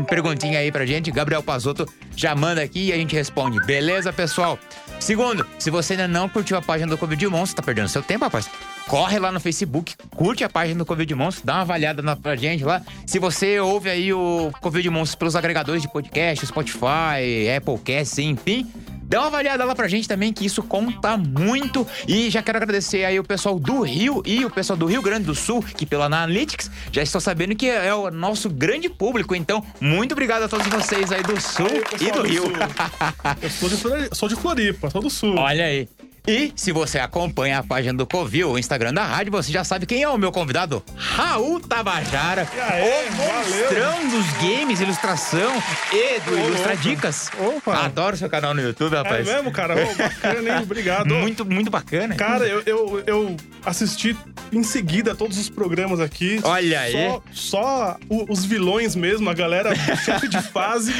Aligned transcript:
perguntinha 0.07 0.59
aí 0.59 0.71
pra 0.71 0.85
gente. 0.85 1.11
Gabriel 1.11 1.43
Pazotto 1.43 1.87
já 2.15 2.33
manda 2.35 2.61
aqui 2.61 2.87
e 2.87 2.93
a 2.93 2.95
gente 2.95 3.15
responde. 3.15 3.59
Beleza, 3.65 4.11
pessoal? 4.13 4.57
Segundo, 4.99 5.45
se 5.57 5.69
você 5.69 5.93
ainda 5.93 6.07
não 6.07 6.29
curtiu 6.29 6.55
a 6.55 6.61
página 6.61 6.89
do 6.89 6.97
Covid 6.97 7.27
Monstro, 7.27 7.57
tá 7.57 7.63
perdendo 7.63 7.89
seu 7.89 8.03
tempo, 8.03 8.23
rapaz. 8.23 8.47
Corre 8.87 9.19
lá 9.19 9.31
no 9.31 9.39
Facebook, 9.39 9.95
curte 10.15 10.43
a 10.43 10.49
página 10.49 10.79
do 10.79 10.85
Covid 10.85 11.15
Monstro, 11.15 11.45
dá 11.45 11.53
uma 11.55 11.61
avaliada 11.61 12.01
na, 12.01 12.15
pra 12.15 12.35
gente 12.35 12.63
lá. 12.63 12.81
Se 13.05 13.19
você 13.19 13.59
ouve 13.59 13.89
aí 13.89 14.13
o 14.13 14.51
Covid 14.61 14.87
Monstro 14.89 15.17
pelos 15.17 15.35
agregadores 15.35 15.81
de 15.81 15.87
podcast, 15.87 16.45
Spotify, 16.45 17.49
Applecast, 17.57 18.21
enfim, 18.21 18.71
Dá 19.11 19.19
uma 19.19 19.27
avaliada 19.27 19.65
lá 19.65 19.75
pra 19.75 19.89
gente 19.89 20.07
também, 20.07 20.31
que 20.31 20.45
isso 20.45 20.63
conta 20.63 21.17
muito. 21.17 21.85
E 22.07 22.29
já 22.29 22.41
quero 22.41 22.57
agradecer 22.57 23.03
aí 23.03 23.19
o 23.19 23.23
pessoal 23.25 23.59
do 23.59 23.81
Rio 23.81 24.23
e 24.25 24.45
o 24.45 24.49
pessoal 24.49 24.77
do 24.77 24.85
Rio 24.85 25.01
Grande 25.01 25.25
do 25.25 25.35
Sul, 25.35 25.61
que 25.61 25.85
pela 25.85 26.05
Analytics 26.05 26.71
já 26.93 27.03
estou 27.03 27.19
sabendo 27.19 27.53
que 27.53 27.67
é 27.69 27.93
o 27.93 28.09
nosso 28.09 28.49
grande 28.49 28.87
público. 28.87 29.35
Então, 29.35 29.61
muito 29.81 30.13
obrigado 30.13 30.43
a 30.43 30.47
todos 30.47 30.65
vocês 30.67 31.11
aí 31.11 31.21
do 31.23 31.39
Sul 31.41 31.67
Aí, 31.67 32.07
e 32.07 32.11
do 32.11 32.21
do 32.21 32.27
Rio. 32.27 32.43
Sul. 32.43 32.53
Eu 33.41 33.49
sou 33.49 33.67
de, 33.69 33.75
Flori- 33.75 34.09
sou 34.13 34.29
de 34.29 34.35
Floripa, 34.37 34.89
sou 34.89 35.01
do 35.01 35.09
Sul. 35.09 35.35
Olha 35.37 35.65
aí. 35.65 35.89
E 36.27 36.53
se 36.55 36.71
você 36.71 36.99
acompanha 36.99 37.57
a 37.59 37.63
página 37.63 37.97
do 37.97 38.05
Covil, 38.05 38.51
o 38.51 38.59
Instagram 38.59 38.93
da 38.93 39.03
rádio, 39.03 39.31
você 39.31 39.51
já 39.51 39.63
sabe 39.63 39.87
quem 39.87 40.03
é 40.03 40.07
o 40.09 40.17
meu 40.19 40.31
convidado, 40.31 40.83
Raul 40.95 41.59
Tabajara, 41.59 42.47
aí, 42.69 43.07
o 43.09 43.11
monstrão 43.13 44.07
dos 44.09 44.27
games, 44.33 44.79
ilustração 44.79 45.51
e 45.91 46.19
do 46.19 46.35
Ô, 46.35 46.45
Ilustra. 46.47 46.77
Dicas. 46.77 47.29
Opa. 47.39 47.85
Adoro 47.85 48.15
seu 48.17 48.29
canal 48.29 48.53
no 48.53 48.61
YouTube, 48.61 48.93
É 48.93 48.97
rapaz. 48.97 49.25
mesmo, 49.27 49.51
cara? 49.51 49.73
Ô, 49.75 49.95
bacana, 49.95 50.57
hein? 50.57 50.61
Obrigado. 50.63 51.07
Muito, 51.21 51.43
muito 51.45 51.71
bacana. 51.71 52.15
Cara, 52.15 52.45
eu, 52.47 52.61
eu, 52.65 53.03
eu 53.07 53.37
assisti 53.65 54.15
em 54.51 54.63
seguida 54.63 55.15
todos 55.15 55.37
os 55.37 55.49
programas 55.49 55.99
aqui. 55.99 56.39
Olha 56.43 56.79
aí. 56.81 56.91
Só, 56.93 57.23
só 57.31 57.97
os 58.29 58.45
vilões 58.45 58.95
mesmo, 58.95 59.29
a 59.29 59.33
galera 59.33 59.73
chefe 59.75 60.27
de 60.27 60.41
fase. 60.41 60.91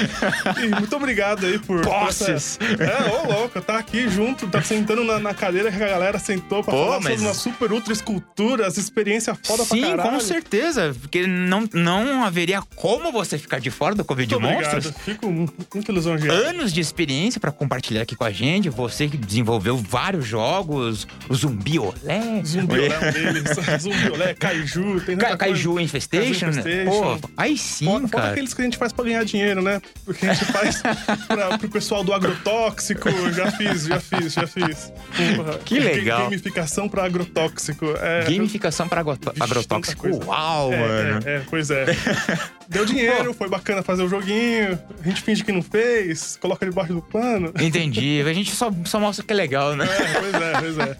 E 0.64 0.67
muito 0.80 0.95
obrigado 0.95 1.45
aí 1.45 1.59
por. 1.59 1.81
por 1.81 1.92
Posses. 1.92 2.58
essa- 2.59 2.83
É, 2.83 3.09
ô 3.11 3.31
louco, 3.39 3.61
tá 3.61 3.77
aqui 3.77 4.08
junto, 4.09 4.47
tá 4.47 4.61
sentando 4.61 5.03
na, 5.03 5.11
na 5.20 5.34
cadeira 5.34 5.72
que 5.72 5.81
a 5.84 5.88
galera 5.88 6.20
sentou 6.20 6.64
pra 6.64 6.73
Pô, 6.73 6.84
falar 6.86 7.00
mas- 7.00 7.14
sobre 7.14 7.26
uma 7.28 7.34
super 7.34 7.72
ultra 7.72 7.94
escultura, 7.94 8.66
essa 8.67 8.80
experiência 8.80 9.36
foda 9.44 9.64
Sim, 9.64 9.80
pra 9.81 9.90
caralho. 9.92 10.09
com 10.12 10.20
certeza. 10.20 10.95
Porque 11.00 11.26
não, 11.28 11.67
não 11.73 12.23
haveria 12.23 12.62
como 12.76 13.12
você 13.12 13.38
ficar 13.38 13.59
de 13.59 13.70
fora 13.72 13.95
do 13.95 14.04
Covid 14.06 14.34
Muito 14.36 14.48
Monstros. 14.54 14.86
obrigado. 14.88 15.04
Fico 15.04 15.30
muito 15.32 15.92
lisonjeado. 15.92 16.32
Anos 16.48 16.71
de 16.73 16.80
experiência 16.82 17.39
pra 17.39 17.52
compartilhar 17.52 18.02
aqui 18.04 18.16
com 18.16 18.23
a 18.23 18.32
gente. 18.32 18.70
Você 18.70 19.08
que 19.08 19.17
desenvolveu 19.17 19.77
vários 19.77 20.26
jogos, 20.26 21.08
o 21.30 21.33
Zumbi 21.36 21.80
Olé. 21.80 22.42
Zumbiolé 22.45 22.88
é 22.95 22.98
um 23.10 23.11
deles. 23.11 23.44
Zumbiolé, 23.82 24.33
Kaiju, 24.33 25.02
tem 25.05 25.17
Ca 25.17 25.36
Kaiju 25.38 25.70
coisa. 25.71 25.82
Infestation, 25.83 26.45
né? 26.48 26.52
Infestation. 26.60 27.17
Pô, 27.20 27.30
aí 27.38 27.58
sim, 27.58 27.86
fora 27.86 28.08
cara. 28.08 28.32
aqueles 28.32 28.54
que 28.54 28.61
a 28.61 28.66
gente 28.66 28.77
faz 28.77 28.92
pra 28.94 29.05
ganhar 29.05 29.23
dinheiro, 29.26 29.61
né? 29.61 29.82
Porque 30.05 30.26
a 30.26 30.33
gente 30.33 30.45
faz 30.52 30.82
pra, 31.27 31.58
pro 31.58 31.70
pessoal 31.70 32.04
do 32.04 32.14
agrotóxico. 32.14 33.10
Já 33.33 33.52
fiz, 33.52 33.86
já 33.86 34.00
fiz, 34.00 34.33
já 34.33 34.48
fiz. 34.48 34.92
Porra, 35.36 35.58
Que 35.60 35.80
legal. 35.80 36.23
Gamificação 36.23 36.88
pra 36.89 37.04
agrotóxico. 37.06 37.86
É, 38.00 38.23
Gamificação 38.32 38.88
para 38.88 39.04
Vixe, 39.04 39.20
agrotóxico. 39.39 40.08
Uau, 40.26 40.72
é, 40.73 40.78
mano. 40.78 41.20
É, 41.26 41.36
é, 41.36 41.42
pois 41.50 41.70
é. 41.70 41.86
Deu 42.70 42.86
dinheiro, 42.86 43.34
foi 43.34 43.50
bacana 43.50 43.84
fazer 43.84 44.04
o 44.04 44.08
joguinho. 44.08 44.80
A 45.04 45.08
gente 45.08 45.22
finge 45.22 45.44
que 45.44 45.52
não 45.52 45.62
fez, 45.62 46.38
coloca 46.38 46.66
debaixo 46.66 46.94
do 46.94 47.02
pano. 47.02 47.52
Entendi. 47.60 48.23
A 48.26 48.34
gente 48.34 48.52
só, 48.56 48.72
só 48.86 49.00
mostra 49.00 49.26
que 49.26 49.34
é 49.34 49.36
legal, 49.36 49.76
né? 49.76 49.86
É, 49.86 50.20
pois 50.20 50.34
é, 50.34 50.52
pois 50.60 50.78
é. 50.78 50.98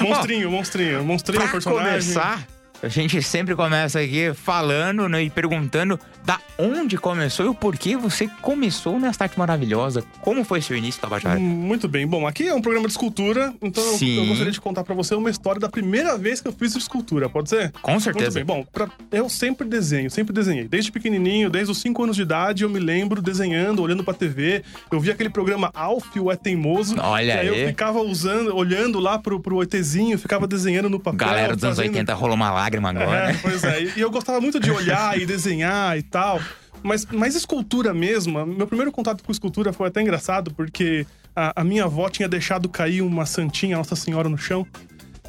Monstrinho, 0.04 0.50
monstrinho. 0.50 1.04
Monstrinho, 1.04 1.42
Pra 1.42 1.52
personagem. 1.52 1.90
começar, 1.90 2.46
a 2.84 2.88
gente 2.88 3.22
sempre 3.22 3.54
começa 3.54 4.00
aqui 4.00 4.32
falando 4.34 5.08
né, 5.08 5.22
e 5.24 5.30
perguntando 5.30 5.98
da 6.24 6.38
onde 6.58 6.96
começou 6.96 7.44
e 7.46 7.48
o 7.48 7.54
porquê 7.54 7.96
você 7.96 8.28
começou 8.40 8.98
nessa 8.98 9.24
arte 9.24 9.38
maravilhosa. 9.38 10.02
Como 10.20 10.44
foi 10.44 10.60
seu 10.62 10.76
início, 10.76 11.00
Tabajara? 11.00 11.38
Hum, 11.38 11.42
Muito 11.42 11.86
bem. 11.88 12.06
Bom, 12.06 12.26
aqui 12.26 12.48
é 12.48 12.54
um 12.54 12.62
programa 12.62 12.86
de 12.86 12.92
escultura, 12.92 13.52
então 13.60 13.82
eu- 13.84 13.98
Sim. 13.98 14.18
eu 14.18 14.26
gostaria 14.26 14.52
de 14.52 14.60
contar 14.60 14.84
pra 14.84 14.94
você 14.94 15.14
uma 15.14 15.28
história 15.30 15.60
da 15.60 15.68
primeira 15.68 16.16
vez 16.16 16.40
que 16.40 16.48
eu 16.48 16.52
fiz 16.52 16.74
escultura, 16.76 17.28
pode 17.28 17.48
ser? 17.50 17.72
Com 17.82 17.92
Muito 17.92 18.04
certeza. 18.04 18.34
bem. 18.36 18.44
Bom, 18.44 18.64
pra- 18.72 18.88
eu 19.12 19.28
sempre 19.28 19.66
desenho, 19.68 20.10
sempre 20.10 20.32
desenhei. 20.32 20.66
Desde 20.66 20.90
pequenininho, 20.90 21.50
desde 21.50 21.70
os 21.72 21.78
5 21.78 22.02
anos 22.02 22.16
de 22.16 22.22
idade, 22.22 22.62
eu 22.64 22.70
me 22.70 22.78
lembro 22.78 23.20
desenhando, 23.20 23.82
olhando 23.82 24.02
pra 24.04 24.14
TV. 24.14 24.62
Eu 24.90 25.00
vi 25.00 25.10
aquele 25.10 25.28
programa 25.30 25.70
Alf, 25.74 26.16
o 26.16 26.30
É 26.32 26.36
Teimoso. 26.36 26.96
Olha 27.00 27.24
e 27.24 27.30
aí. 27.32 27.48
aí. 27.48 27.60
eu 27.62 27.68
ficava 27.68 28.00
usando, 28.00 28.54
olhando 28.56 28.98
lá 28.98 29.18
pro, 29.18 29.38
pro 29.40 29.62
ETzinho, 29.62 30.18
ficava 30.18 30.46
desenhando 30.46 30.88
no 30.88 30.98
papel. 31.00 31.18
Galera 31.26 31.54
dos 31.54 31.64
anos 31.64 31.76
fazendo- 31.76 31.92
80 31.92 32.14
rolou 32.14 32.34
uma 32.36 32.50
lágrima 32.50 32.73
agora. 33.02 33.30
é, 33.30 33.36
pois 33.40 33.64
é. 33.64 33.82
E 33.96 34.00
eu 34.00 34.10
gostava 34.10 34.40
muito 34.40 34.58
de 34.60 34.70
olhar 34.70 35.18
e 35.18 35.26
desenhar 35.26 35.96
e 35.98 36.02
tal. 36.02 36.40
Mas, 36.82 37.06
mas 37.06 37.34
escultura 37.34 37.94
mesmo, 37.94 38.44
meu 38.44 38.66
primeiro 38.66 38.92
contato 38.92 39.24
com 39.24 39.32
escultura 39.32 39.72
foi 39.72 39.88
até 39.88 40.02
engraçado, 40.02 40.52
porque 40.52 41.06
a, 41.34 41.62
a 41.62 41.64
minha 41.64 41.84
avó 41.84 42.08
tinha 42.10 42.28
deixado 42.28 42.68
cair 42.68 43.00
uma 43.00 43.24
santinha, 43.24 43.76
Nossa 43.78 43.96
Senhora, 43.96 44.28
no 44.28 44.36
chão. 44.36 44.66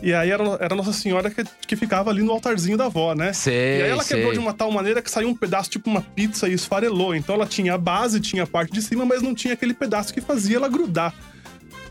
E 0.01 0.13
aí 0.13 0.29
era, 0.29 0.43
era 0.59 0.75
Nossa 0.75 0.91
Senhora 0.91 1.31
que, 1.31 1.43
que 1.65 1.75
ficava 1.75 2.09
ali 2.09 2.21
no 2.21 2.31
altarzinho 2.31 2.77
da 2.77 2.85
avó, 2.85 3.15
né? 3.15 3.31
Sei, 3.31 3.79
e 3.79 3.83
aí 3.83 3.89
ela 3.89 4.03
quebrou 4.03 4.27
sei. 4.27 4.33
de 4.33 4.39
uma 4.39 4.53
tal 4.53 4.69
maneira 4.69 5.01
que 5.01 5.09
saiu 5.09 5.29
um 5.29 5.35
pedaço, 5.35 5.69
tipo 5.69 5.89
uma 5.89 6.01
pizza, 6.01 6.49
e 6.49 6.53
esfarelou. 6.53 7.15
Então 7.15 7.35
ela 7.35 7.47
tinha 7.47 7.73
a 7.73 7.77
base, 7.77 8.19
tinha 8.19 8.43
a 8.43 8.47
parte 8.47 8.73
de 8.73 8.81
cima, 8.81 9.05
mas 9.05 9.21
não 9.21 9.33
tinha 9.33 9.53
aquele 9.53 9.73
pedaço 9.73 10.13
que 10.13 10.19
fazia 10.19 10.57
ela 10.57 10.67
grudar. 10.67 11.13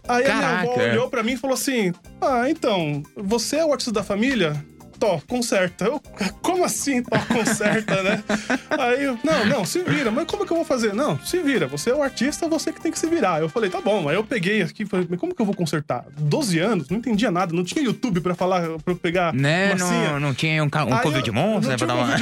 Aí 0.07 0.27
a 0.27 0.35
minha 0.35 0.61
avó 0.61 0.75
Caraca. 0.75 0.93
olhou 0.93 1.09
pra 1.09 1.23
mim 1.23 1.33
e 1.33 1.37
falou 1.39 1.55
assim: 1.55 1.93
Ah, 2.21 2.45
então, 2.51 3.03
você 3.17 3.57
é 3.57 3.65
o 3.65 3.73
artista 3.73 3.91
da 3.91 4.05
família? 4.05 4.63
Tó, 4.99 5.21
conserta. 5.29 5.85
Eu, 5.87 6.01
como 6.43 6.65
assim, 6.65 7.03
Tó, 7.03 7.19
conserta, 7.33 8.03
né? 8.03 8.23
Aí 8.71 9.05
eu, 9.05 9.19
não, 9.25 9.45
não, 9.47 9.65
se 9.65 9.81
vira. 9.83 10.11
Mas 10.11 10.27
como 10.27 10.45
que 10.47 10.53
eu 10.53 10.57
vou 10.57 10.65
fazer? 10.65 10.93
Não, 10.95 11.19
se 11.25 11.39
vira. 11.43 11.67
Você 11.67 11.91
é 11.91 11.95
o 11.95 12.03
artista, 12.03 12.49
você 12.49 12.73
que 12.73 12.81
tem 12.81 12.91
que 12.93 12.99
se 12.99 13.07
virar. 13.07 13.41
Eu 13.41 13.49
falei, 13.49 13.69
tá 13.71 13.81
bom. 13.81 14.09
Aí 14.09 14.15
eu 14.17 14.25
peguei 14.25 14.63
aqui 14.63 14.83
e 14.85 14.87
falei, 14.87 15.07
mas 15.11 15.19
como 15.21 15.35
que 15.35 15.41
eu 15.43 15.47
vou 15.47 15.55
consertar? 15.55 16.05
12 16.19 16.59
anos, 16.59 16.89
não 16.89 16.99
entendia 16.99 17.31
nada. 17.31 17.53
Não 17.55 17.65
tinha 17.65 17.85
YouTube 17.85 18.21
pra 18.21 18.35
falar, 18.35 18.63
pra 18.85 18.93
eu 18.93 18.97
pegar 18.97 19.33
Né? 19.35 19.75
Não, 19.75 20.21
não 20.21 20.35
tinha 20.35 20.63
um, 20.63 20.71
ca- 20.71 20.85
um 20.85 20.91
eu- 21.17 21.23
de 21.23 21.31
monstros, 21.31 21.69
né? 21.69 21.77
Pra 21.77 21.87
dar 21.87 21.95
uma. 21.95 22.17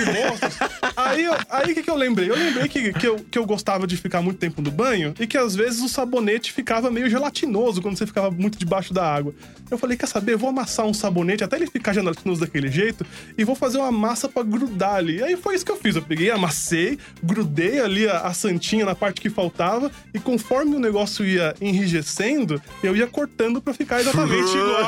Aí 0.96 1.28
o 1.28 1.34
aí 1.50 1.74
que, 1.74 1.82
que 1.82 1.90
eu 1.90 1.96
lembrei? 1.96 2.30
Eu 2.30 2.36
lembrei 2.36 2.68
que, 2.68 2.92
que, 2.92 3.06
eu, 3.06 3.16
que 3.16 3.38
eu 3.38 3.46
gostava 3.46 3.86
de 3.86 3.96
ficar 3.96 4.20
muito 4.22 4.38
tempo 4.38 4.60
no 4.62 4.70
banho 4.70 5.14
e 5.18 5.26
que 5.26 5.36
às 5.38 5.54
vezes 5.54 5.80
o 5.82 5.88
sabonete 5.88 6.52
ficava 6.52 6.90
meio 6.90 7.08
gelatinoso 7.08 7.80
quando 7.82 7.96
você 7.96 8.06
ficava 8.06 8.30
muito 8.30 8.58
debaixo 8.58 8.92
da 8.94 9.04
água. 9.04 9.34
Eu 9.70 9.78
falei, 9.78 9.96
quer 9.96 10.06
saber? 10.06 10.34
Eu 10.34 10.38
vou 10.38 10.50
amassar 10.50 10.86
um 10.86 10.94
sabonete 10.94 11.42
até 11.44 11.56
ele 11.56 11.66
ficar 11.66 11.92
gelatinoso 11.92 12.40
daquele 12.40 12.61
jeito 12.68 13.04
e 13.36 13.44
vou 13.44 13.54
fazer 13.54 13.78
uma 13.78 13.92
massa 13.92 14.28
pra 14.28 14.42
grudar 14.42 14.96
ali. 14.96 15.18
E 15.18 15.22
aí 15.22 15.36
foi 15.36 15.54
isso 15.54 15.64
que 15.64 15.72
eu 15.72 15.76
fiz. 15.76 15.96
Eu 15.96 16.02
peguei, 16.02 16.30
amassei, 16.30 16.98
grudei 17.22 17.80
ali 17.80 18.08
a, 18.08 18.20
a 18.20 18.34
santinha 18.34 18.84
na 18.84 18.94
parte 18.94 19.20
que 19.20 19.30
faltava 19.30 19.90
e 20.12 20.18
conforme 20.18 20.76
o 20.76 20.80
negócio 20.80 21.24
ia 21.24 21.54
enrijecendo, 21.60 22.60
eu 22.82 22.96
ia 22.96 23.06
cortando 23.06 23.60
pra 23.60 23.74
ficar 23.74 24.00
exatamente 24.00 24.50
igual. 24.56 24.86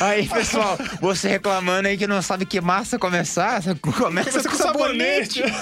Aí, 0.00 0.28
pessoal, 0.28 0.78
você 1.00 1.28
reclamando 1.28 1.88
aí 1.88 1.96
que 1.96 2.06
não 2.06 2.20
sabe 2.22 2.44
que 2.46 2.60
massa 2.60 2.98
começar, 2.98 3.62
começa, 3.80 4.30
Começa 4.32 4.48
com 4.48 4.56
sabonete. 4.56 5.42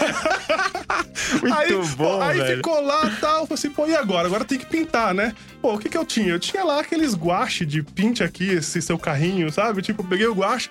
Muito 1.41 1.55
aí, 1.55 1.73
bom, 1.97 2.21
aí 2.21 2.39
velho. 2.39 2.57
ficou 2.57 2.81
lá 2.81 3.07
e 3.07 3.21
tal. 3.21 3.47
Falei 3.47 3.55
assim, 3.55 3.71
pô, 3.71 3.87
e 3.87 3.95
agora? 3.95 4.27
Agora 4.27 4.45
tem 4.45 4.59
que 4.59 4.67
pintar, 4.67 5.15
né? 5.15 5.35
Pô, 5.61 5.75
o 5.75 5.79
que 5.79 5.89
que 5.89 5.97
eu 5.97 6.05
tinha? 6.05 6.29
Eu 6.29 6.39
tinha 6.39 6.65
lá 6.65 6.81
aqueles 6.81 7.15
guache 7.15 7.65
de 7.65 7.83
pinte 7.83 8.23
aqui, 8.23 8.51
esse 8.51 8.81
seu 8.83 8.99
carrinho, 8.99 9.51
sabe? 9.51 9.83
Tipo, 9.83 10.03
eu 10.03 10.07
peguei 10.07 10.27
o 10.27 10.35
guache, 10.35 10.71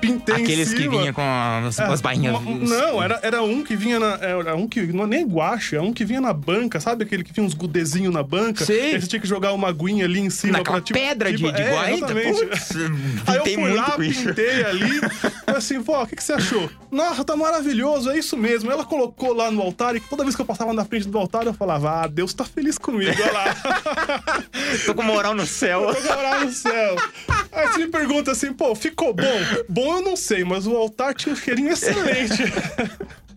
pintei 0.00 0.34
Aqueles 0.34 0.72
que 0.72 0.82
cima. 0.82 0.98
vinham 0.98 1.12
com 1.12 1.22
as, 1.22 1.78
É, 1.78 1.84
as 1.84 2.00
bainhas. 2.00 2.36
uma- 2.38 2.54
Não, 2.58 3.02
era, 3.02 3.18
era 3.22 3.42
um 3.42 3.62
que 3.62 3.76
vinha 3.76 3.98
na. 4.00 4.14
Era 4.20 4.54
um 4.56 4.66
que. 4.68 4.80
Não 4.92 5.04
é 5.04 5.06
nem 5.06 5.26
guache, 5.26 5.76
é 5.76 5.80
um 5.80 5.92
que 5.92 6.04
vinha 6.04 6.20
na 6.20 6.32
banca, 6.32 6.80
sabe? 6.80 7.04
Aquele 7.04 7.22
que 7.24 7.32
tinha 7.32 7.44
uns 7.44 7.54
gudezinhos 7.54 8.12
na 8.12 8.22
banca. 8.22 8.64
Sei. 8.64 8.94
Aí 8.94 9.00
você 9.00 9.06
tinha 9.06 9.20
que 9.20 9.28
jogar 9.28 9.52
uma 9.52 9.68
aguinha 9.68 10.04
ali 10.04 10.20
em 10.20 10.30
cima 10.30 10.58
Naquela 10.58 10.76
pra 10.78 10.84
tipo. 10.84 10.98
pedra 10.98 11.30
de, 11.30 11.36
tipo, 11.38 11.52
de 11.52 11.62
é, 11.62 11.70
guaita. 11.72 12.06
Putz, 12.14 12.70
Aí 13.26 13.36
eu 13.36 13.42
pintei 13.42 13.54
fui 13.54 13.62
muito 13.62 13.76
lá, 13.76 13.90
com 13.92 13.98
pintei 14.02 14.64
ali. 14.64 15.00
Assim, 15.46 15.78
vó, 15.78 16.02
o 16.02 16.06
que, 16.06 16.16
que 16.16 16.22
você 16.22 16.32
achou? 16.34 16.70
Nossa, 16.90 17.24
tá 17.24 17.36
maravilhoso, 17.36 18.10
é 18.10 18.18
isso 18.18 18.36
mesmo. 18.36 18.70
Ela 18.70 18.84
colocou 18.84 19.32
lá 19.34 19.50
no 19.50 19.60
altar 19.62 19.96
e 19.96 20.00
toda 20.00 20.22
vez 20.22 20.34
que 20.36 20.42
eu 20.42 20.46
passava 20.46 20.72
na 20.72 20.84
frente 20.84 21.08
do 21.08 21.18
altar, 21.18 21.46
eu 21.46 21.54
falava, 21.54 22.02
ah, 22.02 22.06
Deus 22.06 22.32
tá 22.34 22.44
feliz 22.44 22.78
comigo, 22.78 23.10
olha 23.20 23.32
lá. 23.32 23.56
Tô 24.86 24.94
com 24.94 25.02
moral 25.02 25.34
no 25.34 25.46
céu. 25.46 25.92
Vou 25.92 26.02
morar 26.16 26.44
no 26.44 26.52
céu. 26.52 26.96
Aí 27.52 27.66
você 27.68 27.78
me 27.78 27.88
pergunta 27.88 28.30
assim, 28.32 28.52
pô, 28.52 28.74
ficou 28.74 29.12
bom? 29.14 29.24
Bom 29.68 29.87
eu 29.96 30.02
não 30.02 30.16
sei, 30.16 30.44
mas 30.44 30.66
o 30.66 30.76
altar 30.76 31.14
tinha 31.14 31.32
um 31.32 31.36
cheirinho 31.36 31.70
excelente. 31.70 32.42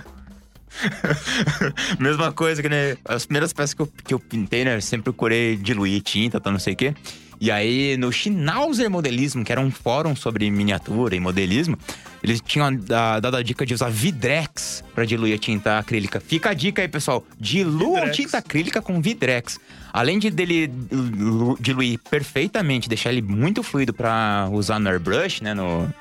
Mesma 1.99 2.31
coisa 2.31 2.61
que, 2.61 2.69
né? 2.69 2.97
As 3.05 3.25
primeiras 3.25 3.53
peças 3.53 3.73
que 3.73 3.81
eu, 3.81 3.87
que 4.05 4.13
eu 4.13 4.19
pintei, 4.19 4.65
né? 4.65 4.75
Eu 4.77 4.81
sempre 4.81 5.05
procurei 5.05 5.55
diluir 5.55 6.01
tinta, 6.01 6.39
tá, 6.39 6.51
não 6.51 6.59
sei 6.59 6.73
o 6.73 6.75
quê. 6.75 6.93
E 7.39 7.49
aí, 7.49 7.97
no 7.97 8.11
Schnauzer 8.11 8.87
Modelismo, 8.89 9.43
que 9.43 9.51
era 9.51 9.59
um 9.59 9.71
fórum 9.71 10.15
sobre 10.15 10.49
miniatura 10.51 11.15
e 11.15 11.19
modelismo, 11.19 11.75
eles 12.23 12.39
tinham 12.39 12.75
da- 12.75 13.19
dado 13.19 13.35
a 13.35 13.41
dica 13.41 13.65
de 13.65 13.73
usar 13.73 13.89
Vidrex 13.89 14.83
pra 14.93 15.05
diluir 15.05 15.35
a 15.35 15.39
tinta 15.39 15.79
acrílica. 15.79 16.19
Fica 16.19 16.51
a 16.51 16.53
dica 16.53 16.83
aí, 16.83 16.87
pessoal. 16.87 17.25
Diluam 17.39 18.11
tinta 18.11 18.37
acrílica 18.37 18.79
com 18.79 19.01
Vidrex. 19.01 19.59
Além 19.91 20.19
de 20.19 20.29
dele 20.29 20.71
lu- 20.91 21.57
diluir 21.59 21.99
perfeitamente, 22.11 22.87
deixar 22.87 23.11
ele 23.11 23.23
muito 23.23 23.63
fluido 23.63 23.91
pra 23.91 24.47
usar 24.51 24.77
no 24.79 24.87
airbrush, 24.87 25.41
né? 25.41 25.55
No, 25.55 25.91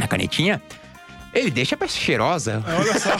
na 0.00 0.08
canetinha. 0.08 0.60
Ele 1.32 1.48
deixa 1.48 1.76
a 1.76 1.78
peça 1.78 1.96
cheirosa. 1.96 2.60
Olha 2.66 2.98
só. 2.98 3.10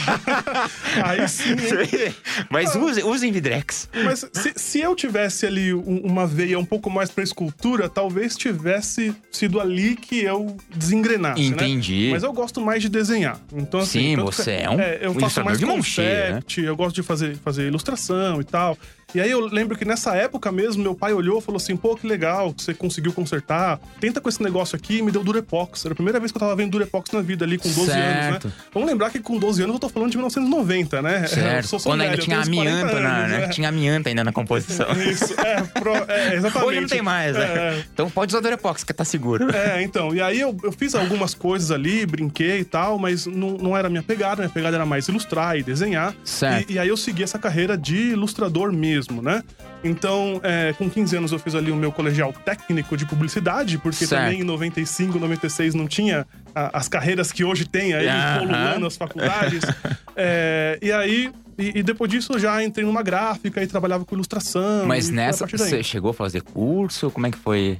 Aí 1.07 1.29
sim, 1.29 1.51
hein? 1.53 2.13
Mas 2.51 2.75
use, 2.75 3.05
usem 3.05 3.31
Vidrex. 3.31 3.89
Mas 4.05 4.29
se, 4.33 4.53
se 4.57 4.81
eu 4.81 4.97
tivesse 4.97 5.47
ali 5.47 5.73
um- 5.73 6.01
uma 6.03 6.27
veia 6.27 6.59
um 6.59 6.65
pouco 6.65 6.91
mais 6.91 7.09
pra 7.09 7.23
escultura, 7.23 7.89
talvez 7.89 8.37
tivesse 8.37 9.15
sido 9.31 9.61
ali 9.61 9.95
que 9.95 10.25
eu 10.25 10.57
desengrenasse, 10.75 11.41
Entendi. 11.41 12.07
né? 12.07 12.11
Mas 12.15 12.25
eu 12.25 12.33
gosto 12.33 12.61
mais 12.61 12.83
de 12.83 12.89
desenhar. 12.89 13.39
Então, 13.53 13.79
assim, 13.79 14.01
Sim, 14.01 14.17
tanto 14.17 14.31
que- 14.31 14.37
você 14.39 14.51
é 14.51 14.69
um 14.71 14.81
eu 15.03 15.15
faço 15.15 15.45
mais 15.45 15.61
de 15.61 15.67
né? 15.67 15.73
concept, 15.73 16.61
eu 16.63 16.75
gosto 16.77 16.97
de 16.97 17.05
fazer, 17.05 17.37
fazer 17.37 17.69
ilustração 17.69 18.41
e 18.41 18.45
tal. 18.45 18.77
E 19.15 19.21
aí 19.21 19.31
eu 19.31 19.41
lembro 19.47 19.77
que 19.77 19.85
nessa 19.85 20.15
época 20.15 20.53
mesmo, 20.53 20.83
meu 20.83 20.95
pai 20.95 21.13
olhou 21.13 21.39
e 21.39 21.43
falou 21.43 21.57
assim, 21.57 21.77
pô, 21.77 21.97
que 21.97 22.07
legal, 22.07 22.53
que 22.55 22.63
você 22.63 22.73
conseguiu 22.75 23.13
consertar. 23.13 23.79
Tenta 24.01 24.21
com 24.21 24.29
esse 24.29 24.43
negócio 24.43 24.77
aqui 24.77 24.99
e 24.99 25.03
me 25.03 25.11
deu 25.11 25.25
Durepox. 25.25 25.85
Era 25.85 25.93
a 25.93 25.97
primeira 25.97 26.19
vez 26.21 26.31
que 26.31 26.37
eu 26.39 26.41
tava 26.41 26.55
vendo 26.55 26.71
Durepox 26.71 27.11
na 27.11 27.21
vida 27.21 27.45
ali, 27.45 27.59
com 27.59 27.69
12 27.69 27.81
anos, 27.81 27.91
Certo. 27.93 28.47
né? 28.49 28.53
Vamos 28.73 28.89
lembrar 28.89 29.11
que 29.11 29.19
com 29.21 29.39
12 29.39 29.63
anos 29.63 29.75
eu 29.75 29.81
tô 29.81 29.89
falando 29.89 30.11
de 30.11 30.17
1990, 30.17 31.03
né? 31.03 31.27
Certo. 31.29 31.71
Quando 31.83 32.01
velho, 32.01 32.11
ainda 32.13 32.23
tinha 32.23 32.43
tenho 32.43 32.61
uns 32.61 32.63
40 32.63 32.81
amianto, 32.81 33.01
na, 33.01 33.17
anos, 33.17 33.31
né? 33.31 33.39
né? 33.41 33.49
Tinha 33.49 33.69
amianto 33.69 34.09
ainda 34.09 34.25
na 34.25 34.33
composição. 34.33 34.87
Isso, 35.11 35.35
é, 35.41 35.61
pro- 35.63 35.93
é, 36.11 36.35
exatamente. 36.37 36.69
Hoje 36.69 36.81
não 36.81 36.89
tem 36.89 37.03
mais, 37.03 37.35
né? 37.37 37.45
É, 37.45 37.85
Então 37.93 38.09
pode 38.11 38.33
usar 38.33 38.41
Durepox, 38.41 38.85
que 38.85 38.93
tá 38.93 39.05
seguro. 39.05 39.55
é, 39.55 39.83
então, 39.83 40.15
e 40.15 40.21
aí 40.21 40.41
eu, 40.41 40.57
eu 40.63 40.73
fiz 40.73 40.95
algumas 40.95 41.35
coisas 41.35 41.71
ali, 41.71 42.07
brinquei 42.07 42.61
e 42.61 42.65
tal, 42.65 42.99
mas 42.99 43.27
não, 43.27 43.51
não 43.59 43.77
era 43.77 43.89
a 43.89 43.91
minha 43.91 44.03
pegada, 44.03 44.37
minha 44.43 44.49
pegada 44.53 44.77
era 44.77 44.87
mais 44.87 45.09
ilustrar 45.09 45.57
e 45.59 45.63
desenhar. 45.63 46.15
Certo. 46.25 46.71
E, 46.71 46.75
e 46.75 46.79
aí 46.79 46.89
eu 46.89 46.97
segui 46.97 47.23
essa 47.23 47.39
carreira 47.39 47.77
de 47.77 48.11
ilustrador 48.11 48.73
mesmo, 48.73 49.00
né? 49.09 49.43
Então, 49.83 50.41
é, 50.43 50.73
com 50.77 50.89
15 50.91 51.17
anos 51.17 51.33
eu 51.33 51.39
fiz 51.39 51.55
ali 51.55 51.71
o 51.71 51.77
meu 51.77 51.91
colegial 51.93 52.33
técnico 52.33 52.97
de 52.97 53.07
publicidade, 53.07 53.79
porque 53.79 54.07
Certo. 54.07 54.23
também 54.25 54.41
em 54.41 54.45
95, 54.45 55.19
96 55.19 55.75
não 55.75 55.87
tinha 55.87 56.27
a- 56.55 56.79
as 56.79 56.89
carreiras 56.89 57.33
que 57.33 57.45
hoje 57.45 57.65
tem 57.67 57.95
aí, 57.95 58.07
Aham. 58.09 58.39
colunando 58.41 58.87
as 58.87 58.97
faculdades. 58.97 59.63
É, 60.23 60.79
e 60.83 60.93
aí, 60.93 61.33
e, 61.57 61.79
e 61.79 61.83
depois 61.83 62.11
disso 62.11 62.35
eu 62.35 62.39
já 62.39 62.63
entrei 62.63 62.85
numa 62.85 63.03
gráfica 63.03 63.63
e 63.63 63.67
trabalhava 63.67 64.05
com 64.05 64.15
ilustração. 64.15 64.85
Mas 64.85 65.09
nessa, 65.09 65.47
você 65.47 65.83
chegou 65.83 66.11
a 66.11 66.15
fazer 66.15 66.43
curso? 66.43 67.11
Como 67.11 67.27
é 67.27 67.31
que 67.31 67.39
foi? 67.39 67.79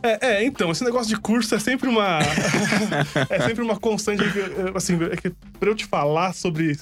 É, 0.00 0.26
é, 0.34 0.44
então, 0.44 0.70
esse 0.70 0.84
negócio 0.84 1.08
de 1.08 1.20
curso 1.20 1.52
é 1.54 1.58
sempre 1.58 1.88
uma. 1.88 2.20
é 3.28 3.40
sempre 3.40 3.62
uma 3.64 3.76
constante. 3.76 4.22
Assim, 4.76 4.96
é 5.10 5.16
que 5.16 5.30
pra 5.58 5.68
eu 5.70 5.74
te 5.74 5.86
falar 5.86 6.32
sobre. 6.34 6.78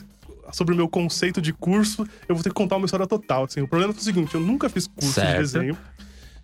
Sobre 0.53 0.75
o 0.75 0.77
meu 0.77 0.89
conceito 0.89 1.41
de 1.41 1.53
curso, 1.53 2.07
eu 2.29 2.35
vou 2.35 2.43
ter 2.43 2.51
que 2.51 2.55
contar 2.55 2.77
uma 2.77 2.85
história 2.85 3.07
total. 3.07 3.45
Assim. 3.45 3.61
O 3.61 3.69
problema 3.69 3.93
foi 3.93 4.01
o 4.01 4.05
seguinte: 4.05 4.35
eu 4.35 4.41
nunca 4.41 4.69
fiz 4.69 4.87
curso 4.87 5.13
Certo. 5.13 5.33
de 5.33 5.39
desenho. 5.39 5.77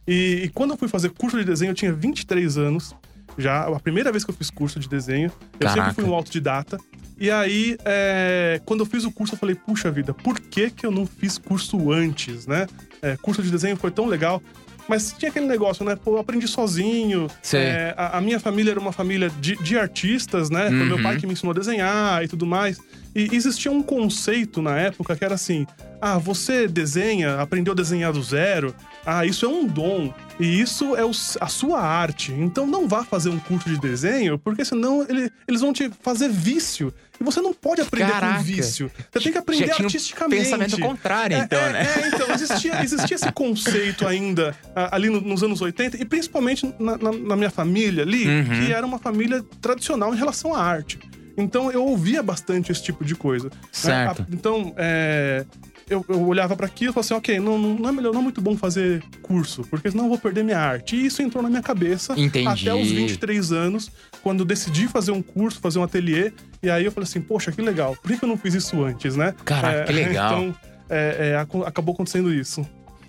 E, 0.06 0.42
e 0.44 0.48
quando 0.50 0.70
eu 0.70 0.76
fui 0.76 0.88
fazer 0.88 1.10
curso 1.10 1.38
de 1.38 1.44
desenho, 1.44 1.70
eu 1.70 1.74
tinha 1.74 1.92
23 1.92 2.58
anos. 2.58 2.94
Já, 3.38 3.64
a 3.64 3.80
primeira 3.80 4.10
vez 4.10 4.24
que 4.24 4.30
eu 4.30 4.34
fiz 4.34 4.50
curso 4.50 4.80
de 4.80 4.88
desenho. 4.88 5.30
Eu 5.54 5.68
Caraca. 5.68 5.90
sempre 5.90 5.94
fui 6.02 6.04
um 6.10 6.14
autodidata. 6.14 6.78
E 7.18 7.30
aí, 7.30 7.76
é, 7.84 8.60
quando 8.64 8.80
eu 8.80 8.86
fiz 8.86 9.04
o 9.04 9.12
curso, 9.12 9.34
eu 9.34 9.38
falei, 9.38 9.54
puxa 9.54 9.90
vida, 9.90 10.14
por 10.14 10.40
que, 10.40 10.70
que 10.70 10.86
eu 10.86 10.90
não 10.90 11.04
fiz 11.04 11.36
curso 11.36 11.92
antes, 11.92 12.46
né? 12.46 12.66
É, 13.02 13.14
curso 13.18 13.42
de 13.42 13.50
desenho 13.50 13.76
foi 13.76 13.90
tão 13.90 14.06
legal. 14.06 14.42
Mas 14.90 15.14
tinha 15.16 15.30
aquele 15.30 15.46
negócio, 15.46 15.84
né? 15.84 15.94
Pô, 15.96 16.14
eu 16.14 16.18
aprendi 16.18 16.46
sozinho. 16.48 17.28
É, 17.56 17.94
a, 17.96 18.18
a 18.18 18.20
minha 18.20 18.40
família 18.40 18.72
era 18.72 18.80
uma 18.80 18.90
família 18.92 19.30
de, 19.40 19.54
de 19.62 19.78
artistas, 19.78 20.50
né? 20.50 20.66
Foi 20.68 20.84
meu 20.84 20.96
Uhum. 20.96 21.02
pai 21.04 21.16
que 21.16 21.26
me 21.26 21.32
ensinou 21.32 21.52
a 21.52 21.54
desenhar 21.54 22.24
e 22.24 22.28
tudo 22.28 22.44
mais. 22.44 22.78
E 23.14 23.28
existia 23.32 23.70
um 23.70 23.82
conceito 23.82 24.60
na 24.60 24.76
época 24.76 25.14
que 25.16 25.24
era 25.24 25.34
assim: 25.36 25.66
ah, 26.00 26.18
você 26.18 26.66
desenha, 26.68 27.40
aprendeu 27.40 27.72
a 27.72 27.76
desenhar 27.76 28.12
do 28.12 28.22
zero. 28.22 28.74
Ah, 29.06 29.24
isso 29.24 29.46
é 29.46 29.48
um 29.48 29.64
dom. 29.66 30.12
E 30.40 30.60
isso 30.60 30.96
é 30.96 31.04
o- 31.04 31.10
a 31.40 31.46
sua 31.48 31.80
arte. 31.80 32.32
Então 32.32 32.66
não 32.66 32.88
vá 32.88 33.04
fazer 33.04 33.28
um 33.28 33.38
curso 33.38 33.68
de 33.68 33.78
desenho, 33.78 34.38
porque 34.38 34.64
senão 34.64 35.02
ele- 35.08 35.30
eles 35.46 35.60
vão 35.60 35.72
te 35.72 35.90
fazer 36.02 36.30
vício. 36.30 36.92
E 37.20 37.22
você 37.24 37.42
não 37.42 37.52
pode 37.52 37.82
aprender 37.82 38.10
Caraca. 38.10 38.38
com 38.38 38.42
vício. 38.42 38.90
Você 39.12 39.20
tem 39.20 39.32
que 39.32 39.36
aprender 39.36 39.66
Já 39.66 39.74
tinha 39.74 39.84
um 39.84 39.86
artisticamente. 39.88 40.42
pensamento 40.44 40.80
contrário, 40.80 41.36
É, 41.36 41.40
então, 41.40 41.58
é, 41.60 41.72
né? 41.74 41.82
é, 42.02 42.08
então, 42.08 42.30
existia, 42.32 42.82
existia 42.82 43.14
esse 43.14 43.30
conceito 43.32 44.08
ainda 44.08 44.56
ali 44.90 45.10
no- 45.10 45.20
nos 45.20 45.42
anos 45.42 45.60
80, 45.60 45.98
e 46.00 46.04
principalmente 46.06 46.74
na, 46.78 46.96
na- 46.96 47.12
na 47.12 47.36
minha 47.36 47.50
família 47.50 48.02
ali, 48.04 48.26
Uhum. 48.26 48.44
que 48.66 48.72
era 48.72 48.86
uma 48.86 48.98
família 48.98 49.44
tradicional 49.60 50.14
em 50.14 50.16
relação 50.16 50.54
à 50.54 50.62
arte. 50.64 50.98
Então 51.36 51.70
eu 51.70 51.84
ouvia 51.84 52.22
bastante 52.22 52.72
esse 52.72 52.82
tipo 52.82 53.04
de 53.04 53.14
coisa. 53.14 53.46
né? 53.50 53.50
Certo. 53.70 54.26
Então, 54.32 54.72
é, 54.76 55.44
eu, 55.90 56.04
eu 56.08 56.26
olhava 56.26 56.56
para 56.56 56.66
aquilo 56.66 56.92
e 56.92 56.94
falava 56.94 57.06
assim, 57.06 57.14
ok, 57.14 57.40
não, 57.40 57.58
não, 57.58 57.88
é 57.88 57.92
melhor, 57.92 58.12
não 58.12 58.20
é 58.20 58.22
muito 58.22 58.40
bom 58.40 58.56
fazer 58.56 59.02
curso, 59.20 59.62
porque 59.68 59.90
senão 59.90 60.04
eu 60.04 60.08
vou 60.08 60.18
perder 60.18 60.44
minha 60.44 60.58
arte. 60.58 60.94
E 60.94 61.06
isso 61.06 61.20
entrou 61.20 61.42
na 61.42 61.50
minha 61.50 61.60
cabeça 61.60 62.18
Entendi. 62.18 62.46
até 62.46 62.72
os 62.72 62.90
23 62.90 63.50
anos, 63.52 63.90
quando 64.22 64.40
eu 64.40 64.46
decidi 64.46 64.86
fazer 64.86 65.10
um 65.10 65.20
curso, 65.20 65.58
fazer 65.60 65.80
um 65.80 65.82
ateliê. 65.82 66.32
E 66.62 66.70
aí 66.70 66.84
eu 66.84 66.92
falei 66.92 67.08
assim, 67.08 67.20
poxa, 67.20 67.50
que 67.50 67.60
legal, 67.60 67.96
por 68.00 68.16
que 68.16 68.24
eu 68.24 68.28
não 68.28 68.36
fiz 68.36 68.54
isso 68.54 68.82
antes, 68.82 69.16
né? 69.16 69.34
Caraca, 69.44 69.84
que 69.84 69.92
legal. 69.92 70.42
Então, 70.42 70.56
é, 70.88 71.32
é, 71.32 71.66
acabou 71.66 71.92
acontecendo 71.92 72.32
isso. 72.32 72.64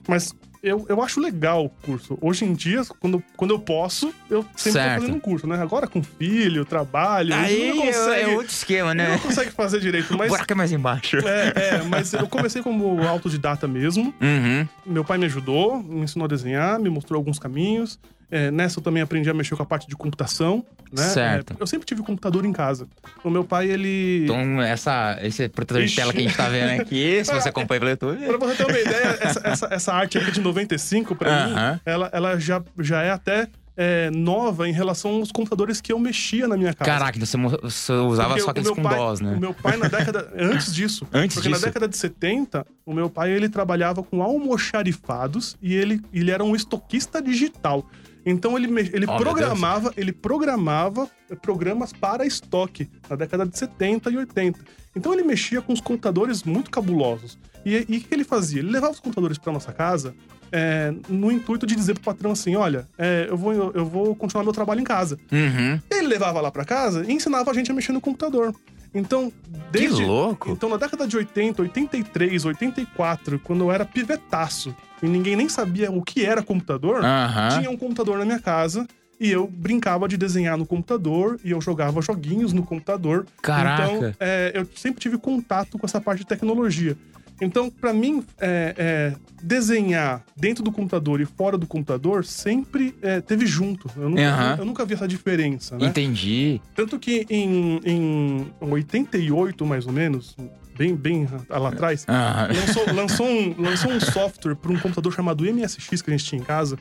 Mas 0.08 0.34
eu, 0.64 0.86
eu 0.88 1.02
acho 1.02 1.20
legal 1.20 1.66
o 1.66 1.70
curso. 1.70 2.18
Hoje 2.22 2.46
em 2.46 2.54
dia, 2.54 2.82
quando, 3.00 3.24
quando 3.36 3.52
eu 3.52 3.60
posso, 3.60 4.14
eu 4.30 4.44
sempre 4.56 4.72
Certo. 4.74 4.94
tô 4.96 5.02
fazendo 5.02 5.16
um 5.16 5.20
curso, 5.20 5.48
né? 5.48 5.62
Agora 5.62 5.88
com 5.88 6.04
filho, 6.04 6.64
trabalho, 6.64 7.34
Aí 7.34 7.74
não 7.74 7.84
é, 7.84 7.88
consegue, 7.88 8.22
é 8.22 8.28
outro 8.36 8.52
esquema, 8.52 8.94
não 8.94 9.04
né? 9.04 9.18
consegue 9.18 9.52
fazer 9.52 9.80
direito. 9.80 10.14
O 10.14 10.18
Mas, 10.18 10.30
buraco 10.30 10.52
é 10.52 10.56
mais 10.56 10.72
embaixo. 10.72 11.18
é, 11.28 11.54
é, 11.56 11.84
mas 11.84 12.14
eu 12.14 12.28
comecei 12.28 12.62
como 12.62 13.02
autodidata 13.08 13.68
mesmo. 13.68 14.14
Uhum. 14.22 14.68
Meu 14.86 15.04
pai 15.04 15.18
me 15.18 15.26
ajudou, 15.26 15.82
me 15.82 16.02
ensinou 16.02 16.26
a 16.26 16.28
desenhar, 16.28 16.80
me 16.80 16.90
mostrou 16.90 17.18
alguns 17.18 17.40
caminhos. 17.40 18.00
É, 18.32 18.50
nessa 18.50 18.80
eu 18.80 18.84
também 18.84 19.04
aprendi 19.04 19.30
a 19.30 19.34
mexer 19.34 19.56
com 19.58 19.62
a 19.64 19.66
parte 19.66 19.88
de 19.90 19.96
computação, 19.96 20.66
né? 20.92 21.04
Certo. 21.04 21.52
É, 21.54 21.62
eu 21.62 21.68
sempre 21.68 21.86
tive 21.86 22.02
computador 22.02 22.46
em 22.46 22.54
casa. 22.54 22.88
O 23.24 23.30
meu 23.30 23.44
pai, 23.44 23.70
ele... 23.70 24.24
Então, 24.24 24.62
essa, 24.62 25.20
esse 25.22 25.50
protetor 25.50 25.82
de 25.82 25.88
Ixi. 25.88 25.96
tela 25.98 26.14
que 26.14 26.20
a 26.20 26.22
gente 26.22 26.38
tá 26.38 26.48
vendo 26.48 26.82
aqui, 26.82 27.22
se 27.26 27.34
você 27.34 27.50
acompanha 27.50 27.80
pelo 27.82 27.92
YouTube. 27.92 28.26
Pra 28.26 28.38
você 28.38 28.56
ter 28.56 28.66
uma 28.66 28.80
ideia, 28.80 29.18
essa, 29.20 29.42
essa, 29.44 29.68
essa 29.70 29.94
arte 29.94 30.18
aqui 30.18 30.32
de 30.32 30.40
95, 30.40 31.14
pra 31.16 31.30
Aham. 31.30 31.74
mim, 31.74 31.80
ela, 31.86 32.10
ela 32.14 32.40
já, 32.40 32.64
já 32.80 33.02
é 33.02 33.12
até 33.12 33.50
é, 33.76 34.10
nova 34.12 34.68
em 34.68 34.72
relação 34.72 35.12
aos 35.16 35.32
computadores 35.32 35.82
que 35.82 35.92
eu 35.92 36.00
mexia 36.00 36.48
na 36.48 36.56
minha 36.56 36.74
casa. 36.74 36.90
Caraca, 36.90 37.18
então 37.18 37.50
você, 37.50 37.58
você 37.58 37.92
usava 37.94 38.30
Porque 38.30 38.42
só 38.44 38.52
aqueles 38.52 38.70
com 38.70 38.82
pai- 38.82 38.96
DOS, 38.96 39.22
né? 39.22 39.34
O 39.36 39.40
meu 39.40 39.54
pai, 39.54 39.78
na 39.78 39.88
década. 39.88 40.32
Antes 40.38 40.74
disso. 40.74 41.08
Antes 41.12 41.36
porque 41.36 41.50
disso? 41.50 41.62
na 41.62 41.68
década 41.68 41.88
de 41.88 41.98
70, 41.98 42.66
o 42.86 42.94
meu 42.94 43.10
pai 43.10 43.32
ele 43.32 43.50
trabalhava 43.50 44.04
com 44.04 44.22
almoxarifados 44.22 45.58
e 45.62 45.74
ele, 45.76 46.02
ele 46.14 46.32
era 46.32 46.44
um 46.44 46.56
estoquista 46.56 47.22
digital. 47.22 47.86
Então 48.26 48.58
ele, 48.58 48.68
ele 48.94 49.06
Oh, 49.08 49.18
programava, 49.18 49.94
ele 49.98 50.12
programava 50.12 51.10
programas 51.42 51.92
para 51.92 52.26
estoque 52.26 52.90
na 53.10 53.16
década 53.16 53.46
de 53.46 53.58
70 53.58 54.12
e 54.12 54.18
80. 54.18 54.60
Então 54.96 55.14
ele 55.14 55.24
mexia 55.24 55.62
com 55.62 55.74
os 55.74 55.82
computadores 55.82 56.44
muito 56.44 56.70
cabulosos. 56.70 57.38
E 57.66 57.78
o 57.78 57.86
que 57.86 58.08
ele 58.12 58.24
fazia? 58.24 58.60
Ele 58.60 58.72
levava 58.72 58.94
os 58.94 59.00
computadores 59.00 59.38
para 59.38 59.54
nossa 59.54 59.72
casa 59.72 60.16
é, 60.52 60.94
no 61.08 61.32
intuito 61.32 61.66
de 61.66 61.76
dizer 61.76 61.94
pro 61.94 62.04
patrão 62.04 62.32
assim: 62.32 62.56
olha, 62.56 62.88
é, 62.98 63.28
eu, 63.30 63.38
vou, 63.38 63.54
eu 63.54 63.86
vou 63.86 64.16
continuar 64.16 64.44
meu 64.44 64.54
trabalho 64.54 64.82
em 64.82 64.84
casa. 64.84 65.18
Uhum. 65.32 65.80
Ele 65.90 66.08
levava 66.08 66.42
lá 66.42 66.52
pra 66.52 66.66
casa 66.66 67.06
e 67.08 67.14
ensinava 67.14 67.50
a 67.50 67.54
gente 67.54 67.72
a 67.72 67.74
mexer 67.74 67.94
no 67.94 68.02
computador. 68.02 68.54
Então, 68.94 69.32
desde. 69.72 70.04
louco. 70.04 70.52
Então, 70.52 70.70
na 70.70 70.78
década 70.78 71.08
de 71.08 71.16
80, 71.16 71.62
83, 71.62 72.46
84, 72.46 73.40
quando 73.40 73.64
eu 73.64 73.72
era 73.72 73.86
pivetaço 73.86 74.76
e 75.02 75.08
ninguém 75.08 75.36
nem 75.36 75.48
sabia 75.48 75.90
o 75.92 76.02
que 76.02 76.26
era 76.26 76.44
computador, 76.44 77.04
Aham. 77.04 77.50
tinha 77.58 77.70
um 77.70 77.78
computador 77.78 78.18
na 78.20 78.26
minha 78.26 78.40
casa 78.40 78.86
E 79.20 79.30
eu 79.30 79.46
brincava 79.48 80.08
de 80.08 80.18
desenhar 80.18 80.58
no 80.58 80.66
computador 80.66 81.40
e 81.44 81.52
eu 81.52 81.62
jogava 81.62 82.02
joguinhos 82.02 82.54
no 82.54 82.64
computador. 82.64 83.28
Caraca. 83.40 83.84
Então, 83.84 84.14
é, 84.20 84.52
eu 84.56 84.68
sempre 84.76 85.00
tive 85.00 85.16
contato 85.16 85.78
com 85.78 85.86
essa 85.86 86.02
parte 86.02 86.22
de 86.22 86.26
tecnologia. 86.26 86.98
Então, 87.42 87.70
pra 87.72 87.92
mim, 87.92 88.24
é, 88.40 88.76
é, 88.78 89.16
desenhar 89.42 90.24
dentro 90.38 90.64
do 90.64 90.72
computador 90.72 91.20
e 91.20 91.26
fora 91.26 91.58
do 91.58 91.66
computador 91.66 92.24
sempre 92.24 92.96
é, 93.02 93.20
teve 93.20 93.48
junto. 93.48 93.90
Eu 93.98 94.10
nunca, 94.10 94.30
Aham. 94.30 94.56
eu 94.60 94.66
nunca 94.66 94.86
vi 94.86 94.94
essa 94.94 95.08
diferença, 95.08 95.76
né? 95.78 95.88
Entendi. 95.88 96.62
Tanto 96.76 97.00
que 97.00 97.26
em, 97.30 97.82
em 97.84 98.48
88, 98.62 99.66
mais 99.66 99.88
ou 99.88 99.92
menos, 99.92 100.38
bem, 100.78 100.96
bem 100.96 101.28
lá 101.50 101.70
atrás, 101.70 102.06
Ah, 102.08 102.48
lançou, 102.54 102.94
lançou, 102.94 103.26
um, 103.28 103.56
lançou 103.60 103.92
um 103.92 104.00
software 104.00 104.56
para 104.56 104.72
um 104.72 104.78
computador 104.78 105.12
chamado 105.12 105.44
MSX 105.44 106.02
que 106.02 106.12
a 106.12 106.16
gente 106.16 106.26
tinha 106.26 106.42
em 106.42 106.46
casa. 106.46 106.78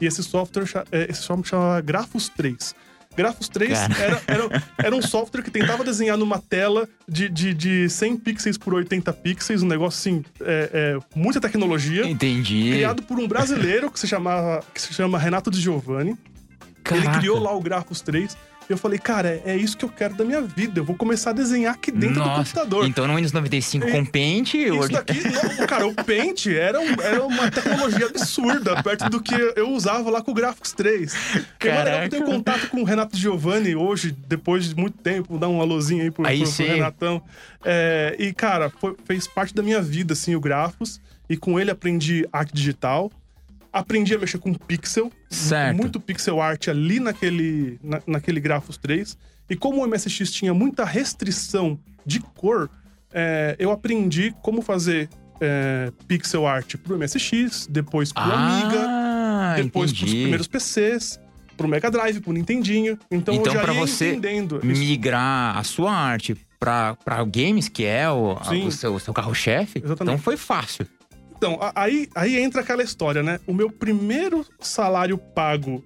E 0.00 0.06
esse 0.06 0.22
software, 0.22 0.64
é, 0.92 1.10
esse 1.10 1.22
software 1.22 1.48
chamava 1.48 1.80
Grafos 1.80 2.28
3. 2.28 2.74
Grafos 3.16 3.48
3 3.48 3.72
Cara. 3.72 3.94
era, 3.98 4.22
era, 4.26 4.62
era 4.78 4.96
um 4.96 5.02
software 5.02 5.42
que 5.42 5.50
tentava 5.50 5.84
desenhar 5.84 6.16
numa 6.16 6.38
tela 6.38 6.88
de, 7.08 7.28
de, 7.28 7.54
de 7.54 7.88
100 7.88 8.16
pixels 8.18 8.58
por 8.58 8.74
80 8.74 9.12
pixels, 9.12 9.62
um 9.62 9.66
negócio 9.66 9.98
assim, 9.98 10.24
é, 10.40 10.70
é, 10.72 10.98
muita 11.14 11.40
tecnologia. 11.40 12.06
entendi. 12.06 12.72
Criado 12.72 13.02
por 13.02 13.18
um 13.18 13.28
brasileiro 13.28 13.90
que 13.90 13.98
se, 13.98 14.06
chamava, 14.06 14.62
que 14.72 14.80
se 14.80 14.92
chama 14.92 15.18
Renato 15.18 15.50
Di 15.50 15.60
Giovanni. 15.60 16.16
Ele 16.90 17.00
Caraca. 17.00 17.18
criou 17.18 17.40
lá 17.40 17.54
o 17.56 17.60
Grafos 17.60 18.00
3. 18.02 18.36
E 18.68 18.72
eu 18.72 18.78
falei, 18.78 18.98
cara, 18.98 19.28
é, 19.44 19.52
é 19.52 19.56
isso 19.56 19.76
que 19.76 19.84
eu 19.84 19.88
quero 19.90 20.14
da 20.14 20.24
minha 20.24 20.40
vida. 20.40 20.80
Eu 20.80 20.84
vou 20.84 20.96
começar 20.96 21.30
a 21.30 21.32
desenhar 21.34 21.74
aqui 21.74 21.90
dentro 21.90 22.14
do 22.14 22.20
Nossa. 22.20 22.38
computador. 22.54 22.86
Então 22.86 23.06
no 23.06 23.14
Windows 23.14 23.32
95 23.32 23.86
E- 23.86 23.92
com 23.92 24.04
Paint, 24.06 24.54
Isso 24.54 24.74
Word- 24.74 24.92
daqui, 24.94 25.20
não, 25.22 25.66
cara, 25.66 25.86
o 25.86 25.94
Paint 25.94 26.46
era, 26.46 26.80
um- 26.80 27.00
era 27.02 27.22
uma 27.24 27.50
tecnologia 27.50 28.06
absurda 28.06 28.82
perto 28.82 29.10
do 29.10 29.20
que 29.20 29.34
eu 29.34 29.70
usava 29.70 30.08
lá 30.10 30.22
com 30.22 30.30
o 30.30 30.34
Graphics 30.34 30.72
3. 30.72 31.12
E 31.14 31.18
é 31.18 31.38
legal 31.38 31.48
que 31.58 31.66
eu 31.68 31.72
Caraca. 31.74 32.08
tenho 32.08 32.24
contato 32.24 32.68
com 32.70 32.80
o 32.80 32.84
Renato 32.84 33.16
Giovanni 33.16 33.76
hoje, 33.76 34.16
depois 34.26 34.68
de 34.68 34.74
muito 34.74 34.96
tempo, 34.98 35.38
dar 35.38 35.48
um 35.48 35.60
alôzinho 35.60 36.02
aí 36.02 36.10
pro, 36.10 36.26
Aí 36.26 36.40
pro, 36.42 36.50
pro. 36.52 36.66
Renatão. 36.66 37.22
É, 37.64 38.16
e, 38.18 38.32
cara, 38.32 38.70
foi- 38.80 38.96
fez 39.04 39.26
parte 39.26 39.54
da 39.54 39.62
minha 39.62 39.82
vida, 39.82 40.14
assim, 40.14 40.34
o 40.34 40.40
Grafos. 40.40 41.00
E 41.28 41.36
com 41.36 41.58
ele 41.60 41.70
aprendi 41.70 42.26
arte 42.32 42.52
digital. 42.54 43.10
Aprendi 43.74 44.14
a 44.14 44.18
mexer 44.18 44.38
com 44.38 44.54
pixel. 44.54 45.10
Certo. 45.28 45.76
Muito 45.76 45.98
pixel 46.00 46.40
art 46.40 46.68
ali 46.68 47.00
naquele, 47.00 47.78
na- 47.82 48.00
naquele 48.06 48.38
Grafos 48.40 48.76
3. 48.76 49.18
E 49.50 49.56
como 49.56 49.82
o 49.82 49.86
MSX 49.88 50.30
tinha 50.30 50.54
muita 50.54 50.84
restrição 50.84 51.78
de 52.06 52.20
cor, 52.20 52.70
é, 53.12 53.56
eu 53.58 53.70
aprendi 53.72 54.32
como 54.42 54.62
fazer 54.62 55.08
é, 55.40 55.90
pixel 56.06 56.46
art 56.46 56.76
pro 56.76 56.96
MSX, 56.96 57.66
depois 57.68 58.12
pro 58.12 58.22
Amiga, 58.22 58.86
Ah, 58.86 59.54
depois 59.56 59.90
pros 59.92 60.02
entendi. 60.04 60.20
primeiros 60.22 60.46
PCs, 60.46 61.20
pro 61.56 61.66
Mega 61.68 61.90
Drive, 61.90 62.20
pro 62.20 62.32
Nintendinho. 62.32 62.96
Então, 63.10 63.34
Então, 63.34 63.52
eu 63.52 63.60
já 63.60 63.72
ia 63.74 63.80
você 63.80 64.10
entendendo. 64.12 64.60
isso. 64.62 64.80
migrar 64.80 65.58
a 65.58 65.64
sua 65.64 65.92
arte 65.92 66.36
pra 66.58 66.96
games, 67.26 67.68
que 67.68 67.84
é 67.84 68.08
o, 68.08 68.38
a- 68.40 68.52
o 68.54 68.70
seu, 68.70 68.94
o 68.94 69.00
seu 69.00 69.12
carro-chefe, 69.12 69.80
Exatamente. 69.84 70.14
então 70.14 70.18
foi 70.18 70.36
fácil. 70.36 70.86
Então, 71.36 71.58
aí, 71.74 72.08
aí 72.14 72.36
entra 72.38 72.60
aquela 72.60 72.82
história, 72.82 73.22
né? 73.22 73.38
O 73.46 73.52
meu 73.52 73.70
primeiro 73.70 74.46
salário 74.60 75.18
pago 75.18 75.82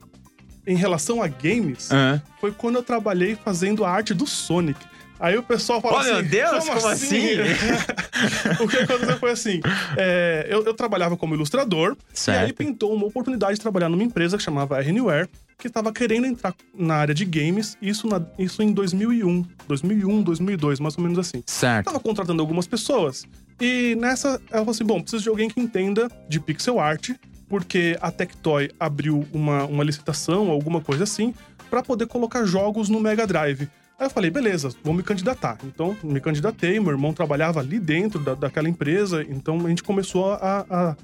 em 0.67 0.77
relação 0.77 1.23
a 1.23 1.29
games 1.29 1.91
Ah. 1.91 2.21
foi 2.41 2.53
quando 2.53 2.77
eu 2.77 2.83
trabalhei 2.83 3.35
fazendo 3.37 3.85
a 3.85 3.91
arte 3.91 4.13
do 4.15 4.27
Sonic. 4.27 4.79
Aí 5.21 5.37
o 5.37 5.43
pessoal 5.43 5.81
fala 5.81 5.95
Oh, 5.95 5.99
assim... 5.99 6.11
meu 6.13 6.23
Deus, 6.23 6.65
como 6.69 6.79
o 8.65 8.69
que 8.69 8.77
aconteceu 8.77 9.19
foi 9.19 9.31
assim, 9.33 9.61
é, 9.97 10.47
eu, 10.49 10.63
eu 10.65 10.73
trabalhava 10.75 11.17
como 11.17 11.35
ilustrador, 11.35 11.93
e 11.93 11.95
aí 11.95 12.15
Certo. 12.15 12.55
pintou 12.55 12.95
uma 12.95 13.07
oportunidade 13.07 13.55
de 13.55 13.61
trabalhar 13.61 13.89
numa 13.89 14.05
empresa 14.05 14.37
que 14.37 14.43
chamava 14.45 14.79
Anywhere, 14.79 15.29
que 15.59 15.67
estava 15.67 15.93
querendo 15.93 16.25
entrar 16.25 16.55
na 16.73 16.95
área 16.95 17.13
de 17.15 17.25
games, 17.25 17.77
isso, 17.83 18.07
na- 18.07 18.23
isso 18.39 18.63
em 18.63 18.73
2001, 18.73 19.45
2001, 19.67 20.23
2002, 20.23 20.79
mais 20.79 20.97
ou 20.97 21.03
menos 21.03 21.19
assim. 21.19 21.43
Certo. 21.47 21.87
Tava 21.87 21.99
contratando 21.99 22.41
algumas 22.41 22.69
pessoas. 22.69 23.25
E 23.61 23.95
nessa, 23.97 24.41
ela 24.51 24.61
falou 24.61 24.71
assim: 24.71 24.85
bom, 24.85 25.01
preciso 25.01 25.23
de 25.23 25.29
alguém 25.29 25.49
que 25.49 25.61
entenda 25.61 26.09
de 26.29 26.41
pixel 26.41 26.79
art, 26.79 27.11
porque 27.49 27.97
a 28.01 28.11
Tectoy 28.11 28.71
abriu 28.79 29.27
uma, 29.33 29.65
uma 29.65 29.85
licitação, 29.85 30.51
alguma 30.51 30.81
coisa 30.81 31.05
assim, 31.05 31.35
pra 31.71 31.83
poder 31.83 32.07
colocar 32.07 32.45
jogos 32.45 32.89
no 32.89 33.01
Mega 33.01 33.27
Drive. 33.27 33.69
Aí 33.99 34.07
eu 34.07 34.11
falei, 34.11 34.31
beleza, 34.31 34.71
vou 34.85 34.95
me 34.95 35.03
candidatar. 35.03 35.59
Então, 35.65 35.97
me 36.05 36.21
candidatei, 36.21 36.79
meu 36.79 36.93
irmão 36.93 37.13
trabalhava 37.13 37.59
ali 37.59 37.81
dentro 37.81 38.21
da, 38.21 38.35
daquela 38.35 38.69
empresa, 38.69 39.25
então 39.29 39.59
a 39.67 39.69
gente 39.69 39.83
começou 39.83 40.35
a, 40.35 40.65
a 40.71 40.97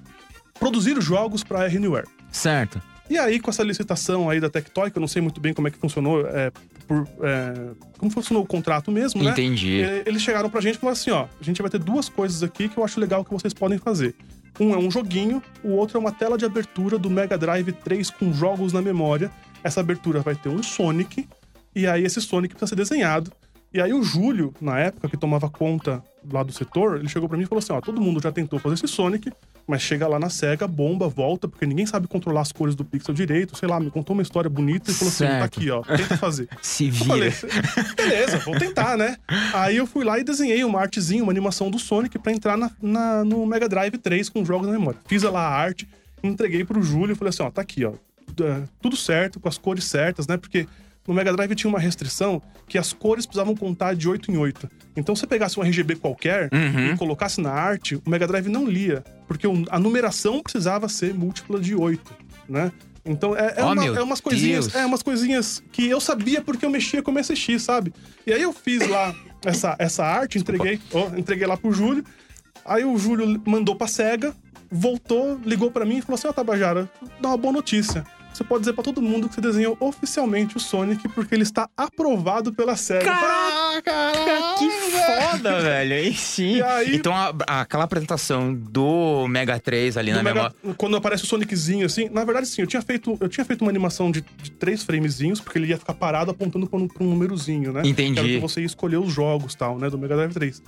produzir 0.60 1.00
jogos 1.00 1.42
pra 1.42 1.64
Anywhere. 1.64 2.06
Certo. 2.30 2.80
E 3.08 3.18
aí, 3.18 3.38
com 3.38 3.50
essa 3.50 3.62
licitação 3.62 4.30
aí 4.30 4.40
da 4.40 4.48
Tectoy, 4.48 4.90
que 4.90 4.96
eu 4.96 5.00
não 5.00 5.08
sei 5.08 5.20
muito 5.20 5.40
bem 5.40 5.52
como 5.52 5.68
é 5.68 5.70
que 5.70 5.76
funcionou, 5.76 6.26
é, 6.26 6.50
por, 6.86 7.06
é, 7.22 7.52
como 7.98 8.10
funcionou 8.10 8.42
o 8.42 8.46
contrato 8.46 8.90
mesmo, 8.90 9.22
né? 9.22 9.30
Entendi. 9.30 9.80
Eles 10.06 10.22
chegaram 10.22 10.48
pra 10.48 10.60
gente 10.60 10.76
e 10.76 10.78
falaram 10.78 10.98
assim: 10.98 11.10
ó, 11.10 11.26
a 11.40 11.44
gente 11.44 11.60
vai 11.60 11.70
ter 11.70 11.78
duas 11.78 12.08
coisas 12.08 12.42
aqui 12.42 12.68
que 12.68 12.78
eu 12.78 12.84
acho 12.84 12.98
legal 12.98 13.24
que 13.24 13.30
vocês 13.30 13.52
podem 13.52 13.78
fazer. 13.78 14.14
Um 14.58 14.72
é 14.72 14.78
um 14.78 14.90
joguinho, 14.90 15.42
o 15.62 15.70
outro 15.70 15.98
é 15.98 16.00
uma 16.00 16.12
tela 16.12 16.38
de 16.38 16.44
abertura 16.44 16.96
do 16.96 17.10
Mega 17.10 17.36
Drive 17.36 17.72
3 17.72 18.10
com 18.10 18.32
jogos 18.32 18.72
na 18.72 18.80
memória. 18.80 19.30
Essa 19.62 19.80
abertura 19.80 20.20
vai 20.20 20.34
ter 20.34 20.48
um 20.48 20.62
Sonic, 20.62 21.28
e 21.74 21.86
aí 21.86 22.04
esse 22.04 22.20
Sonic 22.20 22.54
precisa 22.54 22.68
ser 22.68 22.76
desenhado. 22.76 23.32
E 23.72 23.80
aí 23.80 23.92
o 23.92 24.02
Júlio, 24.02 24.54
na 24.60 24.78
época, 24.78 25.08
que 25.08 25.16
tomava 25.16 25.50
conta 25.50 26.02
lá 26.32 26.42
do 26.42 26.52
setor, 26.52 26.98
ele 26.98 27.08
chegou 27.08 27.28
pra 27.28 27.36
mim 27.38 27.44
e 27.44 27.46
falou 27.46 27.58
assim: 27.60 27.72
ó, 27.72 27.80
todo 27.80 28.00
mundo 28.00 28.20
já 28.22 28.30
tentou 28.32 28.58
fazer 28.58 28.74
esse 28.74 28.88
Sonic, 28.88 29.30
mas 29.66 29.82
chega 29.82 30.06
lá 30.08 30.18
na 30.18 30.28
SEGA, 30.28 30.66
bomba, 30.66 31.08
volta, 31.08 31.46
porque 31.48 31.66
ninguém 31.66 31.86
sabe 31.86 32.06
controlar 32.06 32.40
as 32.42 32.52
cores 32.52 32.74
do 32.74 32.84
pixel 32.84 33.14
direito, 33.14 33.56
sei 33.56 33.68
lá, 33.68 33.78
me 33.80 33.90
contou 33.90 34.14
uma 34.14 34.22
história 34.22 34.48
bonita 34.50 34.90
e 34.90 34.94
falou 34.94 35.12
assim: 35.12 35.24
tá 35.24 35.30
Certo. 35.30 35.44
aqui, 35.44 35.70
ó, 35.70 35.82
tenta 35.82 36.16
fazer. 36.16 36.48
Se 36.62 36.88
Eu 36.88 36.92
falei, 36.94 37.30
vira. 37.30 37.52
beleza, 37.96 38.38
vou 38.38 38.58
tentar, 38.58 38.96
né? 38.96 39.16
Aí 39.52 39.76
eu 39.76 39.86
fui 39.86 40.04
lá 40.04 40.18
e 40.18 40.24
desenhei 40.24 40.64
uma 40.64 40.80
artezinha, 40.80 41.22
uma 41.22 41.32
animação 41.32 41.70
do 41.70 41.78
Sonic 41.78 42.18
pra 42.18 42.32
entrar 42.32 42.56
na, 42.56 42.70
na- 42.80 43.24
no 43.24 43.44
Mega 43.46 43.68
Drive 43.68 43.96
3 43.98 44.28
com 44.28 44.44
jogos 44.44 44.66
na 44.66 44.72
memória. 44.72 44.98
Fiz 45.06 45.22
lá 45.22 45.40
a 45.40 45.48
arte, 45.54 45.88
entreguei 46.22 46.64
pro 46.64 46.82
Júlio 46.82 47.12
e 47.12 47.16
falei 47.16 47.30
assim: 47.30 47.42
ó, 47.42 47.50
tá 47.50 47.60
aqui, 47.62 47.84
ó. 47.84 47.92
Tudo 48.80 48.96
certo, 48.96 49.38
com 49.38 49.48
as 49.48 49.56
cores 49.58 49.84
certas, 49.84 50.26
né? 50.26 50.36
Porque 50.36 50.66
no 51.06 51.12
Mega 51.14 51.32
Drive 51.32 51.54
tinha 51.54 51.68
uma 51.68 51.78
restrição 51.78 52.40
que 52.68 52.78
as 52.78 52.92
cores 52.92 53.26
precisavam 53.26 53.54
contar 53.54 53.94
de 53.94 54.08
8 54.08 54.30
em 54.30 54.36
8. 54.36 54.68
Então, 54.96 55.14
se 55.14 55.20
você 55.20 55.26
pegasse 55.26 55.58
um 55.58 55.62
RGB 55.62 55.96
qualquer 55.96 56.48
Uhum. 56.52 56.92
e 56.94 56.96
colocasse 56.96 57.40
na 57.40 57.50
arte, 57.52 57.96
o 57.96 58.02
Mega 58.10 58.26
Drive 58.26 58.48
não 58.48 58.64
lia, 58.66 59.04
porque 59.28 59.46
a 59.70 59.78
numeração 59.78 60.42
precisava 60.42 60.88
ser 60.88 61.12
múltipla 61.14 61.60
de 61.60 61.74
8, 61.74 62.12
né? 62.48 62.72
Então, 63.06 63.36
é, 63.36 63.54
é, 63.58 63.64
Oh, 63.64 63.72
uma- 63.72 63.84
é 63.84 64.02
umas 64.02 64.20
coisinhas, 64.20 64.66
Deus. 64.68 64.82
é 64.82 64.86
umas 64.86 65.02
coisinhas 65.02 65.62
que 65.70 65.86
eu 65.86 66.00
sabia 66.00 66.40
porque 66.40 66.64
eu 66.64 66.70
mexia 66.70 67.02
com 67.02 67.10
o 67.10 67.14
MSX, 67.14 67.62
sabe? 67.62 67.92
E 68.26 68.32
aí 68.32 68.40
eu 68.40 68.50
fiz 68.52 68.88
lá 68.88 69.14
essa, 69.44 69.76
essa 69.78 70.02
arte, 70.04 70.38
entreguei, 70.38 70.80
ó, 70.90 71.08
entreguei 71.14 71.46
lá 71.46 71.54
pro 71.56 71.70
Júlio. 71.70 72.02
Aí 72.64 72.82
o 72.82 72.96
Júlio 72.96 73.42
mandou 73.46 73.76
pra 73.76 73.86
SEGA, 73.86 74.34
voltou, 74.70 75.38
ligou 75.44 75.70
pra 75.70 75.84
mim 75.84 75.98
e 75.98 76.00
falou 76.02 76.14
assim: 76.14 76.28
Ó, 76.28 76.32
Tabajara, 76.32 76.88
dá 77.20 77.28
uma 77.28 77.36
boa 77.36 77.52
notícia. 77.52 78.04
Você 78.34 78.42
pode 78.44 78.60
dizer 78.62 78.72
pra 78.72 78.82
todo 78.82 79.00
mundo 79.00 79.28
que 79.28 79.36
você 79.36 79.40
desenhou 79.40 79.76
oficialmente 79.78 80.56
o 80.56 80.60
Sonic 80.60 81.08
porque 81.10 81.34
ele 81.34 81.44
está 81.44 81.68
aprovado 81.76 82.52
pela 82.52 82.74
SEGA. 82.76 83.04
Caraca, 83.04 84.12
que 84.58 84.68
foda, 84.70 85.60
velho. 85.60 85.94
Aí 85.94 86.14
sim. 86.14 86.56
E 86.56 86.62
aí- 86.62 86.96
Então, 86.96 87.14
a- 87.14 87.32
aquela 87.60 87.84
apresentação 87.84 88.52
do 88.52 89.26
Mega 89.28 89.58
3 89.60 89.96
ali 89.96 90.12
na 90.12 90.22
Mega- 90.22 90.34
memória. 90.34 90.74
Quando 90.76 90.96
aparece 90.96 91.22
o 91.24 91.26
Soniczinho, 91.26 91.86
assim, 91.86 92.08
na 92.10 92.24
verdade, 92.24 92.46
sim, 92.46 92.60
eu 92.62 92.66
tinha 92.66 92.82
feito, 92.82 93.16
eu 93.20 93.28
tinha 93.28 93.44
feito 93.44 93.62
uma 93.62 93.70
animação 93.70 94.10
de, 94.10 94.24
de 94.42 94.50
três 94.50 94.82
framezinhos, 94.82 95.40
porque 95.40 95.58
ele 95.58 95.68
ia 95.68 95.78
ficar 95.78 95.94
parado 95.94 96.30
apontando 96.30 96.66
pra 96.66 96.78
um, 96.78 96.88
pra 96.88 97.04
um 97.04 97.10
númerozinho, 97.10 97.72
né? 97.72 97.82
Entendi. 97.84 98.14
Que 98.14 98.18
era 98.20 98.28
pra 98.40 98.48
você 98.48 98.60
ia 98.60 98.66
escolher 98.66 98.96
os 98.96 99.12
jogos 99.12 99.54
tal, 99.54 99.78
né? 99.78 99.88
Do 99.88 99.96
Mega 99.96 100.16
Drive 100.16 100.32
3. 100.34 100.62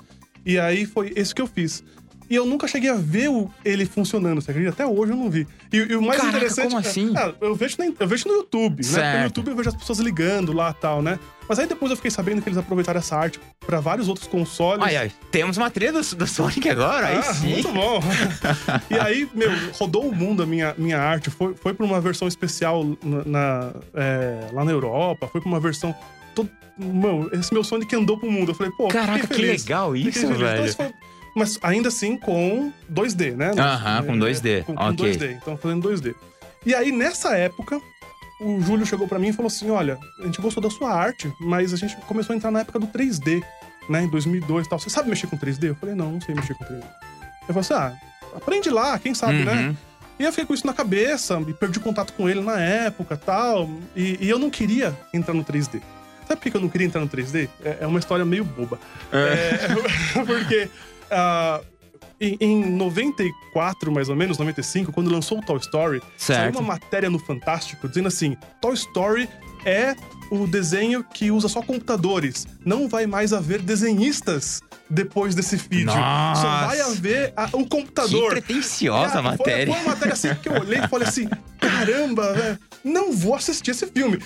E 0.45 0.59
aí 0.59 0.87
foi 0.87 1.13
esse 1.17 1.35
que 1.35 1.43
eu 1.43 1.47
fiz. 1.49 1.83
E 2.29 2.35
eu 2.35 2.45
nunca 2.45 2.67
cheguei 2.67 2.91
a 2.91 2.95
ver 2.97 3.29
o- 3.29 3.51
ele 3.65 3.87
funcionando, 3.87 4.41
você 4.41 4.51
acredita? 4.51 4.73
Até 4.75 4.87
hoje 4.87 5.13
eu 5.13 5.17
não 5.17 5.31
vi. 5.31 5.47
E, 5.73 5.77
e 5.77 5.95
o 5.97 6.03
mais 6.03 6.19
Caraca, 6.21 6.37
interessante. 6.37 6.67
como 6.73 6.79
é- 6.85 6.89
assim? 6.89 7.13
é, 7.17 7.35
eu, 7.41 7.55
vejo 7.55 7.77
na- 7.79 7.93
eu 8.01 8.09
vejo 8.09 8.29
no 8.29 8.35
YouTube, 8.35 8.83
né? 8.83 8.89
Porque 8.89 8.95
Certo. 9.01 9.19
no 9.19 9.25
YouTube 9.25 9.49
eu 9.51 9.57
vejo 9.57 9.69
as 9.69 9.75
pessoas 9.77 9.99
ligando 10.01 10.53
lá 10.53 10.73
tal, 10.73 11.01
né? 11.03 11.19
Mas 11.49 11.61
aí 11.61 11.67
depois 11.69 11.91
eu 11.91 11.97
fiquei 11.97 12.11
sabendo 12.11 12.43
que 12.43 12.49
eles 12.49 12.59
aproveitaram 12.59 12.99
essa 12.99 13.17
arte 13.17 13.39
pra 13.65 13.79
vários 13.79 14.09
outros 14.09 14.27
consoles. 14.27 14.83
Ai, 14.85 14.97
ai, 14.97 15.13
temos 15.31 15.57
uma 15.57 15.71
trilha 15.71 15.93
do, 15.93 16.01
do 16.17 16.27
Sonic 16.27 16.69
agora, 16.69 17.07
aí 17.07 17.17
Ah, 17.19 17.23
sim. 17.35 17.53
Muito 17.53 17.71
bom. 17.73 18.01
e 18.91 18.99
aí, 18.99 19.29
meu, 19.33 19.51
rodou 19.79 20.09
o 20.09 20.15
mundo 20.15 20.43
a 20.43 20.47
minha, 20.47 20.75
minha 20.77 20.99
arte. 20.99 21.31
Foi, 21.31 21.55
foi 21.55 21.73
pra 21.73 21.87
uma 21.87 22.01
versão 22.01 22.27
especial 22.27 22.85
na, 23.03 23.25
na, 23.25 23.71
é, 23.95 24.49
lá 24.53 24.65
na 24.65 24.73
Europa, 24.73 25.29
foi 25.29 25.41
pra 25.41 25.49
uma 25.49 25.61
versão. 25.61 25.95
Todo, 26.35 26.51
mano, 26.77 27.31
esse 27.33 27.53
meu 27.55 27.63
Sonic 27.63 27.95
andou 27.95 28.19
pro 28.19 28.31
mundo. 28.31 28.51
Eu 28.51 28.55
falei, 28.57 28.73
pô, 28.77 28.89
Caraca, 28.89 29.29
que 29.29 29.41
legal 29.41 29.95
isso. 29.95 30.19
Então, 30.27 30.35
velho. 30.37 30.65
isso 30.67 30.77
foi- 30.77 30.93
mas 31.37 31.59
ainda 31.63 31.89
assim 31.89 32.17
com 32.17 32.73
2D, 32.93 33.37
né? 33.37 33.53
Aham, 33.59 34.03
com 34.05 34.13
É, 34.15 34.17
2D, 34.17 34.65
Com, 34.65 34.75
com 34.75 34.85
ok. 34.85 35.13
2D, 35.13 35.37
então 35.37 35.57
fazendo 35.57 35.87
2D. 35.89 36.15
E 36.65 36.75
aí, 36.75 36.91
nessa 36.91 37.37
época, 37.37 37.79
o 38.41 38.61
Júlio 38.63 38.87
chegou 38.87 39.07
pra 39.07 39.19
mim 39.19 39.29
e 39.29 39.33
falou 39.35 39.49
assim: 39.49 39.71
Olha, 39.71 39.99
a 40.21 40.25
gente 40.25 40.41
gostou 40.41 40.63
da 40.63 40.71
sua 40.71 40.91
arte, 40.93 41.31
mas 41.39 41.75
a 41.75 41.77
gente 41.77 41.95
começou 42.09 42.33
a 42.33 42.37
entrar 42.37 42.51
na 42.51 42.61
época 42.61 42.79
do 42.79 42.87
3D, 42.87 43.43
né? 43.89 44.03
Em 44.03 44.09
2002 44.09 44.67
e 44.67 44.69
tal. 44.69 44.79
Você 44.79 44.89
sabe 44.89 45.11
mexer 45.11 45.27
com 45.27 45.37
3D? 45.37 45.65
Eu 45.69 45.75
falei: 45.77 45.95
Não, 45.95 46.13
não 46.13 46.21
sei 46.23 46.35
mexer 46.35 46.55
com 46.55 46.65
3D. 46.65 46.79
Ele 46.79 46.85
falou 47.49 47.61
assim: 47.61 47.75
Ah, 47.75 47.93
aprende 48.35 48.71
lá, 48.71 48.99
quem 48.99 49.15
sabe, 49.15 49.45
né? 49.45 49.53
Uhum. 49.69 49.77
E 50.19 50.25
eu 50.25 50.33
fiquei 50.33 50.47
com 50.47 50.55
isso 50.55 50.67
na 50.67 50.73
cabeça, 50.73 51.39
e 51.47 51.53
perdi 51.53 51.79
contato 51.79 52.15
com 52.15 52.27
ele 52.27 52.41
na 52.41 52.59
época 52.59 53.17
tal. 53.19 53.69
E, 53.95 54.17
e 54.19 54.31
eu 54.31 54.39
não 54.39 54.49
queria 54.49 54.97
entrar 55.13 55.35
no 55.35 55.45
3D. 55.45 55.83
Sabe 56.27 56.41
por 56.41 56.51
que 56.51 56.57
eu 56.57 56.61
não 56.61 56.69
queria 56.69 56.87
entrar 56.87 57.03
no 57.03 57.09
3D? 57.09 57.49
É, 57.63 57.79
é 57.83 57.87
uma 57.87 57.99
história 57.99 58.25
meio 58.25 58.43
boba. 58.45 58.79
É, 59.13 59.69
porque 60.27 60.69
ah, 61.11 61.61
em, 62.21 62.37
em 62.41 62.65
94, 62.65 63.93
mais 63.93 64.09
ou 64.09 64.17
menos, 64.17 64.39
95, 64.39 64.93
quando 64.93 65.11
lançou 65.11 65.39
o 65.39 65.43
Toy 65.43 65.59
Story, 65.59 66.01
saiu 66.17 66.37
Certo. 66.45 66.59
uma 66.59 66.69
matéria 66.75 67.11
no 67.11 67.19
Fantástico 67.19 67.89
dizendo 67.89 68.09
assim: 68.09 68.37
Toy 68.61 68.75
Story 68.75 69.29
é 69.67 69.95
o 70.31 70.47
desenho 70.47 71.05
que 71.05 71.31
usa 71.31 71.49
só 71.49 71.61
computadores. 71.63 72.47
Não 72.65 72.89
vai 72.89 73.07
mais 73.07 73.33
haver 73.33 73.61
desenhistas 73.61 74.61
depois 74.89 75.35
desse 75.35 75.57
vídeo. 75.57 75.91
Só 75.91 75.99
Nossa. 75.99 76.67
vai 76.67 76.81
haver 76.81 77.33
a- 77.37 77.49
o 77.53 77.63
Que 77.65 77.69
computador. 77.69 78.31
pretenciosa 78.31 79.17
a 79.17 79.19
É, 79.19 79.23
foi- 79.23 79.23
matéria. 79.23 79.67
Foi, 79.75 79.83
uma 79.83 79.91
matéria 79.91 80.15
assim 80.15 80.35
que 80.37 80.49
eu 80.49 80.53
olhei 80.55 80.79
e 80.81 80.89
falei 80.89 81.09
assim: 81.09 81.29
caramba, 81.61 82.33
velho, 82.33 82.59
não 82.85 83.13
vou 83.13 83.35
assistir 83.35 83.73
esse 83.73 83.87
filme. 83.89 84.19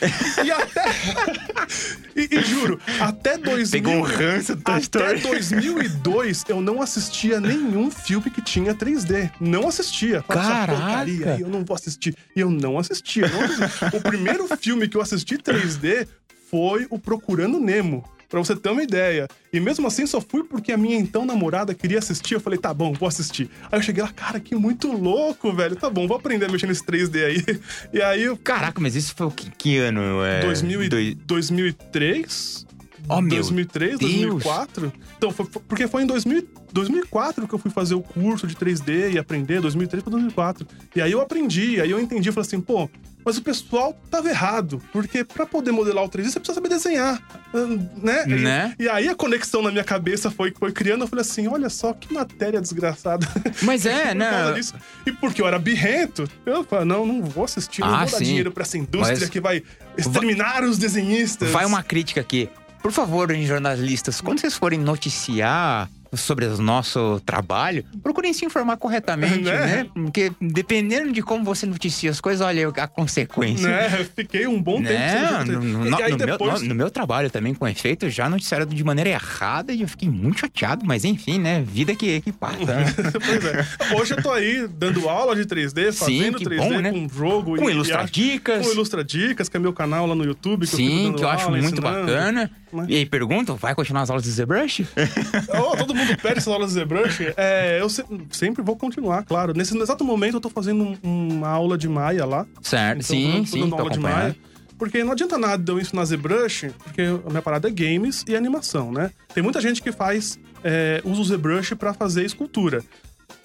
E 0.45 0.51
até. 0.51 0.85
e, 2.17 2.29
e 2.37 2.41
juro, 2.45 2.79
até 3.01 3.39
2000. 3.39 3.71
Pegou 3.83 3.95
um 3.95 4.03
ranço 4.03 4.55
do 4.57 4.63
Toy 4.63 4.75
Até 4.75 4.83
Story. 4.83 5.21
2002, 5.21 6.45
eu 6.49 6.61
não 6.61 6.83
assistia 6.83 7.41
nenhum 7.41 7.91
filme 7.91 8.31
que 8.31 8.43
tinha 8.43 8.75
3D. 8.75 9.31
Não 9.41 9.69
assistia. 9.69 10.23
Falava, 10.23 10.47
"Essa 10.49 10.59
Caraca. 10.67 10.81
porcaria 10.81 11.37
eu 11.41 11.49
não 11.49 11.65
vou 11.65 11.75
assistir. 11.75 12.15
E 12.37 12.41
eu 12.41 12.51
não 12.51 12.79
assistia. 12.79 13.29
não 13.29 13.41
assistia. 13.45 13.91
o 13.99 14.01
primeiro 14.03 14.47
filme 14.59 14.89
que 14.89 14.97
eu 14.97 15.01
assisti 15.03 15.30
3D 15.39 16.07
foi 16.51 16.87
o 16.91 16.99
Procurando 16.99 17.59
Nemo. 17.61 18.05
Pra 18.29 18.39
você 18.39 18.55
ter 18.55 18.71
uma 18.71 18.83
ideia. 18.85 19.27
E 19.53 19.59
mesmo 19.59 19.89
assim, 19.89 20.07
só 20.07 20.21
fui 20.21 20.45
porque 20.45 20.71
a 20.71 20.77
minha 20.77 20.97
então 20.97 21.25
namorada 21.27 21.75
queria 21.75 21.99
assistir. 21.99 22.35
Eu 22.35 22.41
falei, 22.41 22.61
tá 22.61 22.73
bom, 22.73 22.93
vou 22.93 23.09
assistir. 23.09 23.51
Aí 23.73 23.77
eu 23.77 23.83
cheguei 23.83 24.05
lá, 24.05 24.09
cara, 24.13 24.39
que 24.39 24.55
muito 24.55 24.87
louco, 24.93 25.53
velho. 25.53 25.75
Tá 25.75 25.91
bom, 25.91 26.07
vou 26.07 26.17
aprender 26.17 26.45
a 26.45 26.49
mexer 26.49 26.69
nesse 26.69 26.85
3D 26.85 27.25
aí. 27.25 27.45
E 27.93 28.01
aí, 28.01 28.23
eu- 28.23 28.37
Caraca, 28.37 28.81
mas 28.81 28.95
isso 28.95 29.15
foi 29.17 29.27
o 29.27 29.33
que, 29.33 29.51
que 29.51 29.79
ano? 29.79 30.23
É, 30.25 30.43
2000 30.43 30.85
e- 30.85 30.89
dois- 30.89 31.15
2003? 31.27 32.67
Oh, 33.09 33.21
meu 33.21 33.31
2003, 33.31 33.99
Deus. 33.99 34.13
2004? 34.13 34.93
Então, 35.17 35.33
foi, 35.33 35.47
foi- 35.47 35.63
porque 35.67 35.89
foi 35.89 36.03
em 36.05 36.07
2000, 36.07 36.47
2004 36.73 37.49
que 37.49 37.55
eu 37.55 37.59
fui 37.59 37.71
fazer 37.71 37.95
o 37.97 38.01
curso 38.01 38.47
de 38.47 38.55
3D 38.55 39.11
e 39.15 39.19
aprender, 39.19 39.61
2003 39.61 40.05
para 40.05 40.13
2004. 40.13 40.65
E 40.95 41.01
aí 41.01 41.11
eu 41.11 41.21
aprendi, 41.21 41.81
aí 41.81 41.91
eu 41.91 41.99
entendi, 41.99 42.31
falei 42.31 42.47
assim, 42.47 42.61
pô, 42.61 42.89
mas 43.25 43.37
o 43.37 43.43
pessoal 43.43 43.97
tava 44.11 44.29
errado, 44.29 44.83
porque 44.93 45.23
pra 45.25 45.45
poder 45.47 45.73
modelar 45.73 46.05
o 46.05 46.09
3D 46.09 46.31
você 46.31 46.41
precisa 46.41 46.55
saber 46.55 46.69
desenhar, 46.69 47.21
hum, 47.55 47.87
né? 48.03 48.25
E- 48.27 48.35
Né? 48.35 48.75
E, 48.79 48.89
aí 48.89 49.09
a 49.09 49.15
conexão 49.15 49.63
na 49.63 49.71
minha 49.71 49.85
cabeça 49.85 50.31
foi, 50.31 50.53
foi 50.59 50.73
criando, 50.73 51.03
eu 51.05 51.09
falei 51.09 51.23
assim, 51.23 51.47
olha 51.49 51.69
só 51.69 51.93
que 51.93 52.13
matéria 52.13 52.61
desgraçada. 52.61 53.27
Mas 53.63 53.85
é, 53.87 54.15
né? 54.15 54.53
disso. 54.53 54.75
E 55.07 55.13
porque 55.13 55.43
eu 55.43 55.47
era 55.47 55.59
birrento, 55.59 56.29
eu 56.47 56.65
falei, 56.65 56.85
não, 56.85 57.05
não 57.07 57.23
vou 57.23 57.45
assistir, 57.45 57.81
não 57.83 57.89
Ah, 57.95 58.03
vou 58.05 58.11
dar 58.13 58.19
sim. 58.19 58.25
dinheiro 58.25 58.51
pra 58.53 58.63
essa 58.63 58.79
indústria 58.79 59.19
Mas- 59.21 59.29
que 59.31 59.41
vai 59.41 59.63
exterminar 59.97 60.63
os 60.65 60.79
desenhistas. 60.79 61.51
Vai 61.51 61.65
uma 61.67 61.83
crítica 61.83 62.21
aqui. 62.21 62.49
Por 62.83 62.93
favor, 62.93 63.31
jornalistas, 63.45 64.21
quando 64.23 64.41
vocês 64.41 64.55
forem 64.57 64.79
noticiar 64.81 65.89
sobre 66.15 66.45
o 66.47 66.59
nosso 66.59 67.21
trabalho, 67.25 67.85
procurem 68.03 68.33
se 68.33 68.45
informar 68.45 68.77
corretamente, 68.77 69.41
Né? 69.45 69.67
né? 69.85 69.87
Porque 69.95 70.33
dependendo 70.41 71.13
de 71.13 71.23
como 71.23 71.45
você 71.45 71.67
noticia 71.67 72.11
as 72.11 72.21
coisas, 72.21 72.45
olha 72.45 72.69
a 72.69 72.89
consequência. 72.89 73.69
Né? 73.69 74.07
Fiquei 74.17 74.47
um 74.47 74.61
bom 74.61 74.79
tempo 74.83 74.93
Né? 74.95 75.45
sem 75.45 75.55
No, 75.55 75.61
no- 75.61 75.61
no- 75.61 75.85
no 75.91 75.97
meu, 75.97 76.17
depois... 76.17 76.63
no- 76.63 76.75
meu 76.75 76.91
trabalho 76.91 77.31
também, 77.31 77.55
com 77.55 77.67
efeito, 77.67 78.09
já 78.11 78.29
noticiaram 78.29 78.67
de 78.67 78.83
maneira 78.85 79.11
errada 79.11 79.73
e 79.73 79.83
eu 79.83 79.89
fiquei 79.89 80.09
muito 80.09 80.41
chateado, 80.41 80.85
mas 80.85 81.05
enfim, 81.05 81.39
né? 81.39 81.63
Vida 81.63 81.95
que, 81.95 82.21
que 82.21 82.33
passa. 82.33 82.65
né? 82.65 82.85
pois 83.25 83.45
é. 83.45 83.95
Hoje 83.97 84.15
eu 84.15 84.23
tô 84.23 84.31
aí 84.33 84.67
dando 84.69 85.09
aula 85.09 85.37
de 85.37 85.45
3D, 85.45 85.93
fazendo 85.93 86.39
que 86.39 86.45
3D 86.45 86.57
bom, 86.57 86.81
né? 86.81 86.91
com 86.91 87.09
jogo. 87.09 87.57
Com 87.57 87.69
e- 87.69 87.73
Ilustra 87.73 88.03
e 88.05 88.11
Dicas. 88.11 88.67
Com 88.67 88.73
Ilustra 88.73 89.05
Dicas, 89.05 89.49
que 89.49 89.57
é 89.57 89.61
meu 89.61 89.73
canal 89.73 90.07
lá 90.07 90.15
no 90.15 90.25
YouTube. 90.25 90.67
Que 90.67 90.75
eu 90.75 90.77
Sim, 90.79 91.05
dando 91.05 91.17
que 91.19 91.25
eu 91.25 91.29
acho 91.29 91.51
muito 91.51 91.65
ensinando. 91.67 91.83
bacana. 91.83 92.51
Né? 92.73 92.87
E 92.89 92.97
aí, 92.97 93.07
pergunta, 93.07 93.55
vai 93.55 93.75
continuar 93.75 94.03
as 94.03 94.11
aulas 94.11 94.23
de 94.25 94.31
ZBrush? 94.31 94.87
Oh, 95.55 95.77
todo 95.77 95.95
mundo 95.95 96.17
pede 96.21 96.39
essas 96.39 96.49
aulas 96.53 96.73
de 96.73 96.81
ZBrush. 96.81 97.33
É, 97.37 97.79
eu 97.81 97.89
se- 97.89 98.05
sempre 98.31 98.63
vou 98.63 98.77
continuar, 98.77 99.25
claro. 99.25 99.53
Nesse 99.55 99.77
exato 99.77 100.05
momento 100.05 100.35
eu 100.35 100.41
tô 100.41 100.49
fazendo 100.51 100.97
um- 101.03 101.29
uma 101.39 101.49
aula 101.49 101.77
de 101.79 101.89
Maia 101.89 102.25
lá. 102.25 102.47
certo, 102.63 103.01
Então, 103.01 103.17
sim, 103.17 103.33
tô- 103.33 103.39
tô 103.41 103.47
sim, 103.47 103.61
dando 103.61 103.75
aula 103.77 103.91
de. 103.91 103.99
Maia. 103.99 104.37
Porque 104.79 105.05
não 105.05 105.13
adianta 105.13 105.37
nada 105.37 105.73
eu 105.73 105.79
ensinar 105.79 106.05
ZBrush, 106.07 106.71
porque 106.83 107.03
a 107.03 107.29
minha 107.29 107.43
parada 107.43 107.69
é 107.69 107.71
games 107.71 108.25
e 108.27 108.35
animação, 108.35 108.91
né? 108.91 109.11
Tem 109.35 109.43
muita 109.43 109.61
gente 109.61 109.83
que 109.83 109.93
faz, 109.93 110.39
é, 110.65 111.03
usa 111.05 111.21
o 111.21 111.25
ZBrush 111.25 111.75
pra 111.75 111.93
fazer 111.93 112.25
escultura. 112.25 112.83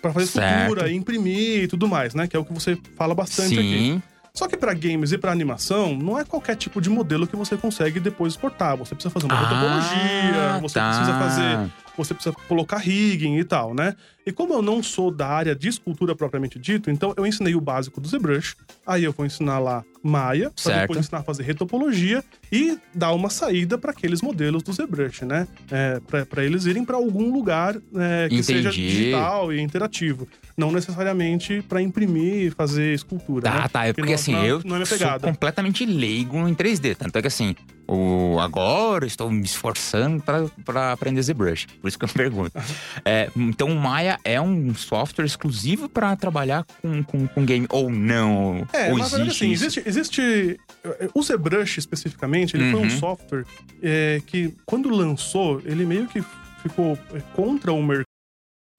Pra 0.01 0.13
fazer 0.13 0.27
Certo. 0.27 0.61
escultura, 0.61 0.91
imprimir 0.91 1.63
e 1.63 1.67
tudo 1.67 1.87
mais, 1.89 2.13
né? 2.15 2.25
Que 2.27 2.37
é 2.37 2.39
o 2.39 2.45
que 2.45 2.53
você 2.53 2.77
fala 2.95 3.13
bastante 3.13 3.53
aqui. 3.59 4.01
Só 4.35 4.47
que 4.47 4.57
pra 4.57 4.73
games 4.73 5.13
e 5.13 5.17
pra 5.17 5.31
animação, 5.31 5.95
não 5.95 6.19
é 6.19 6.25
qualquer 6.25 6.55
tipo 6.57 6.81
de 6.81 6.89
modelo 6.89 7.25
que 7.25 7.35
você 7.37 7.55
consegue 7.55 7.99
depois 8.01 8.33
exportar. 8.33 8.75
Você 8.75 8.93
precisa 8.93 9.11
fazer 9.11 9.25
uma 9.27 9.35
Ah, 9.39 9.43
topologia, 9.45 10.59
você 10.61 10.73
tá. 10.79 10.89
precisa 10.89 11.17
fazer. 11.17 11.71
Você 11.97 12.13
precisa 12.13 12.35
colocar 12.47 12.77
rigging 12.77 13.37
e 13.37 13.43
tal, 13.43 13.73
né? 13.73 13.95
E 14.25 14.31
como 14.31 14.53
eu 14.53 14.61
não 14.61 14.81
sou 14.81 15.11
da 15.11 15.27
área 15.27 15.55
de 15.55 15.67
escultura 15.69 16.15
propriamente 16.15 16.57
dito, 16.57 16.89
então 16.89 17.13
eu 17.15 17.25
ensinei 17.27 17.53
o 17.55 17.61
básico 17.61 18.01
do 18.01 18.07
ZBrush. 18.07 18.55
Aí 18.85 19.03
eu 19.03 19.11
vou 19.11 19.25
ensinar 19.25 19.59
lá 19.59 19.83
Maya, 20.03 20.49
pra 20.51 20.63
Certo. 20.63 20.81
depois 20.81 20.99
ensinar 20.99 21.19
a 21.19 21.23
fazer 21.23 21.43
retopologia 21.43 22.23
e 22.51 22.77
dar 22.93 23.11
uma 23.13 23.29
saída 23.29 23.77
para 23.77 23.91
aqueles 23.91 24.21
modelos 24.21 24.63
do 24.63 24.73
ZBrush, 24.73 25.25
né? 25.25 25.47
É, 25.71 25.99
para 26.25 26.43
eles 26.43 26.65
irem 26.65 26.83
para 26.83 26.95
algum 26.97 27.31
lugar 27.31 27.75
é, 27.95 28.27
que 28.29 28.41
seja 28.43 28.69
Entendi. 28.69 28.87
digital 28.87 29.53
e 29.53 29.61
interativo. 29.61 30.27
Não 30.57 30.71
necessariamente 30.71 31.61
para 31.67 31.81
imprimir 31.81 32.47
e 32.47 32.49
fazer 32.51 32.93
escultura. 32.93 33.43
Tá, 33.49 33.61
né? 33.61 33.67
tá. 33.71 33.85
É 33.85 33.93
Que 33.93 33.93
porque 34.01 34.09
não- 34.11 34.15
assim, 34.15 34.31
não, 34.33 34.45
eu 34.45 34.61
não 34.65 34.77
é 34.81 34.85
sou 34.85 34.97
completamente 35.21 35.85
leigo 35.85 36.37
em 36.47 36.53
3D. 36.53 36.95
Tanto 36.95 37.17
é 37.17 37.21
que 37.21 37.27
assim, 37.27 37.55
o, 37.87 38.37
agora 38.39 39.05
estou 39.05 39.29
me 39.31 39.43
esforçando 39.43 40.23
pra 40.65 40.91
aprender 40.91 41.21
ZBrush. 41.21 41.67
Por 41.81 41.87
isso 41.87 41.97
que 41.99 42.05
eu 42.05 42.09
pergunto. 42.09 42.51
É, 43.07 43.29
então 43.35 43.67
o 43.69 43.75
Maya 43.79 44.17
é 44.23 44.41
um 44.41 44.73
software 44.73 45.25
exclusivo 45.25 45.87
pra 45.87 46.15
trabalhar 46.15 46.65
com, 46.81 47.03
com, 47.03 47.27
com 47.27 47.45
game 47.45 47.67
ou 47.69 47.89
não? 47.91 48.65
É, 48.73 48.89
ou 48.91 48.97
verdade, 48.97 49.29
assim, 49.29 49.51
existe, 49.51 49.83
existe. 49.85 50.59
eh, 50.83 51.09
O 51.13 51.21
ZBrush, 51.21 51.77
especificamente, 51.77 52.55
ele 52.55 52.71
foi 52.71 52.79
Uhum. 52.79 52.87
um 52.87 52.89
software 52.89 53.45
eh, 53.83 54.21
que, 54.25 54.55
quando 54.65 54.89
lançou, 54.89 55.61
ele 55.65 55.85
meio 55.85 56.07
que 56.07 56.23
ficou 56.63 56.97
eh, 57.13 57.21
contra 57.35 57.71
o 57.71 57.83
mercado. 57.83 58.05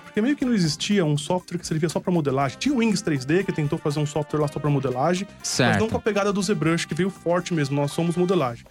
Porque 0.02 0.20
meio 0.20 0.34
que 0.36 0.44
não 0.44 0.54
existia 0.54 1.04
um 1.04 1.16
software 1.18 1.58
que 1.58 1.66
servia 1.66 1.88
só 1.88 2.00
pra 2.00 2.10
modelagem. 2.12 2.58
Tinha 2.58 2.74
o 2.74 2.78
Wings 2.78 3.02
3D, 3.02 3.44
que 3.44 3.52
tentou 3.52 3.78
fazer 3.78 4.00
um 4.00 4.06
software 4.06 4.40
lá 4.40 4.48
só 4.48 4.58
pra 4.58 4.70
modelagem, 4.70 5.26
mas 5.28 5.36
não 5.38 5.44
Certo. 5.44 5.88
com 5.88 5.96
a 5.98 6.00
pegada 6.00 6.32
do 6.32 6.42
ZBrush, 6.42 6.86
que 6.86 6.94
veio 6.94 7.10
forte 7.10 7.52
mesmo. 7.54 7.76
Nós 7.76 7.92
somos 7.92 8.16
modelagem. 8.16 8.64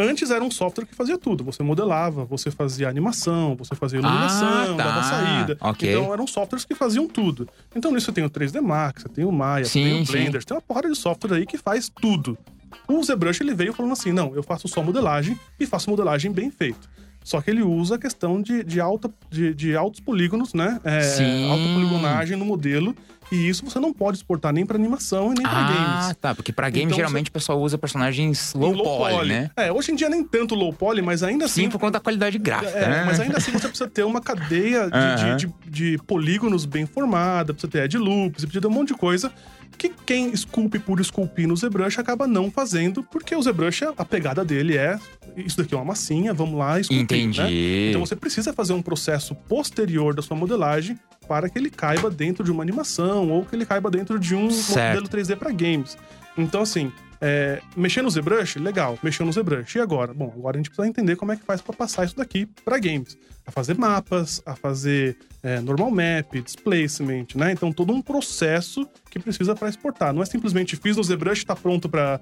Antes 0.00 0.30
era 0.30 0.44
um 0.44 0.50
software 0.50 0.86
que 0.86 0.94
fazia 0.94 1.18
tudo. 1.18 1.42
Você 1.42 1.60
modelava, 1.62 2.24
você 2.24 2.52
fazia 2.52 2.88
animação, 2.88 3.56
você 3.56 3.74
fazia 3.74 3.98
iluminação, 3.98 4.48
Ah, 4.48 4.76
tá. 4.76 4.84
dava 4.84 5.02
saída. 5.02 5.56
Ok. 5.60 5.90
Então 5.90 6.12
eram 6.12 6.24
softwares 6.24 6.64
que 6.64 6.72
faziam 6.74 7.08
tudo. 7.08 7.48
Então 7.74 7.90
nisso 7.90 8.06
você 8.06 8.12
tem 8.12 8.24
o 8.24 8.30
3D 8.30 8.60
Max, 8.60 9.02
você 9.02 9.08
tem 9.08 9.24
o 9.24 9.32
Maya, 9.32 9.64
você 9.64 9.72
tem 9.80 9.92
Sim, 9.96 10.02
o 10.02 10.06
sim. 10.06 10.12
Blender, 10.12 10.44
tem 10.44 10.56
uma 10.56 10.60
porrada 10.62 10.88
de 10.88 10.96
software 10.96 11.34
aí 11.36 11.44
que 11.44 11.58
faz 11.58 11.88
tudo. 11.88 12.38
O 12.86 13.02
ZBrush 13.02 13.40
ele 13.42 13.54
veio 13.54 13.72
falando 13.72 13.92
assim: 13.92 14.12
não, 14.12 14.34
eu 14.36 14.42
faço 14.42 14.68
só 14.68 14.82
modelagem 14.82 15.36
e 15.58 15.66
faço 15.66 15.90
modelagem 15.90 16.30
bem 16.30 16.48
feito. 16.50 16.88
Só 17.24 17.42
que 17.42 17.50
ele 17.50 17.62
usa 17.62 17.96
a 17.96 17.98
questão 17.98 18.40
de, 18.40 18.62
de, 18.64 18.80
alta, 18.80 19.10
de, 19.28 19.52
de 19.52 19.76
altos 19.76 20.00
polígonos, 20.00 20.54
né? 20.54 20.80
É, 20.84 21.00
Sim. 21.02 21.50
Alta 21.50 21.64
poligonagem 21.74 22.36
no 22.38 22.44
modelo. 22.44 22.94
E 23.30 23.48
isso 23.48 23.62
você 23.64 23.78
não 23.78 23.92
pode 23.92 24.16
exportar 24.16 24.52
nem 24.54 24.64
pra 24.64 24.76
animação 24.76 25.32
e 25.32 25.34
nem 25.36 25.46
pra 25.46 25.58
Ah, 25.60 25.62
games. 25.64 26.16
tá. 26.20 26.34
Porque 26.34 26.50
pra 26.52 26.70
game, 26.70 26.86
Então, 26.86 26.96
geralmente 26.96 27.28
o 27.28 27.32
pessoal 27.32 27.60
usa 27.60 27.76
personagens 27.76 28.54
low, 28.54 28.72
Em 28.74 28.82
poly, 28.82 29.28
né? 29.28 29.50
É, 29.56 29.70
hoje 29.70 29.92
em 29.92 29.94
dia 29.94 30.08
nem 30.08 30.24
tanto 30.24 30.54
low 30.54 30.72
poly, 30.72 31.02
mas 31.02 31.22
ainda 31.22 31.44
assim. 31.44 31.64
Sim, 31.64 31.68
por 31.68 31.78
conta 31.78 31.92
da 31.92 32.00
qualidade 32.00 32.38
gráfica, 32.38 32.70
É, 32.78 32.88
né? 32.88 33.04
mas 33.04 33.20
ainda 33.20 33.36
assim 33.36 33.52
você 33.52 33.68
precisa 33.68 33.88
ter 33.88 34.02
uma 34.04 34.20
cadeia 34.22 34.90
de, 34.90 34.96
Aham. 34.96 35.36
de, 35.36 35.46
de- 35.46 35.68
de 35.96 35.98
polígonos 36.06 36.64
bem 36.64 36.86
formada, 36.86 37.52
precisa 37.52 37.70
ter 37.70 37.82
add 37.82 37.98
loops, 37.98 38.44
precisa 38.44 38.60
ter 38.62 38.66
um 38.66 38.70
monte 38.70 38.88
de 38.88 38.94
coisa 38.94 39.30
que 39.78 39.88
quem 39.88 40.30
esculpe 40.30 40.78
por 40.78 41.00
esculpir 41.00 41.46
no 41.46 41.56
ZBrush 41.56 41.98
acaba 42.00 42.26
não 42.26 42.50
fazendo, 42.50 43.02
porque 43.04 43.34
o 43.34 43.40
ZBrush, 43.42 43.84
a 43.96 44.04
pegada 44.04 44.44
dele 44.44 44.76
é 44.76 44.98
isso 45.36 45.56
daqui 45.56 45.72
é 45.72 45.76
uma 45.76 45.84
massinha, 45.84 46.34
vamos 46.34 46.58
lá 46.58 46.80
esculpir, 46.80 47.04
Entendi. 47.04 47.40
né? 47.40 47.50
Então 47.90 48.04
você 48.04 48.16
precisa 48.16 48.52
fazer 48.52 48.72
um 48.72 48.82
processo 48.82 49.34
posterior 49.34 50.14
da 50.14 50.20
sua 50.20 50.36
modelagem 50.36 50.98
para 51.28 51.48
que 51.48 51.58
ele 51.58 51.70
caiba 51.70 52.10
dentro 52.10 52.42
de 52.42 52.50
uma 52.50 52.62
animação 52.62 53.30
ou 53.30 53.44
que 53.44 53.54
ele 53.54 53.64
caiba 53.64 53.90
dentro 53.90 54.18
de 54.18 54.34
um 54.34 54.50
Certo. 54.50 55.00
modelo 55.00 55.08
3D 55.08 55.36
para 55.36 55.52
games. 55.52 55.96
Então, 56.36 56.62
assim, 56.62 56.90
é, 57.20 57.60
mexer 57.76 58.02
no 58.02 58.10
ZBrush, 58.10 58.56
legal, 58.58 58.98
mexeu 59.02 59.26
no 59.26 59.32
ZBrush. 59.32 59.76
E 59.76 59.80
agora? 59.80 60.14
Bom, 60.14 60.32
agora 60.36 60.56
a 60.56 60.58
gente 60.58 60.70
precisa 60.70 60.86
entender 60.88 61.16
como 61.16 61.32
é 61.32 61.36
que 61.36 61.44
faz 61.44 61.60
para 61.60 61.74
passar 61.74 62.04
isso 62.04 62.16
daqui 62.16 62.46
para 62.64 62.78
games. 62.78 63.16
A 63.46 63.50
fazer 63.50 63.78
mapas, 63.78 64.42
a 64.44 64.54
fazer 64.54 65.16
é, 65.42 65.58
normal 65.60 65.90
map, 65.90 66.34
displacement, 66.44 67.26
né? 67.34 67.50
Então, 67.52 67.72
todo 67.72 67.94
um 67.94 68.02
processo 68.02 68.86
que 69.10 69.18
precisa 69.18 69.54
para 69.54 69.70
exportar. 69.70 70.12
Não 70.12 70.22
é 70.22 70.26
simplesmente 70.26 70.76
fiz 70.76 70.96
no 70.98 71.02
ZBrush 71.02 71.42
e 71.42 71.46
tá 71.46 71.56
pronto 71.56 71.88
para 71.88 72.20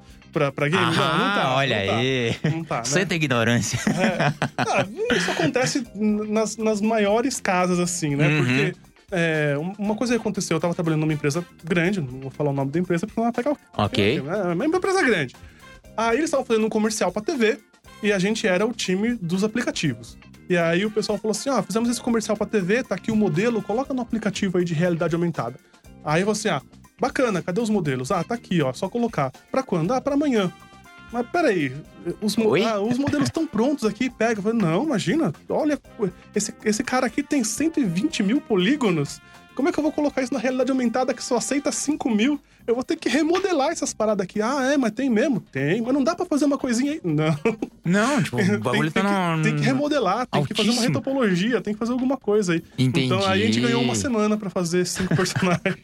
game. 0.69 0.73
não, 0.77 0.93
não 0.93 1.03
Ah, 1.03 1.41
tá. 1.43 1.55
olha 1.57 1.79
não 1.81 1.87
tá. 1.87 1.97
aí. 1.97 2.37
Não 2.53 2.65
tá, 2.65 2.77
né? 2.77 3.17
Ignorância. 3.17 3.79
Ah, 4.57 4.87
isso 5.17 5.31
acontece 5.33 5.85
nas, 5.95 6.57
nas 6.57 6.81
maiores 6.81 7.41
casas, 7.41 7.81
assim, 7.81 8.15
né? 8.15 8.29
Uhum. 8.29 8.39
Porque 8.45 8.75
é, 9.11 9.57
um- 9.59 9.73
uma 9.79 9.95
coisa 9.95 10.14
que 10.14 10.21
aconteceu, 10.21 10.57
eu 10.57 10.61
tava 10.61 10.75
trabalhando 10.75 11.01
numa 11.01 11.12
empresa 11.12 11.45
grande, 11.64 12.01
não 12.01 12.21
vou 12.21 12.31
falar 12.31 12.51
o 12.51 12.53
nome 12.53 12.71
da 12.71 12.79
empresa 12.79 13.07
porque 13.07 13.21
não 13.21 13.31
vai 13.31 13.33
pegar 13.33 13.53
o. 13.53 13.59
Ok. 13.77 14.19
É 14.19 14.53
uma 14.55 14.66
empresa 14.66 15.03
grande. 15.03 15.35
Aí 15.97 16.16
eles 16.19 16.27
estavam 16.27 16.45
fazendo 16.45 16.66
um 16.66 16.69
comercial 16.69 17.11
pra 17.12 17.23
TV 17.23 17.59
e 18.03 18.12
a 18.12 18.19
gente 18.19 18.47
era 18.47 18.66
o 18.66 18.73
time 18.73 19.14
dos 19.14 19.42
aplicativos. 19.45 20.19
E 20.49 20.57
aí 20.57 20.85
o 20.85 20.90
pessoal 20.90 21.19
falou 21.19 21.33
assim: 21.33 21.49
ah, 21.51 21.62
fizemos 21.62 21.88
esse 21.88 22.01
comercial 22.01 22.37
pra 22.37 22.47
TV, 22.47 22.83
tá 22.85 22.95
aqui 22.95 23.11
o 23.11 23.16
modelo, 23.16 23.62
coloca 23.62 23.92
no 23.95 24.03
aplicativo 24.03 24.59
aí 24.59 24.64
de 24.64 24.75
realidade 24.75 25.14
aumentada. 25.14 25.57
Aí 26.05 26.23
você, 26.23 26.49
ah, 26.49 26.61
bacana, 27.01 27.42
cadê 27.42 27.61
os 27.61 27.71
modelos? 27.71 28.11
Ah, 28.12 28.23
tá 28.23 28.35
aqui, 28.35 28.62
ó, 28.62 28.73
só 28.73 28.88
colocar. 28.88 29.33
Pra 29.51 29.62
quando? 29.62 29.92
Ah, 29.92 30.01
pra 30.01 30.14
amanhã. 30.14 30.53
Mas 31.12 31.27
peraí, 31.29 31.73
os, 32.21 32.37
mo- 32.37 32.45
ah, 32.64 32.81
os 32.81 32.99
modelos 32.99 33.29
estão 33.29 33.47
prontos 33.47 33.85
aqui, 33.85 34.11
pega. 34.11 34.42
Falei, 34.42 34.59
não, 34.61 34.85
imagina, 34.85 35.33
olha, 35.49 35.79
esse, 36.35 36.53
esse 36.64 36.83
cara 36.83 37.07
aqui 37.07 37.23
tem 37.23 37.45
120 37.45 38.23
mil 38.23 38.40
polígonos. 38.40 39.21
Como 39.57 39.69
é 39.71 39.73
que 39.73 39.79
eu 39.79 39.83
vou 39.83 39.90
colocar 39.90 40.23
isso 40.23 40.33
na 40.35 40.38
realidade 40.38 40.71
aumentada 40.71 41.14
que 41.14 41.25
só 41.25 41.38
aceita 41.38 41.73
5 41.73 42.11
mil? 42.11 42.38
Eu 42.66 42.75
vou 42.75 42.85
ter 42.85 42.97
que 42.97 43.09
remodelar 43.09 43.71
essas 43.71 43.95
paradas 43.95 44.25
aqui. 44.25 44.42
Ah, 44.42 44.73
é, 44.73 44.77
mas 44.77 44.90
tem 44.90 45.09
mesmo? 45.09 45.40
Tem. 45.40 45.81
Mas 45.81 45.95
não 45.95 46.03
dá 46.05 46.14
pra 46.14 46.27
fazer 46.27 46.45
uma 46.45 46.59
coisinha 46.59 46.92
aí? 46.92 47.01
Não. 47.03 47.38
Não, 47.85 48.23
tipo, 48.23 48.37
o 48.42 48.59
bagulho 48.59 48.90
tem, 48.90 49.03
tá 49.03 49.09
tem 49.09 49.37
no... 49.37 49.37
que, 49.37 49.49
tem 49.49 49.57
que 49.57 49.62
remodelar, 49.62 50.27
tem 50.27 50.45
que 50.45 50.49
fazer 50.55 50.69
uma 50.69 50.75
Altíssimo. 50.75 50.95
retopologia, 50.95 51.61
tem 51.61 51.73
que 51.73 51.79
fazer 51.79 51.92
alguma 51.92 52.16
coisa 52.16 52.53
aí. 52.55 52.62
Entendi. 52.77 53.07
Então 53.07 53.25
aí 53.27 53.42
a 53.42 53.47
gente 53.47 53.61
ganhou 53.61 53.81
uma 53.83 53.95
semana 53.95 54.37
pra 54.37 54.51
fazer 54.51 54.85
cinco 54.85 55.14
personagens. 55.16 55.77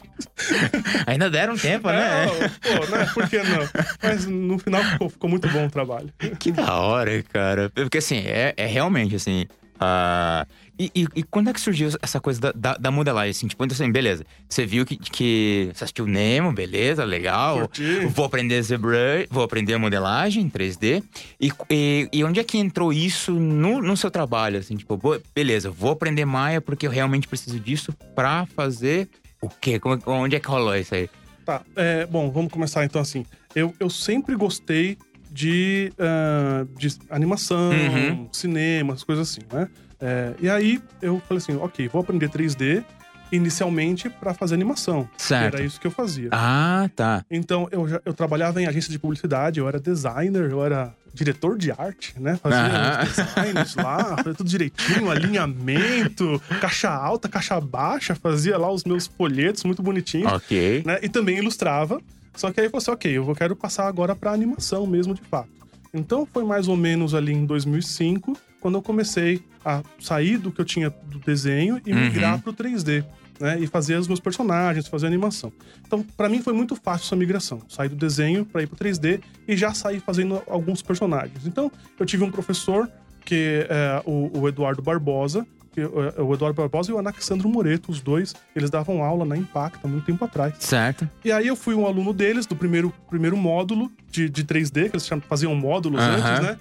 Ainda 1.06 1.30
deram 1.30 1.56
tempo, 1.56 1.88
né? 1.88 2.26
É, 2.26 2.48
pô, 2.48 2.86
né? 2.96 3.06
Por 3.14 3.28
que 3.28 3.38
não? 3.38 3.68
Mas 4.02 4.26
no 4.26 4.58
final 4.58 4.82
ficou, 4.84 5.08
ficou 5.08 5.30
muito 5.30 5.48
bom 5.48 5.66
o 5.66 5.70
trabalho. 5.70 6.12
Que 6.38 6.50
da 6.52 6.74
hora, 6.76 7.22
cara. 7.32 7.70
Porque 7.70 7.98
assim, 7.98 8.18
é, 8.26 8.52
é 8.56 8.66
realmente 8.66 9.14
assim. 9.14 9.46
ah, 9.80 10.46
e, 10.78 10.90
e- 10.94 11.06
e 11.16 11.22
quando 11.22 11.50
é 11.50 11.52
que 11.52 11.60
surgiu 11.60 11.90
essa 12.00 12.20
coisa 12.20 12.40
da, 12.40 12.52
da, 12.52 12.74
da 12.74 12.90
modelagem? 12.90 13.30
Assim, 13.30 13.46
tipo, 13.46 13.64
então, 13.64 13.74
assim, 13.74 13.90
beleza. 13.92 14.24
Você 14.48 14.64
viu 14.66 14.84
que, 14.86 14.96
que. 14.96 15.70
Você 15.74 15.84
assistiu 15.84 16.06
Nemo, 16.06 16.52
beleza, 16.52 17.04
legal. 17.04 17.60
Curti. 17.68 18.06
Vou 18.06 18.24
aprender 18.24 18.62
ZBrush, 18.62 19.26
vou 19.30 19.44
aprender 19.44 19.74
a 19.74 19.78
modelagem 19.78 20.44
em 20.44 20.48
3D. 20.50 21.02
E, 21.40 21.50
e, 21.70 22.08
e 22.12 22.24
onde 22.24 22.40
é 22.40 22.44
que 22.44 22.58
entrou 22.58 22.92
isso 22.92 23.32
no, 23.32 23.80
no 23.82 23.96
seu 23.96 24.10
trabalho? 24.10 24.58
Assim, 24.58 24.76
tipo, 24.76 24.98
beleza, 25.34 25.70
vou 25.70 25.90
aprender 25.92 26.24
Maia 26.24 26.60
porque 26.60 26.86
eu 26.86 26.90
realmente 26.90 27.28
preciso 27.28 27.60
disso 27.60 27.92
pra 28.14 28.46
fazer 28.46 29.08
o 29.40 29.48
quê? 29.48 29.78
Como, 29.78 29.98
onde 30.06 30.36
é 30.36 30.40
que 30.40 30.48
rolou 30.48 30.74
isso 30.76 30.94
aí? 30.94 31.08
Tá, 31.44 31.60
é, 31.76 32.06
bom, 32.06 32.30
vamos 32.30 32.52
começar 32.52 32.84
então 32.84 33.02
assim. 33.02 33.26
Eu, 33.54 33.74
eu 33.80 33.90
sempre 33.90 34.34
gostei 34.36 34.96
de, 35.30 35.92
ah, 35.98 36.64
de 36.78 36.88
animação, 37.10 37.72
Uhum. 37.72 38.28
cinema, 38.32 38.94
as 38.94 39.02
coisas 39.02 39.28
assim, 39.30 39.40
né? 39.52 39.68
É, 40.02 40.34
e 40.40 40.50
aí 40.50 40.82
eu 41.00 41.22
falei 41.28 41.38
assim, 41.42 41.56
ok, 41.56 41.86
vou 41.88 42.00
aprender 42.02 42.28
3D 42.28 42.82
inicialmente 43.30 44.10
pra 44.10 44.34
fazer 44.34 44.54
animação. 44.54 45.08
Certo. 45.16 45.54
Era 45.54 45.64
isso 45.64 45.80
que 45.80 45.86
eu 45.86 45.90
fazia. 45.90 46.28
Ah, 46.32 46.90
tá. 46.94 47.24
Então, 47.30 47.66
eu, 47.70 47.88
já, 47.88 48.00
eu 48.04 48.12
trabalhava 48.12 48.60
em 48.60 48.66
agência 48.66 48.90
de 48.90 48.98
publicidade, 48.98 49.58
eu 49.58 49.66
era 49.66 49.80
designer, 49.80 50.50
eu 50.50 50.62
era 50.62 50.92
diretor 51.14 51.56
de 51.56 51.70
arte, 51.70 52.14
né? 52.20 52.36
Fazia 52.42 52.58
Aham. 52.58 53.02
os 53.04 53.08
designs 53.16 53.74
lá, 53.76 54.16
fazia 54.16 54.34
tudo 54.34 54.48
direitinho, 54.50 55.10
alinhamento, 55.10 56.42
caixa 56.60 56.90
alta, 56.90 57.28
caixa 57.28 57.58
baixa, 57.60 58.14
fazia 58.14 58.58
lá 58.58 58.70
os 58.70 58.84
meus 58.84 59.06
folhetos 59.06 59.64
muito 59.64 59.82
bonitinhos, 59.82 60.30
Ok. 60.32 60.82
né? 60.84 60.98
E 61.02 61.08
também 61.08 61.38
ilustrava. 61.38 62.00
Só 62.34 62.50
que 62.50 62.60
aí 62.60 62.66
eu 62.66 62.70
falei 62.70 62.82
assim, 62.82 62.90
ok, 62.90 63.16
eu 63.16 63.24
vou- 63.24 63.34
quero 63.34 63.54
passar 63.54 63.86
agora 63.86 64.14
pra 64.16 64.32
animação 64.32 64.86
mesmo, 64.86 65.14
de 65.14 65.22
fato. 65.22 65.48
Então, 65.94 66.26
foi 66.30 66.44
mais 66.44 66.66
ou 66.68 66.76
menos 66.76 67.14
ali 67.14 67.32
em 67.32 67.44
2005, 67.44 68.36
quando 68.62 68.76
eu 68.76 68.82
comecei 68.82 69.42
a 69.64 69.82
sair 70.00 70.38
do 70.38 70.50
que 70.50 70.60
eu 70.60 70.64
tinha 70.64 70.88
do 70.88 71.18
desenho 71.18 71.80
e 71.84 71.92
Uhum. 71.92 72.00
migrar 72.00 72.40
pro 72.40 72.52
3D. 72.52 73.04
Né, 73.40 73.58
e 73.58 73.66
fazer 73.66 73.96
os 73.96 74.06
meus 74.06 74.20
personagens, 74.20 74.86
fazer 74.86 75.06
animação. 75.08 75.52
Então, 75.84 76.04
pra 76.16 76.28
mim 76.28 76.40
foi 76.40 76.52
muito 76.52 76.76
fácil 76.76 77.06
essa 77.06 77.16
migração. 77.16 77.60
Sair 77.68 77.88
do 77.88 77.96
desenho 77.96 78.44
pra 78.44 78.62
ir 78.62 78.68
pro 78.68 78.76
3D 78.76 79.20
e 79.48 79.56
já 79.56 79.74
sair 79.74 79.98
fazendo 79.98 80.40
alguns 80.46 80.80
personagens. 80.80 81.44
Então, 81.44 81.72
eu 81.98 82.06
tive 82.06 82.22
um 82.22 82.30
professor, 82.30 82.88
que 83.24 83.66
é 83.68 84.00
o, 84.06 84.30
o 84.38 84.48
Eduardo 84.48 84.80
Barbosa, 84.80 85.44
é, 85.76 86.20
o 86.22 86.32
Eduardo 86.34 86.54
Barbosa 86.54 86.92
e 86.92 86.94
o 86.94 86.98
Anaxandro 86.98 87.48
Moreto, 87.48 87.90
os 87.90 88.00
dois, 88.00 88.32
eles 88.54 88.70
davam 88.70 89.02
aula 89.02 89.24
na 89.24 89.36
Impacta 89.36 89.80
há 89.88 89.90
muito 89.90 90.04
tempo 90.04 90.24
atrás. 90.24 90.54
Certo. 90.60 91.08
E 91.24 91.32
aí 91.32 91.48
eu 91.48 91.56
fui 91.56 91.74
um 91.74 91.84
aluno 91.86 92.12
deles, 92.12 92.46
do 92.46 92.54
primeiro, 92.54 92.92
primeiro 93.10 93.36
módulo 93.36 93.90
de, 94.08 94.28
de 94.28 94.44
3D, 94.44 94.88
que 94.90 94.94
eles 94.96 95.06
chamam- 95.06 95.24
faziam 95.28 95.52
módulos 95.56 96.00
Aham. 96.00 96.14
antes, 96.14 96.42
né? 96.46 96.58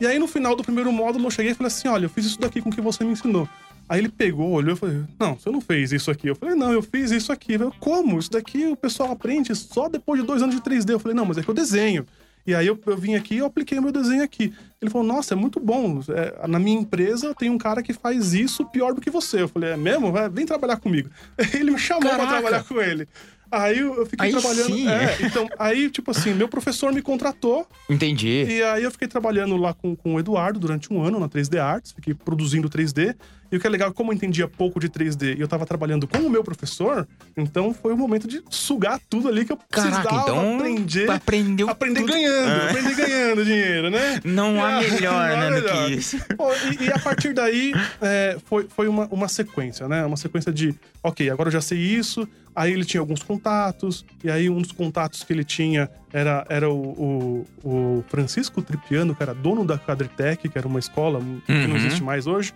E 0.00 0.06
aí 0.06 0.18
no 0.18 0.28
final 0.28 0.54
do 0.54 0.62
primeiro 0.62 0.92
módulo 0.92 1.26
eu 1.26 1.30
cheguei 1.30 1.52
e 1.52 1.54
falei 1.54 1.68
assim: 1.68 1.88
olha, 1.88 2.06
eu 2.06 2.10
fiz 2.10 2.26
isso 2.26 2.40
daqui 2.40 2.60
com 2.60 2.70
o 2.70 2.72
que 2.72 2.80
você 2.80 3.04
me 3.04 3.12
ensinou. 3.12 3.48
Aí 3.88 4.00
ele 4.00 4.08
pegou, 4.10 4.50
olhou 4.50 4.74
e 4.74 4.76
falou: 4.76 5.04
Não, 5.18 5.34
você 5.34 5.50
não 5.50 5.60
fez 5.60 5.92
isso 5.92 6.10
aqui. 6.10 6.28
Eu 6.28 6.36
falei: 6.36 6.54
Não, 6.54 6.72
eu 6.72 6.82
fiz 6.82 7.10
isso 7.10 7.32
aqui. 7.32 7.54
Eu 7.54 7.58
falei, 7.58 7.74
Como? 7.80 8.18
Isso 8.18 8.30
daqui 8.30 8.66
o 8.66 8.76
pessoal 8.76 9.12
aprende 9.12 9.54
só 9.54 9.88
depois 9.88 10.20
de 10.20 10.26
dois 10.26 10.42
anos 10.42 10.54
de 10.54 10.60
3D. 10.60 10.90
Eu 10.90 11.00
falei: 11.00 11.16
Não, 11.16 11.24
mas 11.24 11.38
é 11.38 11.42
que 11.42 11.48
eu 11.48 11.54
desenho. 11.54 12.06
E 12.46 12.54
aí 12.54 12.66
eu, 12.66 12.78
eu 12.86 12.96
vim 12.96 13.14
aqui 13.14 13.34
e 13.34 13.38
eu 13.38 13.46
apliquei 13.46 13.78
o 13.78 13.82
meu 13.82 13.92
desenho 13.92 14.22
aqui. 14.22 14.52
Ele 14.80 14.90
falou: 14.90 15.06
Nossa, 15.06 15.32
é 15.32 15.36
muito 15.36 15.58
bom. 15.58 16.00
É, 16.08 16.46
na 16.46 16.58
minha 16.58 16.78
empresa 16.78 17.34
tem 17.34 17.48
um 17.48 17.56
cara 17.56 17.82
que 17.82 17.94
faz 17.94 18.34
isso 18.34 18.64
pior 18.66 18.92
do 18.92 19.00
que 19.00 19.10
você. 19.10 19.42
Eu 19.42 19.48
falei: 19.48 19.70
É 19.70 19.76
mesmo? 19.76 20.12
Vai, 20.12 20.28
vem 20.28 20.44
trabalhar 20.44 20.76
comigo. 20.76 21.08
Ele 21.54 21.70
me 21.70 21.78
chamou 21.78 22.02
pra 22.02 22.26
trabalhar 22.26 22.64
com 22.64 22.80
ele. 22.80 23.08
Aí 23.50 23.78
eu 23.78 24.04
fiquei 24.06 24.26
Aí 24.26 24.32
trabalhando. 24.32 24.74
sim. 24.74 24.88
É, 24.88 25.18
então, 25.22 25.48
aí, 25.58 25.90
tipo 25.90 26.10
assim, 26.10 26.34
meu 26.34 26.48
professor 26.48 26.92
me 26.92 27.00
contratou 27.02 27.66
Entendi. 27.88 28.44
e 28.44 28.62
aí 28.62 28.82
eu 28.82 28.90
fiquei 28.90 29.08
trabalhando 29.08 29.56
lá 29.56 29.72
com, 29.72 29.96
com 29.96 30.14
o 30.14 30.20
Eduardo 30.20 30.58
durante 30.58 30.92
um 30.92 31.02
ano 31.02 31.18
na 31.18 31.28
3D 31.28 31.58
Arts, 31.58 31.92
fiquei 31.92 32.14
produzindo 32.14 32.68
3D. 32.68 33.16
E 33.50 33.56
o 33.56 33.60
que 33.60 33.66
é 33.66 33.70
legal, 33.70 33.92
como 33.92 34.12
eu 34.12 34.16
entendia 34.16 34.46
pouco 34.46 34.78
de 34.78 34.88
3D 34.88 35.36
e 35.36 35.40
eu 35.40 35.48
tava 35.48 35.64
trabalhando 35.64 36.06
com 36.06 36.18
o 36.18 36.28
meu 36.28 36.44
professor, 36.44 37.08
então 37.36 37.72
foi 37.72 37.92
o 37.94 37.96
momento 37.96 38.28
de 38.28 38.42
sugar 38.50 39.00
tudo 39.08 39.26
ali 39.28 39.44
que 39.44 39.52
eu 39.52 39.56
precisava 39.56 40.02
Caraca, 40.02 40.22
então 40.22 40.56
aprender. 40.58 41.10
aprendeu 41.10 41.68
Aprender 41.70 42.00
tudo. 42.00 42.12
ganhando, 42.12 42.48
Ah. 42.50 42.70
aprender 42.70 42.94
ganhando 42.94 43.44
dinheiro, 43.44 43.90
né? 43.90 44.20
Não 44.24 44.62
há 44.62 44.82
É, 44.84 44.90
melhor, 44.90 45.28
não 45.30 45.36
né, 45.38 45.48
do 45.48 45.54
melhor. 45.62 45.86
que 45.86 45.94
isso. 45.94 46.18
Pô, 46.36 46.50
e, 46.52 46.84
e 46.84 46.92
a 46.92 46.98
partir 46.98 47.32
daí, 47.32 47.72
é, 48.02 48.36
foi, 48.44 48.66
foi 48.68 48.86
uma, 48.86 49.06
uma 49.10 49.28
sequência, 49.28 49.88
né? 49.88 50.04
Uma 50.04 50.16
sequência 50.18 50.52
de, 50.52 50.74
ok, 51.02 51.30
agora 51.30 51.48
eu 51.48 51.52
já 51.52 51.60
sei 51.62 51.78
isso. 51.78 52.28
Aí 52.54 52.72
ele 52.72 52.84
tinha 52.84 53.00
alguns 53.00 53.22
contatos, 53.22 54.04
e 54.24 54.28
aí 54.30 54.50
um 54.50 54.60
dos 54.60 54.72
contatos 54.72 55.22
que 55.22 55.32
ele 55.32 55.44
tinha 55.44 55.88
era, 56.12 56.44
era 56.48 56.68
o, 56.68 57.44
o, 57.62 57.68
o 57.98 58.04
Francisco 58.08 58.60
Tripiano, 58.60 59.14
que 59.14 59.22
era 59.22 59.32
dono 59.32 59.64
da 59.64 59.78
Cadritec, 59.78 60.48
que 60.48 60.58
era 60.58 60.66
uma 60.66 60.80
escola 60.80 61.20
que 61.46 61.52
Uhum. 61.52 61.68
não 61.68 61.76
existe 61.76 62.02
mais 62.02 62.26
hoje. 62.26 62.52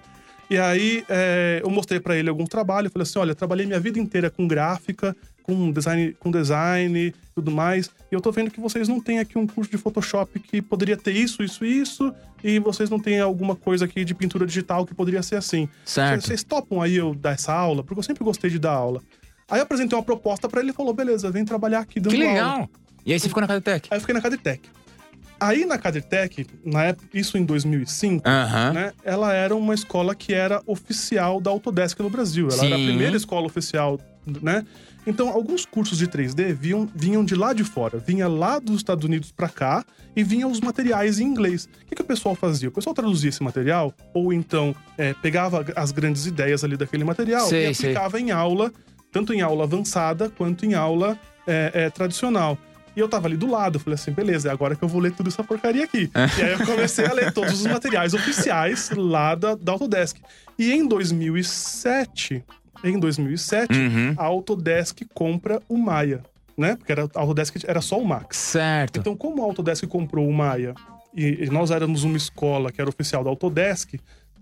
E 0.51 0.59
aí 0.59 1.05
é, 1.09 1.61
eu 1.63 1.71
mostrei 1.71 1.99
pra 1.99 2.17
ele 2.17 2.29
algum 2.29 2.45
trabalho, 2.45 2.91
falei 2.91 3.05
assim, 3.05 3.19
olha, 3.19 3.35
trabalhei 3.35 3.65
minha 3.67 3.81
vida 3.81 3.99
inteira 3.99 4.31
com 4.31 4.47
gráfica, 4.47 5.17
com 5.43 5.71
design, 5.73 6.15
com 6.21 6.31
design 6.31 6.99
e 7.09 7.15
tudo 7.35 7.51
mais, 7.51 7.91
e 8.11 8.15
eu 8.15 8.21
tô 8.21 8.31
vendo 8.31 8.51
que 8.51 8.61
vocês 8.61 8.87
não 8.87 9.01
têm 9.01 9.19
aqui 9.19 9.37
um 9.39 9.47
curso 9.47 9.71
de 9.71 9.77
Photoshop 9.79 10.39
que 10.39 10.61
poderia 10.63 10.97
ter 10.97 11.13
isso, 11.13 11.43
isso, 11.43 11.65
isso, 11.65 12.15
e 12.45 12.59
vocês 12.59 12.91
não 12.91 12.99
têm 13.01 13.19
alguma 13.21 13.57
coisa 13.57 13.87
aqui 13.87 14.05
de 14.05 14.15
pintura 14.15 14.47
digital 14.47 14.87
que 14.87 14.95
poderia 14.95 15.23
ser 15.23 15.37
assim. 15.37 15.69
Certo. 15.85 16.27
Vocês 16.27 16.45
topam 16.45 16.81
aí 16.81 16.97
eu 16.97 17.15
dar 17.15 17.33
essa 17.33 17.53
aula? 17.53 17.83
Porque 17.83 17.99
eu 17.99 18.03
sempre 18.05 18.23
gostei 18.23 18.51
de 18.51 18.59
dar 18.59 18.73
aula. 18.73 19.01
Aí 19.51 19.59
eu 19.59 19.65
apresentei 19.65 19.97
uma 19.97 20.05
proposta 20.05 20.49
pra 20.49 20.61
ele 20.61 20.71
e 20.71 20.75
falou, 20.75 20.93
beleza, 20.95 21.31
vem 21.31 21.45
trabalhar 21.45 21.81
aqui 21.81 21.99
dando 21.99 22.15
Que 22.15 22.23
aula. 22.23 22.33
legal. 22.33 22.71
E 23.05 23.13
aí 23.13 23.19
você 23.19 23.29
ficou 23.29 23.41
na 23.41 23.49
Cadetec? 23.49 23.89
Aí 23.91 23.97
eu 23.97 24.01
fiquei 24.01 24.15
na 24.15 24.21
Cadetec. 24.21 24.69
Aí 25.43 25.65
na 25.65 25.77
Cadetec, 25.77 26.47
na 26.65 26.85
época, 26.85 27.09
isso 27.19 27.37
em 27.37 27.45
2005, 27.45 28.23
Aham. 28.29 28.73
né, 28.73 28.93
ela 29.03 29.33
era 29.35 29.57
uma 29.57 29.75
escola 29.75 30.15
que 30.15 30.33
era 30.33 30.63
oficial 30.67 31.41
da 31.41 31.51
Autodesk 31.51 31.99
no 31.99 32.09
Brasil. 32.09 32.49
Ela 32.53 32.65
era 32.67 32.75
a 32.77 32.79
Sim. 32.79 32.87
primeira 32.87 33.17
escola 33.17 33.45
oficial, 33.47 33.99
né? 34.41 34.65
Então, 35.05 35.29
alguns 35.31 35.67
cursos 35.67 35.99
de 35.99 36.07
3D 36.07 36.55
vinham, 36.55 36.89
vinham 36.95 37.25
de 37.25 37.35
lá 37.35 37.53
de 37.53 37.65
fora. 37.65 37.99
Vinha 37.99 38.29
lá 38.29 38.61
dos 38.61 38.77
Estados 38.77 39.05
Unidos 39.05 39.33
pra 39.33 39.49
cá 39.49 39.85
e 40.15 40.23
vinham 40.23 40.49
os 40.49 40.61
materiais 40.61 41.19
em 41.19 41.25
inglês. 41.25 41.69
O 41.83 41.87
que, 41.87 41.97
que 41.97 42.03
o 42.03 42.05
pessoal 42.05 42.37
fazia? 42.37 42.69
O 42.69 42.73
pessoal 42.73 42.95
traduzia 42.95 43.29
esse 43.29 43.43
material 43.43 43.93
ou 44.15 44.33
então 44.33 44.73
é, 44.97 45.13
pegava 45.15 45.65
as 45.75 45.91
grandes 45.91 46.25
ideias 46.25 46.63
ali 46.63 46.77
daquele 46.77 47.03
material 47.03 47.49
Sei, 47.49 47.69
e 47.71 47.75
sei. 47.75 47.91
aplicava 47.91 48.21
em 48.21 48.31
aula, 48.31 48.73
tanto 49.11 49.35
em 49.35 49.41
aula 49.41 49.65
avançada 49.65 50.31
quanto 50.31 50.65
em 50.65 50.75
aula 50.75 51.19
é, 51.49 51.73
é, 51.75 51.91
tradicional. 51.91 52.57
E 52.97 53.01
eu 53.01 53.09
tava 53.09 53.27
ali 53.27 53.37
do 53.37 53.47
lado, 53.51 53.77
eu 53.77 53.81
falei 53.81 53.95
assim, 53.95 54.11
beleza, 54.13 54.49
é 54.49 54.53
agora 54.53 54.77
que 54.77 54.83
eu 54.83 54.89
vou 54.89 55.01
ler 55.01 55.13
tudo 55.13 55.29
essa 55.29 55.43
porcaria 55.43 55.85
aqui. 55.85 56.11
e 56.39 56.43
aí 56.43 56.53
eu 56.53 56.67
comecei 56.67 57.07
a 57.07 57.13
ler 57.13 57.33
todos 57.33 57.55
os 57.55 57.67
materiais 57.67 58.13
oficiais 58.15 58.91
lá 58.95 59.35
da, 59.35 59.55
da 59.55 59.73
Autodesk. 59.73 60.19
E 60.59 60.73
em 60.73 60.87
2007, 60.87 62.45
em 62.85 62.99
2007, 62.99 63.73
Uhum. 63.79 64.15
a 64.17 64.25
Autodesk 64.25 65.03
compra 65.15 65.61
o 65.69 65.77
Maia, 65.77 66.23
né? 66.57 66.77
Porque 66.77 66.93
era, 66.93 67.05
a 67.15 67.21
Autodesk 67.21 67.57
era 67.67 67.81
só 67.81 67.99
o 67.99 68.05
Max. 68.05 68.37
Certo. 68.37 68.99
Então, 68.99 69.17
como 69.17 69.43
a 69.43 69.45
Autodesk 69.45 69.87
comprou 69.87 70.29
o 70.29 70.33
Maia 70.33 70.75
e, 71.15 71.45
e 71.45 71.51
nós 71.51 71.71
éramos 71.71 72.05
uma 72.05 72.17
escola 72.17 72.71
que 72.73 72.81
era 72.81 72.91
oficial 72.91 73.23
da 73.23 73.31
Autodesk, 73.31 73.95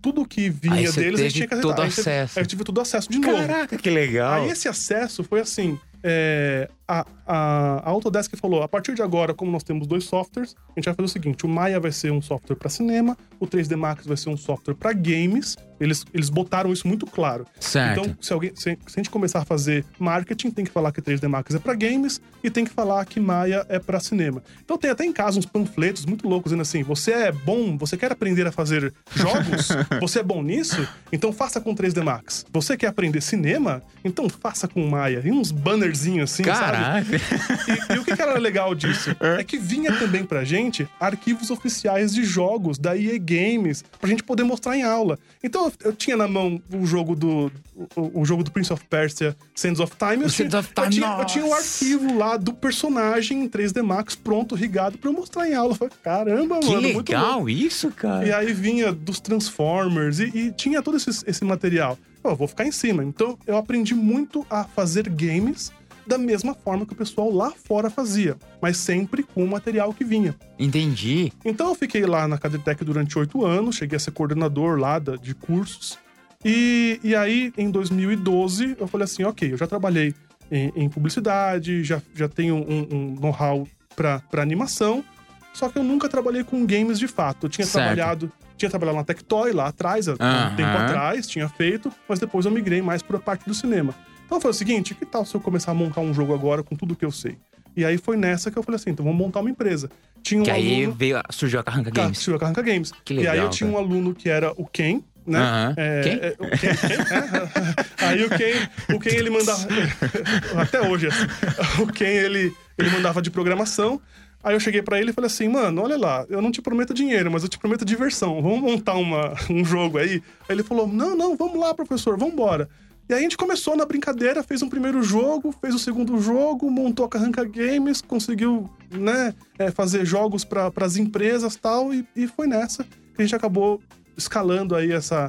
tudo 0.03 0.25
que 0.27 0.49
vinha 0.49 0.91
deles 0.93 1.21
a 1.21 1.23
gente 1.25 1.35
tinha 1.35 1.47
que 1.49 1.57
todo 1.61 1.73
aceitar. 1.73 1.83
Aí 1.83 1.91
você- 1.91 2.01
acesso. 2.01 2.39
Aí 2.39 2.43
eu 2.45 2.47
tive 2.49 2.65
todo 2.65 2.81
acesso 2.81 3.11
de 3.11 3.19
novo. 3.19 3.37
Caraca, 3.47 3.77
que 3.77 3.91
legal. 3.91 4.43
Aí 4.43 4.51
esse 4.51 4.67
acesso 4.67 5.23
foi 5.23 5.41
assim: 5.41 5.79
é, 6.03 6.71
a, 6.90 7.07
a, 7.24 7.83
a 7.85 7.90
Autodesk 7.90 8.37
falou: 8.37 8.64
a 8.64 8.68
partir 8.68 8.94
de 8.94 9.03
agora, 9.03 9.33
como 9.33 9.53
nós 9.53 9.62
temos 9.62 9.87
dois 9.87 10.05
softwares, 10.05 10.57
a 10.70 10.72
gente 10.81 10.87
vai 10.87 10.94
fazer 10.94 11.07
o 11.07 11.09
seguinte: 11.09 11.46
o 11.46 11.48
Maya 11.48 11.79
vai 11.79 11.92
ser 11.92 12.11
um 12.11 12.20
software 12.20 12.57
para 12.57 12.68
cinema, 12.68 13.16
o 13.38 13.46
3D 13.46 13.76
Max 13.76 14.05
vai 14.05 14.16
ser 14.16 14.31
um 14.31 14.37
software 14.37 14.74
para 14.74 14.92
games. 14.92 15.57
Eles, 15.79 16.05
eles 16.12 16.29
botaram 16.29 16.70
isso 16.70 16.87
muito 16.87 17.07
claro. 17.07 17.46
Certo. 17.59 18.00
Então, 18.00 18.16
se, 18.20 18.35
alguém, 18.35 18.50
se, 18.55 18.62
se 18.64 18.79
a 18.87 18.98
gente 18.98 19.09
começar 19.09 19.38
a 19.38 19.44
fazer 19.46 19.83
marketing, 19.98 20.50
tem 20.50 20.62
que 20.62 20.70
falar 20.70 20.92
que 20.92 21.00
3D 21.00 21.26
Max 21.26 21.55
é 21.55 21.59
para 21.59 21.72
games 21.72 22.20
e 22.44 22.50
tem 22.50 22.66
que 22.66 22.70
falar 22.70 23.07
que 23.07 23.18
Maya 23.18 23.64
é 23.66 23.79
para 23.79 23.98
cinema. 23.98 24.42
Então, 24.62 24.76
tem 24.76 24.90
até 24.90 25.07
em 25.07 25.12
casa 25.12 25.38
uns 25.38 25.46
panfletos 25.46 26.05
muito 26.05 26.29
loucos 26.29 26.50
dizendo 26.50 26.62
assim: 26.62 26.83
você 26.83 27.12
é 27.12 27.33
bom, 27.33 27.79
você 27.79 27.96
quer 27.96 28.12
aprender 28.12 28.46
a 28.46 28.53
fazer 28.53 28.92
jogos? 29.14 29.68
você 30.03 30.18
é 30.18 30.22
bom 30.22 30.42
nisso? 30.42 30.87
Então, 31.11 31.33
faça 31.33 31.62
com 31.62 31.74
3D 31.74 32.03
Max. 32.03 32.44
Você 32.53 32.76
quer 32.76 32.88
aprender 32.88 33.22
cinema? 33.22 33.83
Então, 34.05 34.29
faça 34.29 34.68
com 34.68 34.87
Maya. 34.87 35.22
E 35.24 35.31
uns 35.31 35.50
bannerzinhos 35.50 36.31
assim, 36.31 36.44
sabe? 36.44 36.80
Caraca. 36.81 37.16
E, 37.16 37.95
e 37.95 37.99
o 37.99 38.05
que, 38.05 38.14
que 38.16 38.23
era 38.23 38.38
legal 38.38 38.75
disso? 38.75 39.11
É 39.40 39.45
que 39.45 39.59
vinha 39.59 39.93
também 39.99 40.25
pra 40.25 40.45
gente 40.45 40.88
arquivos 40.99 41.51
oficiais 41.51 42.12
de 42.14 42.25
jogos 42.25 42.79
da 42.79 42.97
EA 42.97 43.19
Games, 43.19 43.85
pra 44.01 44.09
gente 44.09 44.23
poder 44.23 44.43
mostrar 44.45 44.77
em 44.77 44.83
aula. 44.83 45.19
Então 45.43 45.66
eu, 45.66 45.73
eu 45.87 45.93
tinha 45.93 46.16
na 46.16 46.27
mão 46.29 46.61
o 46.73 46.85
jogo 46.87 47.14
do. 47.14 47.51
O, 47.97 48.21
o 48.21 48.25
jogo 48.25 48.43
do 48.45 48.51
Prince 48.51 48.73
of 48.73 48.85
Persia, 48.88 49.37
Sands 49.55 49.81
of 49.81 49.95
Time. 49.97 50.23
Eu, 50.23 50.29
O 50.29 50.31
tinha, 50.31 50.49
of 50.59 50.69
eu, 50.77 50.83
Time, 50.83 50.90
tinha, 50.95 51.16
eu 51.19 51.25
tinha 51.25 51.45
o 51.45 51.49
nossa. 51.51 51.62
arquivo 51.85 52.19
lá 52.19 52.37
do 52.37 52.53
personagem 52.53 53.43
em 53.45 53.49
3D 53.49 53.83
Max 53.83 54.14
pronto, 54.14 54.55
rigado, 54.55 54.99
pra 54.99 55.09
eu 55.09 55.14
mostrar 55.14 55.49
em 55.49 55.55
aula. 55.55 55.73
Eu 55.73 55.77
falei, 55.77 55.95
caramba, 56.03 56.59
Que 56.61 56.66
mano, 56.66 56.81
louco. 56.81 56.99
legal 56.99 57.49
isso, 57.49 57.90
cara. 57.90 58.27
E 58.27 58.33
aí 58.33 58.53
vinha 58.53 58.93
dos 58.93 59.19
Transformers 59.21 60.19
e, 60.21 60.25
e 60.35 60.53
tinha 60.53 60.83
todo 60.83 60.97
esse, 60.97 61.11
esse 61.27 61.45
material. 61.45 61.99
Pô, 62.23 62.31
eu 62.31 62.37
vou 62.37 62.47
ficar 62.49 62.66
em 62.66 62.73
cima. 62.73 63.03
Então 63.03 63.38
eu 63.47 63.57
aprendi 63.57 63.95
muito 63.95 64.47
a 64.51 64.64
fazer 64.64 65.09
games 65.09 65.73
da 66.07 66.19
mesma 66.19 66.55
forma 66.55 66.85
que 66.87 66.93
o 66.93 66.97
pessoal 66.97 67.31
lá 67.33 67.53
fora 67.65 67.89
fazia, 67.91 68.37
mas 68.61 68.77
sempre 68.77 69.23
com 69.23 69.45
o 69.45 69.49
material 69.49 69.93
que 69.93 70.05
vinha. 70.05 70.35
Entendi. 70.59 71.33
Então 71.45 71.69
eu 71.69 71.75
fiquei 71.75 72.05
lá 72.07 72.27
na 72.27 72.39
Cadetec 72.39 72.85
durante 72.85 73.19
oito 73.19 73.45
anos, 73.45 73.77
cheguei 73.77 73.97
a 73.97 74.01
ser 74.01 74.11
coordenador 74.11 74.79
lá 74.79 74.99
de 74.99 75.35
cursos. 75.35 75.99
E, 76.45 76.99
e 77.03 77.15
aí, 77.15 77.53
em 77.59 77.71
2012, 77.71 78.77
eu 78.79 78.87
falei 78.87 79.05
assim: 79.05 79.25
ok, 79.25 79.53
eu 79.53 79.57
já 79.57 79.67
trabalhei 79.67 80.15
em, 80.51 80.73
em 80.75 80.89
publicidade, 80.89 81.85
já, 81.85 82.01
já 82.15 82.29
tenho 82.29 82.55
um, 82.57 82.89
um 82.91 83.15
know-how 83.21 83.67
pra, 83.95 84.21
pra 84.31 84.43
animação, 84.43 85.05
só 85.53 85.69
que 85.69 85.79
eu 85.79 85.83
nunca 85.83 86.09
trabalhei 86.09 86.43
com 86.43 86.65
games 86.65 86.99
de 86.99 87.07
fato. 87.07 87.47
Eu 87.47 87.51
tinha 87.51 87.67
Certo. 87.67 87.83
trabalhado. 87.85 88.33
Tinha 88.57 88.69
trabalhado 88.69 88.99
na 88.99 89.05
Tectoy 89.05 89.53
lá 89.53 89.69
atrás, 89.69 90.07
há 90.07 90.13
um 90.13 90.17
Aham. 90.21 90.55
tempo 90.55 90.77
atrás, 90.77 91.27
tinha 91.27 91.49
feito, 91.49 91.91
mas 92.07 92.19
depois 92.19 92.45
eu 92.45 92.53
migrei 92.53 92.83
mais 92.83 93.01
pra 93.03 93.19
parte 93.19 93.47
do 93.47 93.55
cinema. 93.55 93.95
Então 94.31 94.40
foi 94.40 94.53
o 94.53 94.55
seguinte: 94.55 94.95
que 94.95 95.05
tal 95.05 95.25
se 95.27 95.35
eu 95.35 95.40
começar 95.40 95.73
a 95.73 95.75
montar 95.75 96.01
um 96.03 96.14
jogo 96.14 96.33
agora 96.33 96.62
com 96.62 96.77
tudo 96.77 96.95
que 96.95 97.05
eu 97.05 97.11
sei? 97.11 97.37
E 97.77 97.85
aí 97.85 97.99
foi 97.99 98.16
nessa 98.16 98.49
que 98.49 98.57
eu 98.57 98.62
falei 98.62 98.77
assim: 98.77 98.90
então 98.90 99.05
vamos 99.05 99.19
montar 99.19 99.40
uma 99.40 99.51
empresa. 99.51 99.90
Tinha 100.23 100.40
um 100.40 100.45
Que 100.45 100.53
aí 100.53 100.85
aluno. 100.85 100.97
veio, 100.97 101.21
surgiu 101.31 101.59
a 101.59 101.64
Carranca 101.64 101.90
Games. 101.90 102.25
Games. 102.25 102.40
Carranca 102.40 102.62
Games. 102.62 102.93
Que 103.05 103.14
e 103.14 103.19
aí 103.19 103.25
legal, 103.25 103.47
eu 103.47 103.51
tinha 103.51 103.69
um 103.69 103.77
aluno 103.77 104.14
que 104.14 104.29
era 104.29 104.53
o 104.57 104.64
Ken, 104.66 105.03
né? 105.27 105.40
Aham. 105.40 105.75
É, 105.77 106.01
Quem? 106.03 106.12
é, 106.12 106.37
o 106.38 106.47
Ken, 106.59 106.77
Ken, 106.77 108.05
é. 108.05 108.07
Aí 108.07 108.25
o 108.25 108.29
Ken, 108.31 108.95
o 108.95 109.01
Ken 109.01 109.14
ele 109.16 109.31
mandava. 109.31 109.66
Até 110.62 110.81
hoje, 110.81 111.09
assim. 111.09 111.83
O 111.83 111.87
Ken 111.88 112.07
ele, 112.07 112.55
ele 112.79 112.90
mandava 112.90 113.21
de 113.21 113.33
programação. 113.33 114.01
Aí 114.45 114.55
eu 114.55 114.61
cheguei 114.61 114.81
pra 114.81 114.99
ele 115.01 115.11
e 115.11 115.12
falei 115.12 115.27
assim, 115.27 115.49
mano, 115.49 115.83
olha 115.83 115.99
lá, 115.99 116.25
eu 116.31 116.40
não 116.40 116.51
te 116.53 116.62
prometo 116.62 116.95
dinheiro, 116.95 117.31
mas 117.31 117.43
eu 117.43 117.49
te 117.49 117.59
prometo 117.59 117.85
diversão. 117.85 118.40
Vamos 118.40 118.61
montar 118.61 118.95
uma, 118.95 119.35
um 119.51 119.62
jogo 119.64 119.99
aí? 119.99 120.23
Aí 120.49 120.55
ele 120.57 120.62
falou, 120.62 120.87
não, 120.87 121.14
não, 121.16 121.37
vamos 121.37 121.59
lá, 121.59 121.75
professor, 121.75 122.16
vamos 122.16 122.33
embora. 122.35 122.69
E 123.11 123.12
aí 123.12 123.18
a 123.18 123.23
gente 123.23 123.37
começou 123.37 123.77
na 123.77 123.85
brincadeira, 123.85 124.40
fez 124.40 124.62
um 124.62 124.68
primeiro 124.68 125.03
jogo, 125.03 125.53
fez 125.61 125.75
o 125.75 125.81
segundo 125.81 126.23
jogo, 126.23 126.70
montou 126.70 127.05
a 127.05 127.09
Carranca 127.09 127.44
Games, 127.44 128.01
conseguiu, 128.01 128.70
né, 128.88 129.35
é, 129.59 129.68
fazer 129.73 130.05
jogos 130.05 130.44
para 130.44 130.70
as 130.81 130.96
empresas 130.96 131.57
tal, 131.57 131.92
e, 131.92 132.07
e 132.14 132.29
foi 132.29 132.46
nessa 132.46 132.85
que 132.85 132.90
a 133.18 133.23
gente 133.23 133.35
acabou 133.35 133.83
escalando 134.16 134.77
aí 134.77 134.92
essa, 134.92 135.29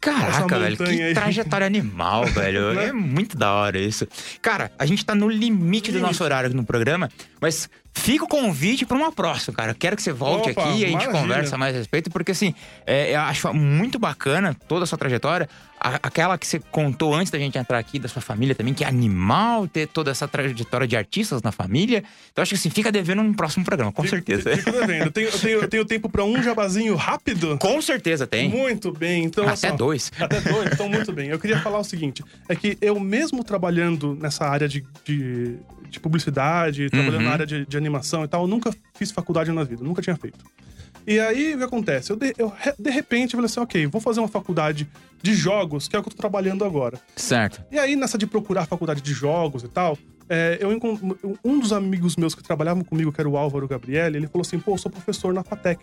Caraca, 0.00 0.58
velho, 0.58 0.76
que 0.78 1.02
aí. 1.02 1.14
trajetória 1.14 1.66
animal, 1.66 2.24
velho. 2.32 2.72
Né? 2.72 2.86
É 2.86 2.92
muito 2.92 3.36
da 3.36 3.52
hora 3.52 3.78
isso. 3.78 4.08
Cara, 4.40 4.72
a 4.78 4.86
gente 4.86 5.04
tá 5.04 5.14
no 5.14 5.28
limite 5.28 5.90
do 5.90 5.98
Limite. 5.98 6.06
nosso 6.08 6.24
horário 6.24 6.48
aqui 6.48 6.56
no 6.56 6.64
programa, 6.64 7.10
mas 7.40 7.68
fica 7.92 8.24
o 8.24 8.28
convite 8.28 8.86
pra 8.86 8.96
uma 8.96 9.12
próxima, 9.12 9.54
cara. 9.54 9.74
Quero 9.74 9.94
que 9.94 10.02
você 10.02 10.12
volte 10.12 10.50
Opa, 10.50 10.62
aqui 10.62 10.80
e 10.80 10.84
a 10.84 10.88
gente 10.88 10.94
maravilha. 10.94 11.20
conversa 11.20 11.58
mais 11.58 11.74
a 11.74 11.78
respeito, 11.78 12.10
porque 12.10 12.32
assim, 12.32 12.54
é, 12.86 13.14
eu 13.14 13.20
acho 13.20 13.52
muito 13.52 13.98
bacana 13.98 14.56
toda 14.66 14.84
a 14.84 14.86
sua 14.86 14.96
trajetória. 14.96 15.48
Aquela 15.80 16.36
que 16.36 16.46
você 16.46 16.58
contou 16.58 17.14
antes 17.14 17.30
da 17.32 17.38
gente 17.38 17.56
entrar 17.56 17.78
aqui, 17.78 17.98
da 17.98 18.06
sua 18.08 18.20
família 18.20 18.54
também, 18.54 18.74
que 18.74 18.84
é 18.84 18.86
animal 18.86 19.66
ter 19.66 19.88
toda 19.88 20.10
essa 20.10 20.28
trajetória 20.28 20.86
de 20.86 20.94
artistas 20.96 21.40
na 21.42 21.50
família. 21.50 22.04
Então 22.30 22.42
acho 22.42 22.50
que 22.50 22.56
assim, 22.56 22.68
fica 22.68 22.92
devendo 22.92 23.22
um 23.22 23.32
próximo 23.32 23.64
programa, 23.64 23.90
com 23.90 24.06
certeza. 24.06 24.56
Fica 24.56 24.72
devendo. 24.72 25.06
Eu 25.06 25.10
tenho, 25.10 25.28
eu 25.28 25.38
tenho, 25.38 25.58
eu 25.60 25.68
tenho 25.68 25.84
tempo 25.86 26.08
para 26.10 26.22
um 26.22 26.42
jabazinho 26.42 26.94
rápido? 26.96 27.56
Com 27.58 27.80
certeza 27.80 28.26
tem. 28.26 28.50
Muito 28.50 28.92
bem, 28.92 29.24
então. 29.24 29.44
Até 29.48 29.68
assim, 29.68 29.76
dois. 29.76 30.12
Até 30.20 30.40
dois, 30.40 30.70
então 30.72 30.88
muito 30.88 31.12
bem. 31.12 31.28
Eu 31.30 31.38
queria 31.38 31.58
falar 31.60 31.78
o 31.78 31.84
seguinte: 31.84 32.22
é 32.48 32.54
que 32.54 32.76
eu 32.80 33.00
mesmo 33.00 33.42
trabalhando 33.42 34.14
nessa 34.20 34.46
área 34.46 34.68
de, 34.68 34.84
de, 35.04 35.56
de 35.88 35.98
publicidade, 35.98 36.90
trabalhando 36.90 37.20
Uhum. 37.20 37.26
na 37.26 37.32
área 37.32 37.46
de, 37.46 37.64
de 37.66 37.76
animação 37.76 38.22
e 38.24 38.28
tal, 38.28 38.42
eu 38.42 38.48
nunca 38.48 38.70
fiz 38.94 39.10
faculdade 39.10 39.50
na 39.50 39.64
vida, 39.64 39.82
nunca 39.82 40.02
tinha 40.02 40.16
feito. 40.16 40.38
E 41.06 41.18
aí, 41.18 41.54
o 41.54 41.58
que 41.58 41.64
acontece? 41.64 42.12
Eu 42.12 42.16
de, 42.16 42.34
eu, 42.38 42.52
de 42.78 42.90
repente, 42.90 43.32
falei 43.32 43.46
assim, 43.46 43.60
ok, 43.60 43.86
vou 43.86 44.00
fazer 44.00 44.20
uma 44.20 44.28
faculdade 44.28 44.88
de 45.22 45.34
jogos, 45.34 45.88
que 45.88 45.96
é 45.96 45.98
o 45.98 46.02
que 46.02 46.08
eu 46.08 46.12
tô 46.12 46.18
trabalhando 46.18 46.64
agora. 46.64 47.00
Certo. 47.16 47.62
E 47.70 47.78
aí, 47.78 47.96
nessa 47.96 48.16
de 48.16 48.26
procurar 48.26 48.66
faculdade 48.66 49.00
de 49.00 49.12
jogos 49.12 49.62
e 49.62 49.68
tal, 49.68 49.98
é, 50.28 50.58
eu 50.60 50.70
um 51.44 51.58
dos 51.58 51.72
amigos 51.72 52.16
meus 52.16 52.34
que 52.34 52.42
trabalhavam 52.42 52.84
comigo, 52.84 53.12
que 53.12 53.20
era 53.20 53.28
o 53.28 53.36
Álvaro 53.36 53.66
Gabriele, 53.66 54.16
ele 54.16 54.28
falou 54.28 54.42
assim, 54.42 54.58
pô, 54.58 54.74
eu 54.74 54.78
sou 54.78 54.90
professor 54.90 55.34
na 55.34 55.42
FATEC, 55.42 55.82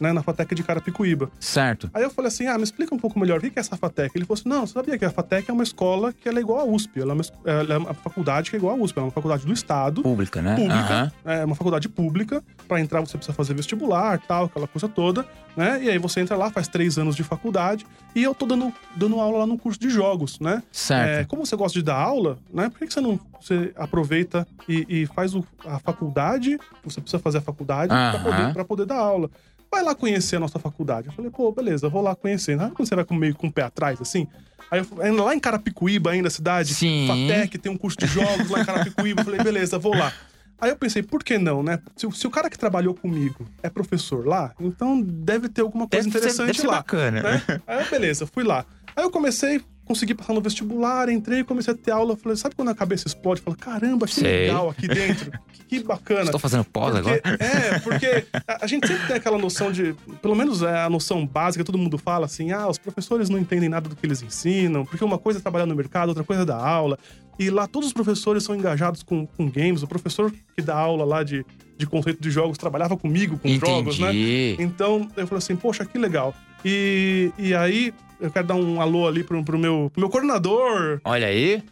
né, 0.00 0.12
na 0.12 0.22
FATEC 0.22 0.54
de 0.54 0.62
Carapicuíba. 0.62 1.30
Certo. 1.38 1.90
Aí 1.94 2.02
eu 2.02 2.10
falei 2.10 2.28
assim, 2.28 2.46
ah, 2.46 2.56
me 2.58 2.64
explica 2.64 2.94
um 2.94 2.98
pouco 2.98 3.18
melhor, 3.18 3.38
o 3.38 3.40
que 3.40 3.46
é 3.56 3.60
essa 3.60 3.76
FATEC? 3.76 4.12
Ele 4.16 4.24
falou 4.24 4.38
assim, 4.40 4.48
não, 4.48 4.66
você 4.66 4.72
sabia 4.74 4.98
que 4.98 5.04
a 5.04 5.10
FATEC 5.10 5.50
é 5.50 5.52
uma 5.52 5.62
escola 5.62 6.12
que 6.12 6.28
ela 6.28 6.38
é 6.38 6.42
igual 6.42 6.60
à 6.60 6.64
USP, 6.64 7.00
ela 7.00 7.12
é 7.12 7.14
uma, 7.14 7.24
ela 7.44 7.74
é 7.74 7.78
uma 7.78 7.94
faculdade 7.94 8.50
que 8.50 8.56
é 8.56 8.58
igual 8.58 8.74
à 8.76 8.78
USP, 8.82 8.98
é 8.98 9.02
uma 9.02 9.10
faculdade 9.10 9.46
do 9.46 9.52
Estado, 9.52 10.02
Pública, 10.02 10.40
né? 10.42 10.56
pública, 10.56 11.12
é 11.24 11.44
uma 11.44 11.54
faculdade 11.54 11.88
pública. 11.88 12.42
Pra 12.66 12.80
entrar 12.80 13.00
você 13.00 13.16
precisa 13.18 13.34
fazer 13.36 13.54
vestibular, 13.54 14.18
tal, 14.26 14.46
aquela 14.46 14.66
coisa 14.66 14.88
toda, 14.88 15.26
né? 15.54 15.82
E 15.84 15.90
aí 15.90 15.98
você 15.98 16.20
entra 16.20 16.34
lá, 16.36 16.50
faz 16.50 16.66
três 16.66 16.96
anos 16.98 17.14
de 17.14 17.22
faculdade. 17.22 17.86
E 18.14 18.22
eu 18.22 18.34
tô 18.34 18.46
dando, 18.46 18.72
dando 18.96 19.20
aula 19.20 19.38
lá 19.40 19.46
no 19.46 19.58
curso 19.58 19.78
de 19.78 19.90
jogos, 19.90 20.40
né? 20.40 20.62
Certo. 20.72 21.20
É, 21.20 21.24
como 21.24 21.44
você 21.44 21.54
gosta 21.56 21.78
de 21.78 21.84
dar 21.84 21.96
aula, 21.96 22.38
né? 22.52 22.70
Por 22.70 22.78
que, 22.78 22.86
que 22.86 22.94
você 22.94 23.00
não 23.00 23.20
você 23.40 23.72
aproveita 23.76 24.46
e, 24.66 24.86
e 25.02 25.06
faz 25.06 25.34
o- 25.34 25.44
a 25.66 25.78
faculdade? 25.78 26.58
Você 26.84 27.00
precisa 27.00 27.22
fazer 27.22 27.38
a 27.38 27.42
faculdade 27.42 27.88
pra 27.88 28.12
Aham. 28.14 28.22
poder, 28.22 28.52
pra 28.54 28.64
poder 28.64 28.86
dar 28.86 28.96
aula. 28.98 29.30
Vai 29.74 29.82
lá 29.82 29.94
conhecer 29.94 30.36
a 30.36 30.40
nossa 30.40 30.58
faculdade. 30.58 31.08
Eu 31.08 31.12
falei, 31.12 31.30
pô, 31.30 31.50
beleza, 31.50 31.88
vou 31.88 32.00
lá 32.00 32.14
conhecer. 32.14 32.56
Sabe 32.56 32.74
quando 32.74 32.88
você 32.88 32.94
vai 32.94 33.04
com- 33.04 33.14
meio 33.14 33.34
com 33.34 33.48
o 33.48 33.52
pé 33.52 33.62
atrás, 33.62 34.00
assim? 34.00 34.26
Aí 34.70 34.80
eu 34.80 35.14
lá 35.16 35.34
em 35.34 35.40
Carapicuíba, 35.40 36.10
ainda 36.12 36.28
a 36.28 36.30
cidade, 36.30 36.72
Sim. 36.74 37.06
Fatec, 37.08 37.58
tem 37.58 37.72
um 37.72 37.76
curso 37.76 37.98
de 37.98 38.06
jogos 38.06 38.48
lá 38.50 38.60
em 38.60 38.64
Carapicuíba. 38.64 39.20
Eu 39.20 39.24
falei, 39.24 39.42
beleza, 39.42 39.76
vou 39.78 39.94
lá. 39.96 40.12
Aí 40.60 40.70
eu 40.70 40.76
pensei, 40.76 41.02
por 41.02 41.24
que 41.24 41.36
não, 41.38 41.62
né? 41.62 41.80
Se, 41.96 42.06
o- 42.06 42.12
se 42.12 42.24
o 42.26 42.30
cara 42.30 42.48
que 42.48 42.56
trabalhou 42.56 42.94
comigo 42.94 43.44
é 43.64 43.68
professor 43.68 44.24
lá, 44.26 44.54
então 44.60 45.00
deve 45.02 45.48
ter 45.48 45.62
alguma 45.62 45.88
coisa 45.88 46.04
Deve 46.08 46.12
ser- 46.12 46.18
interessante 46.18 46.46
deve 46.46 46.60
ser 46.60 46.66
lá. 46.68 46.76
bacana. 46.76 47.20
né? 47.22 47.42
Aí 47.66 47.84
eu, 47.84 47.90
beleza, 47.90 48.26
fui 48.28 48.44
lá. 48.44 48.64
Aí 48.94 49.02
eu 49.04 49.10
comecei, 49.10 49.60
consegui 49.84 50.14
passar 50.14 50.32
no 50.32 50.40
vestibular, 50.40 51.08
entrei, 51.08 51.44
comecei 51.44 51.74
a 51.74 51.76
ter 51.76 51.90
aula. 51.90 52.16
Falei, 52.16 52.36
sabe 52.36 52.54
quando 52.54 52.70
a 52.70 52.74
cabeça 52.74 53.06
explode? 53.06 53.40
Falei, 53.40 53.58
caramba, 53.58 54.06
que 54.06 54.14
Sei. 54.14 54.46
legal 54.46 54.70
aqui 54.70 54.88
dentro. 54.88 55.30
que, 55.52 55.64
que 55.64 55.84
bacana. 55.84 56.24
Estou 56.24 56.40
fazendo 56.40 56.64
pós 56.64 56.94
agora. 56.94 57.20
É, 57.24 57.78
porque 57.80 58.24
a, 58.46 58.64
a 58.64 58.66
gente 58.66 58.86
sempre 58.86 59.06
tem 59.06 59.16
aquela 59.16 59.38
noção 59.38 59.70
de. 59.70 59.94
Pelo 60.22 60.34
menos 60.34 60.62
é 60.62 60.82
a 60.82 60.90
noção 60.90 61.26
básica, 61.26 61.64
todo 61.64 61.78
mundo 61.78 61.98
fala 61.98 62.26
assim: 62.26 62.52
ah, 62.52 62.68
os 62.68 62.78
professores 62.78 63.28
não 63.28 63.38
entendem 63.38 63.68
nada 63.68 63.88
do 63.88 63.96
que 63.96 64.06
eles 64.06 64.22
ensinam, 64.22 64.84
porque 64.84 65.04
uma 65.04 65.18
coisa 65.18 65.38
é 65.38 65.42
trabalhar 65.42 65.66
no 65.66 65.74
mercado, 65.74 66.08
outra 66.08 66.24
coisa 66.24 66.42
é 66.42 66.46
dar 66.46 66.58
aula. 66.58 66.98
E 67.38 67.50
lá 67.50 67.66
todos 67.66 67.88
os 67.88 67.92
professores 67.92 68.44
são 68.44 68.54
engajados 68.54 69.02
com, 69.02 69.26
com 69.26 69.50
games. 69.50 69.82
O 69.82 69.88
professor 69.88 70.32
que 70.56 70.62
dá 70.62 70.76
aula 70.76 71.04
lá 71.04 71.22
de, 71.24 71.44
de 71.76 71.86
conceito 71.86 72.22
de 72.22 72.30
jogos 72.30 72.56
trabalhava 72.56 72.96
comigo 72.96 73.38
com 73.38 73.48
jogos, 73.58 73.98
né? 73.98 74.10
Entendi. 74.10 74.56
Então 74.60 75.08
eu 75.16 75.26
falei 75.26 75.38
assim, 75.38 75.56
poxa, 75.56 75.84
que 75.84 75.98
legal. 75.98 76.34
E, 76.64 77.30
e 77.38 77.54
aí 77.54 77.92
eu 78.20 78.30
quero 78.30 78.46
dar 78.46 78.54
um 78.54 78.80
alô 78.80 79.06
ali 79.06 79.22
pro, 79.22 79.44
pro, 79.44 79.58
meu, 79.58 79.90
pro 79.92 80.00
meu 80.00 80.08
coordenador, 80.08 81.00
Olha 81.04 81.26
aí, 81.26 81.62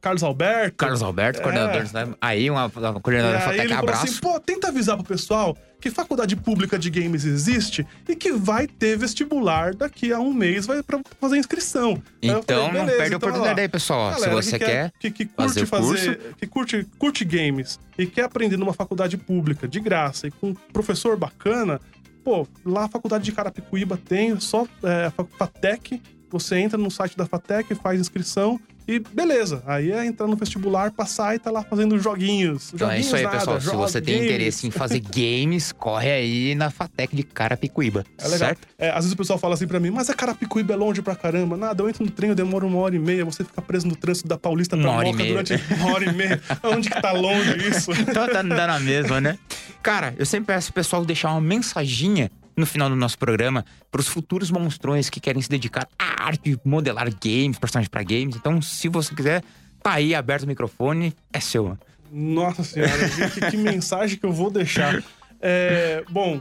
Carlos 0.00 0.22
Alberto? 0.22 0.76
Carlos 0.76 1.02
Alberto, 1.02 1.38
É. 1.38 1.42
coordenador. 1.42 1.82
né? 1.92 2.14
Aí, 2.20 2.50
uma, 2.50 2.66
uma 2.66 3.00
coordenadora 3.00 3.38
aí 3.38 3.44
Fatec, 3.44 3.60
ele 3.60 3.68
falou 3.74 3.88
abraço. 3.90 4.04
assim, 4.06 4.20
pô, 4.20 4.40
tenta 4.40 4.68
avisar 4.68 4.96
pro 4.96 5.06
pessoal 5.06 5.56
que 5.80 5.90
faculdade 5.90 6.34
pública 6.34 6.78
de 6.78 6.90
games 6.90 7.24
existe 7.24 7.86
e 8.08 8.16
que 8.16 8.32
vai 8.32 8.66
ter 8.66 8.96
vestibular 8.96 9.74
daqui 9.74 10.12
a 10.12 10.18
um 10.18 10.32
mês 10.32 10.66
vai 10.66 10.82
pra 10.82 10.98
fazer 11.20 11.36
inscrição. 11.36 12.02
Então, 12.20 12.66
falei, 12.68 12.80
não 12.80 12.86
perde 12.86 13.02
a 13.02 13.06
então, 13.06 13.16
oportunidade 13.18 13.60
aí, 13.60 13.68
pessoal. 13.68 14.08
Se 14.14 14.20
galera 14.20 14.42
você 14.42 14.58
que 14.58 14.64
quer. 14.64 14.92
que, 14.98 15.10
que 15.10 15.26
fazer 15.26 15.60
curte 15.60 15.62
o 15.62 15.66
fazer, 15.66 16.20
que 16.40 16.46
curte, 16.46 16.86
curte 16.98 17.24
games 17.24 17.78
e 17.98 18.06
quer 18.06 18.24
aprender 18.24 18.56
numa 18.56 18.72
faculdade 18.72 19.16
pública 19.16 19.68
de 19.68 19.78
graça 19.78 20.26
e 20.26 20.30
com 20.30 20.48
um 20.48 20.54
professor 20.54 21.16
bacana, 21.16 21.80
pô, 22.26 22.44
lá 22.64 22.86
a 22.86 22.88
faculdade 22.88 23.22
de 23.24 23.30
Carapicuíba 23.30 23.96
tem 23.96 24.38
só 24.40 24.66
é, 24.82 25.04
a 25.06 25.10
Fa- 25.12 25.24
Fatec 25.38 26.02
você 26.30 26.58
entra 26.58 26.78
no 26.78 26.90
site 26.90 27.16
da 27.16 27.26
FATEC, 27.26 27.74
faz 27.74 28.00
inscrição 28.00 28.60
e 28.88 29.00
beleza. 29.00 29.62
Aí 29.66 29.90
é 29.90 30.06
entrar 30.06 30.28
no 30.28 30.36
vestibular, 30.36 30.92
passar 30.92 31.34
e 31.34 31.38
tá 31.38 31.50
lá 31.50 31.62
fazendo 31.62 31.98
joguinhos. 31.98 32.72
Então 32.72 32.88
é 32.88 32.92
joguinhos 32.92 33.06
isso 33.06 33.16
aí, 33.16 33.22
nada, 33.24 33.38
pessoal. 33.38 33.60
Se 33.60 33.74
você 33.74 34.00
tem 34.00 34.14
games. 34.14 34.30
interesse 34.30 34.66
em 34.66 34.70
fazer 34.70 35.00
games, 35.10 35.72
corre 35.72 36.10
aí 36.10 36.54
na 36.54 36.70
Fatec 36.70 37.14
de 37.14 37.24
Carapicuíba. 37.24 38.04
É 38.18 38.24
legal. 38.24 38.38
Certo? 38.38 38.68
É, 38.78 38.90
às 38.90 38.96
vezes 38.96 39.12
o 39.12 39.16
pessoal 39.16 39.38
fala 39.38 39.54
assim 39.54 39.66
pra 39.66 39.80
mim, 39.80 39.90
mas 39.90 40.08
a 40.08 40.14
Carapicuíba 40.14 40.74
é 40.74 40.76
longe 40.76 41.02
pra 41.02 41.16
caramba. 41.16 41.56
Nada, 41.56 41.82
eu 41.82 41.88
entro 41.88 42.04
no 42.04 42.10
trem, 42.10 42.30
eu 42.30 42.36
demoro 42.36 42.66
uma 42.66 42.78
hora 42.78 42.94
e 42.94 42.98
meia, 42.98 43.24
você 43.24 43.42
fica 43.42 43.60
preso 43.60 43.88
no 43.88 43.96
trânsito 43.96 44.28
da 44.28 44.38
Paulista 44.38 44.76
pra 44.76 44.88
Uma 44.88 45.02
Moca 45.02 45.24
durante 45.24 45.54
uma 45.74 45.92
hora 45.92 46.04
e 46.04 46.12
meia. 46.12 46.40
Onde 46.62 46.88
que 46.88 47.02
tá 47.02 47.10
longe 47.12 47.56
isso? 47.68 47.90
Então 47.92 48.26
tá 48.26 48.42
dando 48.42 48.54
na 48.54 48.78
mesma, 48.78 49.20
né? 49.20 49.36
Cara, 49.82 50.14
eu 50.16 50.26
sempre 50.26 50.54
peço 50.54 50.72
pro 50.72 50.82
pessoal 50.82 51.04
deixar 51.04 51.30
uma 51.30 51.40
mensaginha 51.40 52.30
no 52.56 52.64
final 52.66 52.88
do 52.88 52.96
nosso 52.96 53.18
programa 53.18 53.64
pros 53.90 54.08
futuros 54.08 54.50
monstrões 54.50 55.10
que 55.10 55.20
querem 55.20 55.42
se 55.42 55.48
dedicar 55.48 55.86
à 55.98 56.24
arte, 56.24 56.58
modelar 56.64 57.08
games, 57.22 57.58
personagens 57.58 57.88
pra 57.88 58.02
games. 58.02 58.34
Então, 58.36 58.60
se 58.62 58.88
você 58.88 59.14
quiser, 59.14 59.42
tá 59.82 59.92
aí 59.92 60.14
aberto 60.14 60.44
o 60.44 60.46
microfone, 60.46 61.14
é 61.32 61.38
seu. 61.40 61.76
Nossa 62.10 62.62
senhora, 62.64 62.92
que, 63.30 63.50
que 63.50 63.56
mensagem 63.56 64.16
que 64.18 64.24
eu 64.24 64.32
vou 64.32 64.50
deixar. 64.50 65.02
É, 65.40 66.02
bom, 66.08 66.40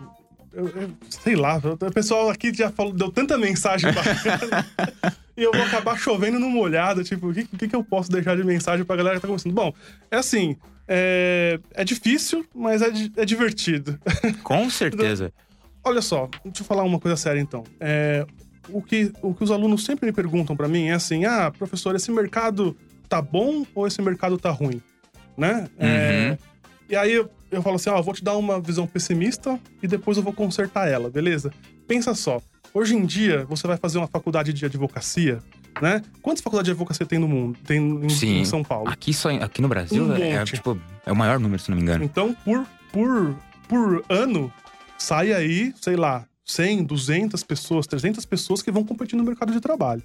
eu- 0.54 0.68
eu- 0.70 0.92
sei 1.10 1.36
lá, 1.36 1.58
o 1.58 1.92
pessoal 1.92 2.30
aqui 2.30 2.54
já 2.54 2.72
falou, 2.72 2.94
deu 2.94 3.12
tanta 3.12 3.38
mensagem 3.38 3.92
bacana. 3.92 4.66
e 5.36 5.44
eu 5.44 5.52
vou 5.52 5.64
acabar 5.64 5.98
chovendo 6.00 6.40
no 6.40 6.50
molhado. 6.50 7.04
Tipo, 7.04 7.30
o 7.30 7.34
que, 7.34 7.44
que, 7.46 7.68
que 7.68 7.76
eu 7.76 7.84
posso 7.84 8.10
deixar 8.10 8.38
de 8.38 8.44
mensagem 8.44 8.86
pra 8.86 8.96
galera 8.96 9.16
que 9.18 9.22
tá 9.22 9.28
começando? 9.28 9.54
Bom, 9.54 9.74
é 10.10 10.18
assim. 10.18 10.56
É, 10.88 11.60
é 11.74 11.84
difícil, 11.84 12.46
mas 12.54 12.82
é, 12.84 12.90
é 13.18 13.26
divertido. 13.26 14.00
Com 14.44 14.70
certeza. 14.70 15.34
Olha 15.86 16.02
só, 16.02 16.28
deixa 16.44 16.62
eu 16.62 16.66
falar 16.66 16.84
uma 16.84 17.00
coisa 17.00 17.16
séria 17.16 17.40
então. 17.40 17.64
É, 17.80 18.26
o, 18.70 18.82
que, 18.82 19.12
o 19.22 19.34
que 19.34 19.44
os 19.44 19.52
alunos 19.52 19.86
sempre 19.86 20.08
me 20.08 20.12
perguntam 20.12 20.56
pra 20.56 20.68
mim 20.68 20.88
é 20.88 20.94
assim: 20.94 21.26
ah, 21.26 21.52
professor, 21.56 21.96
esse 21.96 22.12
mercado 22.12 22.76
tá 23.08 23.22
bom 23.22 23.64
ou 23.76 23.86
esse 23.86 24.02
mercado 24.02 24.38
tá 24.38 24.50
ruim? 24.50 24.82
Né? 25.38 25.68
É, 25.78 26.30
Uhum. 26.32 26.38
e 26.90 26.96
aí 26.96 27.14
eu, 27.14 27.30
eu 27.52 27.62
falo 27.62 27.76
assim: 27.76 27.90
ó, 27.90 27.98
eu 27.98 28.04
vou 28.04 28.14
te 28.14 28.24
dar 28.24 28.36
uma 28.36 28.60
visão 28.60 28.88
pessimista 28.88 29.60
e 29.84 29.88
depois 29.88 30.18
eu 30.18 30.24
vou 30.24 30.34
consertar 30.34 30.88
ela, 30.90 31.10
beleza? 31.10 31.52
Pensa 31.88 32.16
só. 32.16 32.42
Hoje 32.74 32.96
em 32.96 33.06
dia, 33.06 33.46
você 33.46 33.68
vai 33.68 33.78
fazer 33.78 34.00
uma 34.00 34.08
faculdade 34.08 34.52
de 34.52 34.66
advocacia, 34.66 35.40
né? 35.82 36.02
Quantas 36.22 36.42
faculdades 36.42 36.66
de 36.66 36.72
advocacia 36.72 37.06
tem 37.06 37.20
no 37.20 37.28
mundo? 37.28 37.58
Tem 37.66 37.78
em, 37.80 38.10
Sim. 38.10 38.40
em 38.40 38.46
São 38.46 38.64
Paulo? 38.64 38.90
Aqui, 38.90 39.14
só, 39.14 39.30
aqui 39.30 39.62
no 39.62 39.68
Brasil 39.70 40.04
Um 40.04 40.14
é, 40.16 40.40
monte. 40.40 40.56
tipo, 40.56 40.78
é 41.06 41.12
o 41.12 41.16
maior 41.16 41.40
número, 41.40 41.62
se 41.62 41.70
não 41.70 41.78
me 41.78 41.84
engano. 41.84 42.04
Então, 42.04 42.34
por, 42.44 42.66
por, 42.92 43.36
por 43.70 44.04
ano, 44.10 44.52
sai 45.06 45.32
aí, 45.32 45.72
sei 45.80 45.96
lá, 45.96 46.26
100, 46.44 46.84
200 46.84 47.44
pessoas, 47.44 47.86
300 47.86 48.26
pessoas 48.26 48.64
que 48.64 48.72
vão 48.72 48.84
competir 48.84 49.16
no 49.16 49.24
mercado 49.24 49.54
de 49.54 49.62
trabalho. 49.62 50.04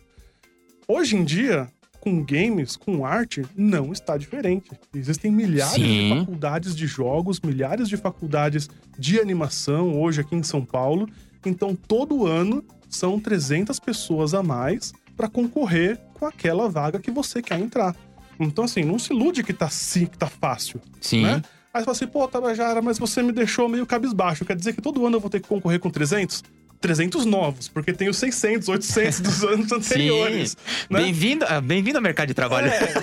Hoje 0.86 1.16
em 1.16 1.24
dia, 1.24 1.68
com 2.00 2.22
games, 2.22 2.76
com 2.76 3.06
arte, 3.06 3.42
não 3.56 3.92
está 3.92 4.18
diferente. 4.18 4.70
Existem 4.94 5.30
milhares 5.30 5.74
Sim. 5.74 6.08
de 6.08 6.18
faculdades 6.18 6.76
de 6.76 6.86
jogos, 6.86 7.40
milhares 7.40 7.88
de 7.88 7.96
faculdades 7.96 8.68
de 8.98 9.18
animação 9.18 9.98
hoje 9.98 10.20
aqui 10.20 10.36
em 10.36 10.42
São 10.42 10.64
Paulo. 10.64 11.08
Então, 11.46 11.74
todo 11.74 12.26
ano 12.26 12.62
são 12.88 13.18
300 13.18 13.80
pessoas 13.80 14.34
a 14.34 14.42
mais 14.42 14.92
para 15.16 15.28
concorrer 15.28 15.98
com 16.12 16.26
aquela 16.26 16.68
vaga 16.68 16.98
que 16.98 17.10
você 17.10 17.40
quer 17.40 17.58
entrar. 17.58 17.96
Então, 18.38 18.64
assim, 18.64 18.84
não 18.84 18.98
se 18.98 19.14
ilude 19.14 19.42
que 19.42 19.54
tá, 19.54 19.70
sim, 19.70 20.06
que 20.06 20.18
tá 20.18 20.26
fácil 20.26 20.80
Sim. 21.00 21.22
né? 21.22 21.42
Aí 21.72 21.80
você 21.80 21.84
fala 21.84 21.92
assim, 21.96 22.06
pô, 22.06 22.26
Tabajara, 22.26 22.82
mas 22.82 22.98
você 22.98 23.22
me 23.22 23.32
deixou 23.32 23.68
meio 23.68 23.86
cabisbaixo. 23.86 24.44
Quer 24.44 24.56
dizer 24.56 24.72
que 24.72 24.82
todo 24.82 25.06
ano 25.06 25.16
eu 25.16 25.20
vou 25.20 25.30
ter 25.30 25.40
que 25.40 25.48
concorrer 25.48 25.78
com 25.78 25.88
300? 25.88 26.42
300 26.80 27.26
novos, 27.26 27.68
porque 27.68 27.92
tem 27.92 28.08
os 28.08 28.16
600, 28.16 28.68
800 28.68 29.20
dos 29.20 29.44
anos 29.44 29.70
anteriores. 29.70 30.56
né? 30.88 31.00
Bem-vindo 31.00 31.44
ah, 31.46 31.60
bem-vindo 31.60 31.98
ao 31.98 32.02
mercado 32.02 32.28
de 32.28 32.34
trabalho. 32.34 32.68
É, 32.68 32.94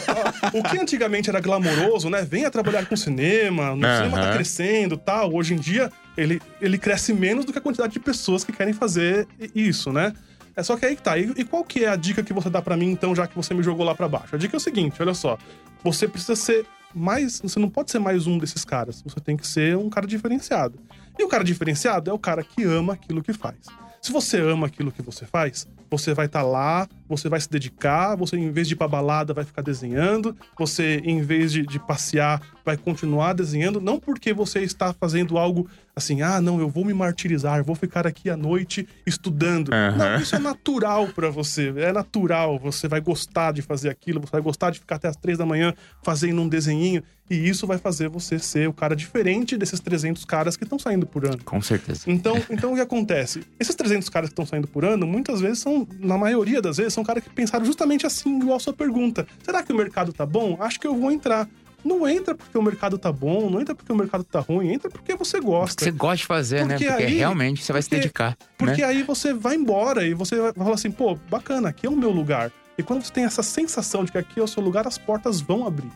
o 0.51 0.63
que 0.63 0.79
antigamente 0.79 1.29
era 1.29 1.39
glamouroso, 1.39 2.09
né? 2.09 2.23
Venha 2.23 2.49
trabalhar 2.49 2.87
com 2.87 2.95
cinema, 2.95 3.69
Aham. 3.69 3.75
cinema 3.97 4.19
tá 4.19 4.33
crescendo 4.33 4.97
tal. 4.97 5.31
Hoje 5.33 5.53
em 5.53 5.57
dia, 5.57 5.91
ele, 6.17 6.41
ele 6.59 6.79
cresce 6.79 7.13
menos 7.13 7.45
do 7.45 7.53
que 7.53 7.59
a 7.59 7.61
quantidade 7.61 7.93
de 7.93 7.99
pessoas 7.99 8.43
que 8.43 8.51
querem 8.51 8.73
fazer 8.73 9.27
isso, 9.53 9.93
né? 9.93 10.11
É 10.55 10.63
só 10.63 10.75
que 10.75 10.83
aí 10.87 10.95
que 10.95 11.03
tá. 11.03 11.15
E, 11.15 11.31
e 11.37 11.43
qual 11.43 11.63
que 11.63 11.85
é 11.85 11.89
a 11.89 11.95
dica 11.95 12.23
que 12.23 12.33
você 12.33 12.49
dá 12.49 12.63
pra 12.63 12.75
mim, 12.75 12.89
então, 12.89 13.15
já 13.15 13.27
que 13.27 13.35
você 13.35 13.53
me 13.53 13.61
jogou 13.61 13.85
lá 13.85 13.93
pra 13.93 14.09
baixo? 14.09 14.35
A 14.35 14.39
dica 14.39 14.55
é 14.55 14.57
o 14.57 14.59
seguinte, 14.59 14.99
olha 14.99 15.13
só. 15.13 15.37
Você 15.83 16.07
precisa 16.07 16.35
ser 16.35 16.65
mais... 16.97 17.39
Você 17.39 17.59
não 17.59 17.69
pode 17.69 17.91
ser 17.91 17.99
mais 17.99 18.27
um 18.27 18.37
desses 18.37 18.65
caras. 18.65 19.01
Você 19.01 19.19
tem 19.19 19.37
que 19.37 19.47
ser 19.47 19.77
um 19.77 19.89
cara 19.89 20.07
diferenciado. 20.07 20.79
E 21.17 21.23
o 21.23 21.27
cara 21.27 21.43
diferenciado 21.43 22.09
é 22.09 22.13
o 22.13 22.19
cara 22.19 22.43
que 22.43 22.63
ama 22.63 22.93
aquilo 22.93 23.23
que 23.23 23.33
faz. 23.33 23.57
Se 24.01 24.11
você 24.11 24.39
ama 24.39 24.67
aquilo 24.67 24.91
que 24.91 25.01
você 25.01 25.25
faz, 25.25 25.67
você 25.89 26.13
vai 26.13 26.27
estar 26.27 26.43
lá, 26.43 26.87
você 27.09 27.27
vai 27.27 27.39
se 27.41 27.49
dedicar, 27.49 28.15
você 28.15 28.37
em 28.37 28.51
vez 28.51 28.67
de 28.67 28.73
ir 28.73 28.77
pra 28.77 28.87
balada 28.87 29.33
vai 29.33 29.43
ficar 29.43 29.61
desenhando, 29.61 30.35
você 30.57 31.01
em 31.03 31.21
vez 31.21 31.51
de, 31.51 31.65
de 31.65 31.79
passear 31.79 32.41
vai 32.67 32.75
continuar 32.75 33.31
desenhando, 33.31 33.79
não 33.79 33.97
porque 33.97 34.33
você 34.33 34.59
está 34.59 34.91
fazendo 34.91 35.37
algo 35.37 35.69
assim, 35.95 36.21
ah, 36.21 36.41
não, 36.41 36.59
eu 36.59 36.67
vou 36.67 36.83
me 36.83 36.93
martirizar, 36.93 37.63
vou 37.63 37.75
ficar 37.75 38.05
aqui 38.05 38.29
à 38.29 38.35
noite 38.35 38.85
estudando. 39.05 39.73
Aham. 39.73 39.97
Não, 39.97 40.21
isso 40.21 40.35
é 40.35 40.39
natural 40.39 41.07
pra 41.07 41.29
você, 41.29 41.73
é 41.77 41.93
natural, 41.93 42.59
você 42.59 42.89
vai 42.89 42.99
gostar 42.99 43.53
de 43.53 43.61
fazer 43.61 43.89
aquilo, 43.89 44.19
você 44.19 44.31
vai 44.33 44.41
gostar 44.41 44.69
de 44.69 44.79
ficar 44.79 44.97
até 44.97 45.07
as 45.07 45.15
três 45.15 45.37
da 45.37 45.45
manhã 45.45 45.73
fazendo 46.03 46.41
um 46.41 46.49
desenhinho, 46.49 47.01
e 47.29 47.47
isso 47.47 47.65
vai 47.65 47.77
fazer 47.77 48.09
você 48.09 48.37
ser 48.37 48.67
o 48.67 48.73
cara 48.73 48.95
diferente 48.95 49.57
desses 49.57 49.79
300 49.79 50.25
caras 50.25 50.57
que 50.57 50.65
estão 50.65 50.77
saindo 50.77 51.05
por 51.05 51.25
ano. 51.25 51.39
Com 51.45 51.61
certeza. 51.61 52.01
Então, 52.05 52.35
então 52.49 52.73
o 52.73 52.75
que 52.75 52.81
acontece? 52.81 53.43
Esses 53.57 53.75
300 53.75 54.09
caras 54.09 54.29
que 54.29 54.33
estão 54.33 54.45
saindo 54.45 54.67
por 54.67 54.83
ano, 54.83 55.07
muitas 55.07 55.39
vezes 55.39 55.59
são, 55.59 55.87
na 55.99 56.17
maioria 56.17 56.61
das 56.61 56.77
vezes, 56.77 56.93
são 56.93 57.03
caras 57.03 57.23
que 57.23 57.29
pensaram 57.29 57.65
justamente 57.65 58.05
assim, 58.05 58.39
igual 58.39 58.57
a 58.57 58.59
sua 58.59 58.73
pergunta. 58.73 59.25
Será 59.41 59.63
que 59.63 59.71
o 59.71 59.75
mercado 59.75 60.11
tá 60.11 60.25
bom? 60.25 60.57
Acho 60.59 60.79
que 60.79 60.87
eu 60.87 60.95
vou 60.95 61.11
entrar. 61.11 61.47
Não 61.87 62.07
entra 62.07 62.35
porque 62.35 62.57
o 62.57 62.61
mercado 62.61 62.97
tá 62.97 63.11
bom, 63.11 63.49
não 63.49 63.61
entra 63.61 63.73
porque 63.73 63.91
o 63.91 63.95
mercado 63.95 64.23
tá 64.25 64.41
ruim, 64.41 64.73
entra 64.73 64.89
porque 64.89 65.15
você 65.15 65.39
gosta. 65.39 65.83
Você 65.85 65.91
gosta 65.91 66.17
de 66.17 66.25
fazer, 66.25 66.65
né? 66.65 66.75
Porque 66.75 66.85
Porque 66.89 67.03
aí- 67.03 67.17
realmente 67.17 67.63
você 67.63 67.71
vai 67.71 67.81
se 67.81 67.87
porque- 67.87 68.01
dedicar. 68.01 68.37
Porque 68.57 68.81
né? 68.81 68.87
aí 68.87 69.03
você 69.03 69.33
vai 69.33 69.55
embora 69.55 70.05
e 70.05 70.13
você 70.13 70.35
vai 70.39 70.51
falar 70.53 70.73
assim, 70.75 70.91
pô, 70.91 71.15
bacana, 71.29 71.69
aqui 71.69 71.87
é 71.87 71.89
o 71.89 71.95
meu 71.95 72.11
lugar. 72.11 72.51
E 72.77 72.83
quando 72.83 73.01
você 73.03 73.11
tem 73.13 73.23
essa 73.23 73.41
sensação 73.41 74.03
de 74.03 74.11
que 74.11 74.17
aqui 74.17 74.39
é 74.39 74.43
o 74.43 74.47
seu 74.47 74.61
lugar, 74.61 74.85
as 74.85 74.97
portas 74.97 75.39
vão 75.41 75.65
abrir. 75.65 75.89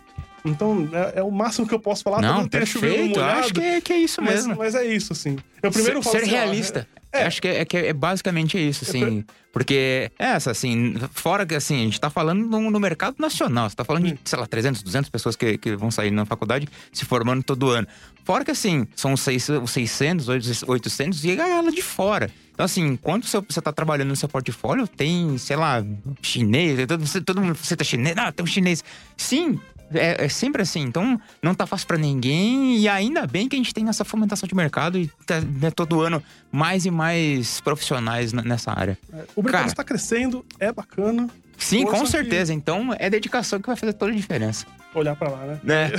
Então, 0.44 0.90
é, 0.92 1.20
é 1.20 1.24
o 1.24 1.32
máximo 1.32 1.68
que 1.68 1.74
eu 1.74 1.80
posso 1.80 2.04
falar. 2.04 2.22
Não, 2.22 2.48
perfeito. 2.48 2.86
Eu 2.86 3.08
molhado, 3.10 3.40
Acho 3.40 3.54
que 3.54 3.62
é, 3.62 3.82
que 3.82 3.94
é 3.94 3.98
isso 3.98 4.22
mas, 4.22 4.34
mesmo. 4.48 4.56
mas 4.58 4.76
é 4.76 4.86
isso, 4.86 5.14
assim. 5.14 5.38
Eu 5.62 5.72
primeiro 5.72 6.02
ser, 6.02 6.10
falo 6.10 6.16
ser 6.18 6.22
assim, 6.24 6.32
realista. 6.32 6.88
é- 7.14 7.24
Eu 7.24 7.28
Acho 7.28 7.42
que 7.42 7.48
é, 7.48 7.66
que 7.66 7.78
é 7.78 7.94
basicamente 7.94 8.58
isso, 8.58 8.84
assim. 8.88 9.24
Porque, 9.54 10.10
é 10.18 10.26
essa, 10.28 10.52
assim, 10.52 10.96
fora 11.14 11.46
que, 11.46 11.54
assim, 11.54 11.76
a 11.82 11.84
gente 11.84 12.00
tá 12.00 12.10
falando 12.10 12.46
no, 12.48 12.72
no 12.72 12.80
mercado 12.80 13.16
nacional. 13.20 13.70
Você 13.70 13.76
tá 13.76 13.84
falando 13.84 14.06
de, 14.08 14.18
sei 14.24 14.40
lá, 14.40 14.48
300, 14.48 14.82
200 14.82 15.10
pessoas 15.10 15.36
que, 15.36 15.58
que 15.58 15.76
vão 15.76 15.92
sair 15.92 16.10
na 16.10 16.26
faculdade 16.26 16.68
se 16.94 17.04
formando 17.06 17.44
todo 17.44 17.70
ano. 17.70 17.86
Fora 18.24 18.46
que, 18.46 18.52
assim, 18.52 18.88
são 18.96 19.12
os 19.14 19.20
seis- 19.22 19.50
os 19.50 19.72
600, 19.72 20.28
800 20.66 21.24
e 21.26 21.32
a 21.34 21.36
galera 21.36 21.70
de 21.72 21.82
fora. 21.82 22.32
Então, 22.54 22.64
assim, 22.66 22.86
enquanto 22.88 23.28
você 23.28 23.42
você 23.42 23.62
tá 23.62 23.74
trabalhando 23.74 24.08
no 24.10 24.16
seu 24.16 24.30
portfólio, 24.30 24.88
tem, 24.88 25.38
sei 25.38 25.58
lá, 25.58 25.84
chinês, 26.22 26.80
todo, 26.88 27.24
todo 27.26 27.42
mundo, 27.42 27.56
você 27.56 27.76
tá 27.76 27.84
chinês, 27.84 28.16
ah, 28.18 28.32
tem 28.32 28.44
um 28.44 28.48
chinês. 28.48 28.84
Sim, 29.18 29.60
é, 29.94 30.26
é 30.26 30.30
sempre 30.30 30.62
assim. 30.62 30.82
Então, 30.82 31.20
não 31.42 31.54
tá 31.54 31.66
fácil 31.66 31.88
pra 31.88 31.98
ninguém. 31.98 32.78
E 32.78 32.88
ainda 32.88 33.26
bem 33.28 33.48
que 33.48 33.56
a 33.56 33.60
gente 33.60 33.74
tem 33.74 33.88
essa 33.88 34.06
fomentação 34.06 34.48
de 34.48 34.56
mercado 34.56 34.98
e 34.98 35.10
tá, 35.26 35.42
né, 35.42 35.72
todo 35.72 36.02
ano 36.02 36.22
mais 36.52 36.86
e 36.86 36.92
mais 36.92 37.62
profissionais 37.62 38.34
nessa 38.34 38.72
área. 38.72 38.98
O 39.36 39.42
mercado 39.42 39.62
Cara. 39.62 39.68
está 39.68 39.84
crescendo, 39.84 40.46
é 40.60 40.72
bacana. 40.72 41.30
Sim, 41.64 41.86
com 41.86 42.04
que- 42.04 42.10
certeza. 42.10 42.54
Então, 42.54 42.96
é 42.98 43.10
dedicação 43.10 43.60
que 43.62 43.68
vai 43.68 43.76
fazer 43.76 43.94
toda 43.94 44.12
a 44.12 44.16
diferença. 44.16 44.66
Olhar 44.94 45.16
pra 45.16 45.30
lá, 45.30 45.38
né? 45.46 45.60
Né? 45.64 45.92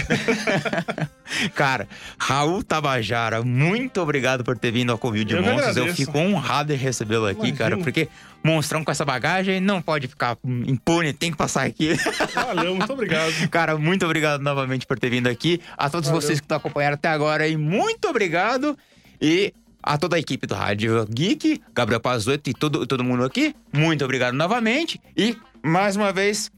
Cara, 1.54 1.88
Raul 2.18 2.62
Tabajara, 2.62 3.42
muito 3.42 4.00
obrigado 4.00 4.44
por 4.44 4.58
ter 4.58 4.70
vindo 4.70 4.92
ao 4.92 4.98
Convívio 4.98 5.24
de 5.24 5.34
Eu 5.34 5.42
que 5.42 5.50
Monstros. 5.50 5.76
Eu 5.76 5.94
fico 5.94 6.18
honrado 6.18 6.72
em 6.72 6.76
recebê-lo 6.76 7.26
aqui, 7.26 7.38
Imagina. 7.48 7.56
cara, 7.58 7.76
porque 7.78 8.08
monstrão 8.44 8.84
com 8.84 8.90
essa 8.90 9.04
bagagem 9.04 9.60
não 9.60 9.80
pode 9.80 10.08
ficar 10.08 10.36
impune, 10.44 11.12
tem 11.12 11.30
que 11.30 11.36
passar 11.38 11.64
aqui. 11.64 11.94
Valeu, 12.34 12.74
muito 12.74 12.92
obrigado. 12.92 13.32
Cara, 13.50 13.78
muito 13.78 14.04
obrigado 14.04 14.42
novamente 14.42 14.86
por 14.86 14.98
ter 14.98 15.08
vindo 15.10 15.26
aqui. 15.28 15.60
A 15.76 15.88
todos 15.88 16.08
Valeu. 16.08 16.20
vocês 16.20 16.38
que 16.40 16.44
estão 16.44 16.56
acompanhando 16.58 16.94
até 16.94 17.08
agora 17.08 17.44
aí, 17.44 17.56
muito 17.56 18.06
obrigado. 18.08 18.76
E 19.20 19.54
a 19.82 19.96
toda 19.96 20.16
a 20.16 20.18
equipe 20.18 20.46
do 20.46 20.54
Rádio 20.54 21.06
Geek, 21.08 21.62
Gabriel 21.74 22.00
Pazueto 22.00 22.50
e 22.50 22.52
todo, 22.54 22.86
todo 22.86 23.02
mundo 23.02 23.24
aqui, 23.24 23.54
muito 23.72 24.04
obrigado 24.04 24.34
novamente. 24.34 25.00
E, 25.16 25.36
mais 25.62 25.96
uma 25.96 26.12
vez, 26.12 26.50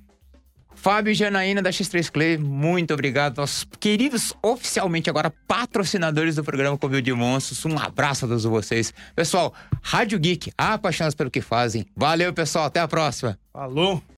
Fábio 0.74 1.10
e 1.10 1.14
Janaína 1.14 1.62
da 1.62 1.70
X3 1.70 2.10
Clay, 2.10 2.36
muito 2.36 2.92
obrigado. 2.92 3.38
Nossos 3.38 3.66
queridos, 3.80 4.34
oficialmente 4.42 5.08
agora 5.08 5.32
patrocinadores 5.48 6.36
do 6.36 6.44
programa 6.44 6.76
Convívio 6.76 7.02
de 7.02 7.12
Monstros. 7.12 7.64
Um 7.64 7.78
abraço 7.78 8.26
a 8.26 8.28
todos 8.28 8.44
vocês. 8.44 8.92
Pessoal, 9.16 9.54
Rádio 9.82 10.18
Geek, 10.18 10.52
apaixonados 10.58 11.14
pelo 11.14 11.30
que 11.30 11.40
fazem. 11.40 11.86
Valeu, 11.96 12.34
pessoal. 12.34 12.66
Até 12.66 12.80
a 12.80 12.88
próxima. 12.88 13.38
Falou. 13.52 14.02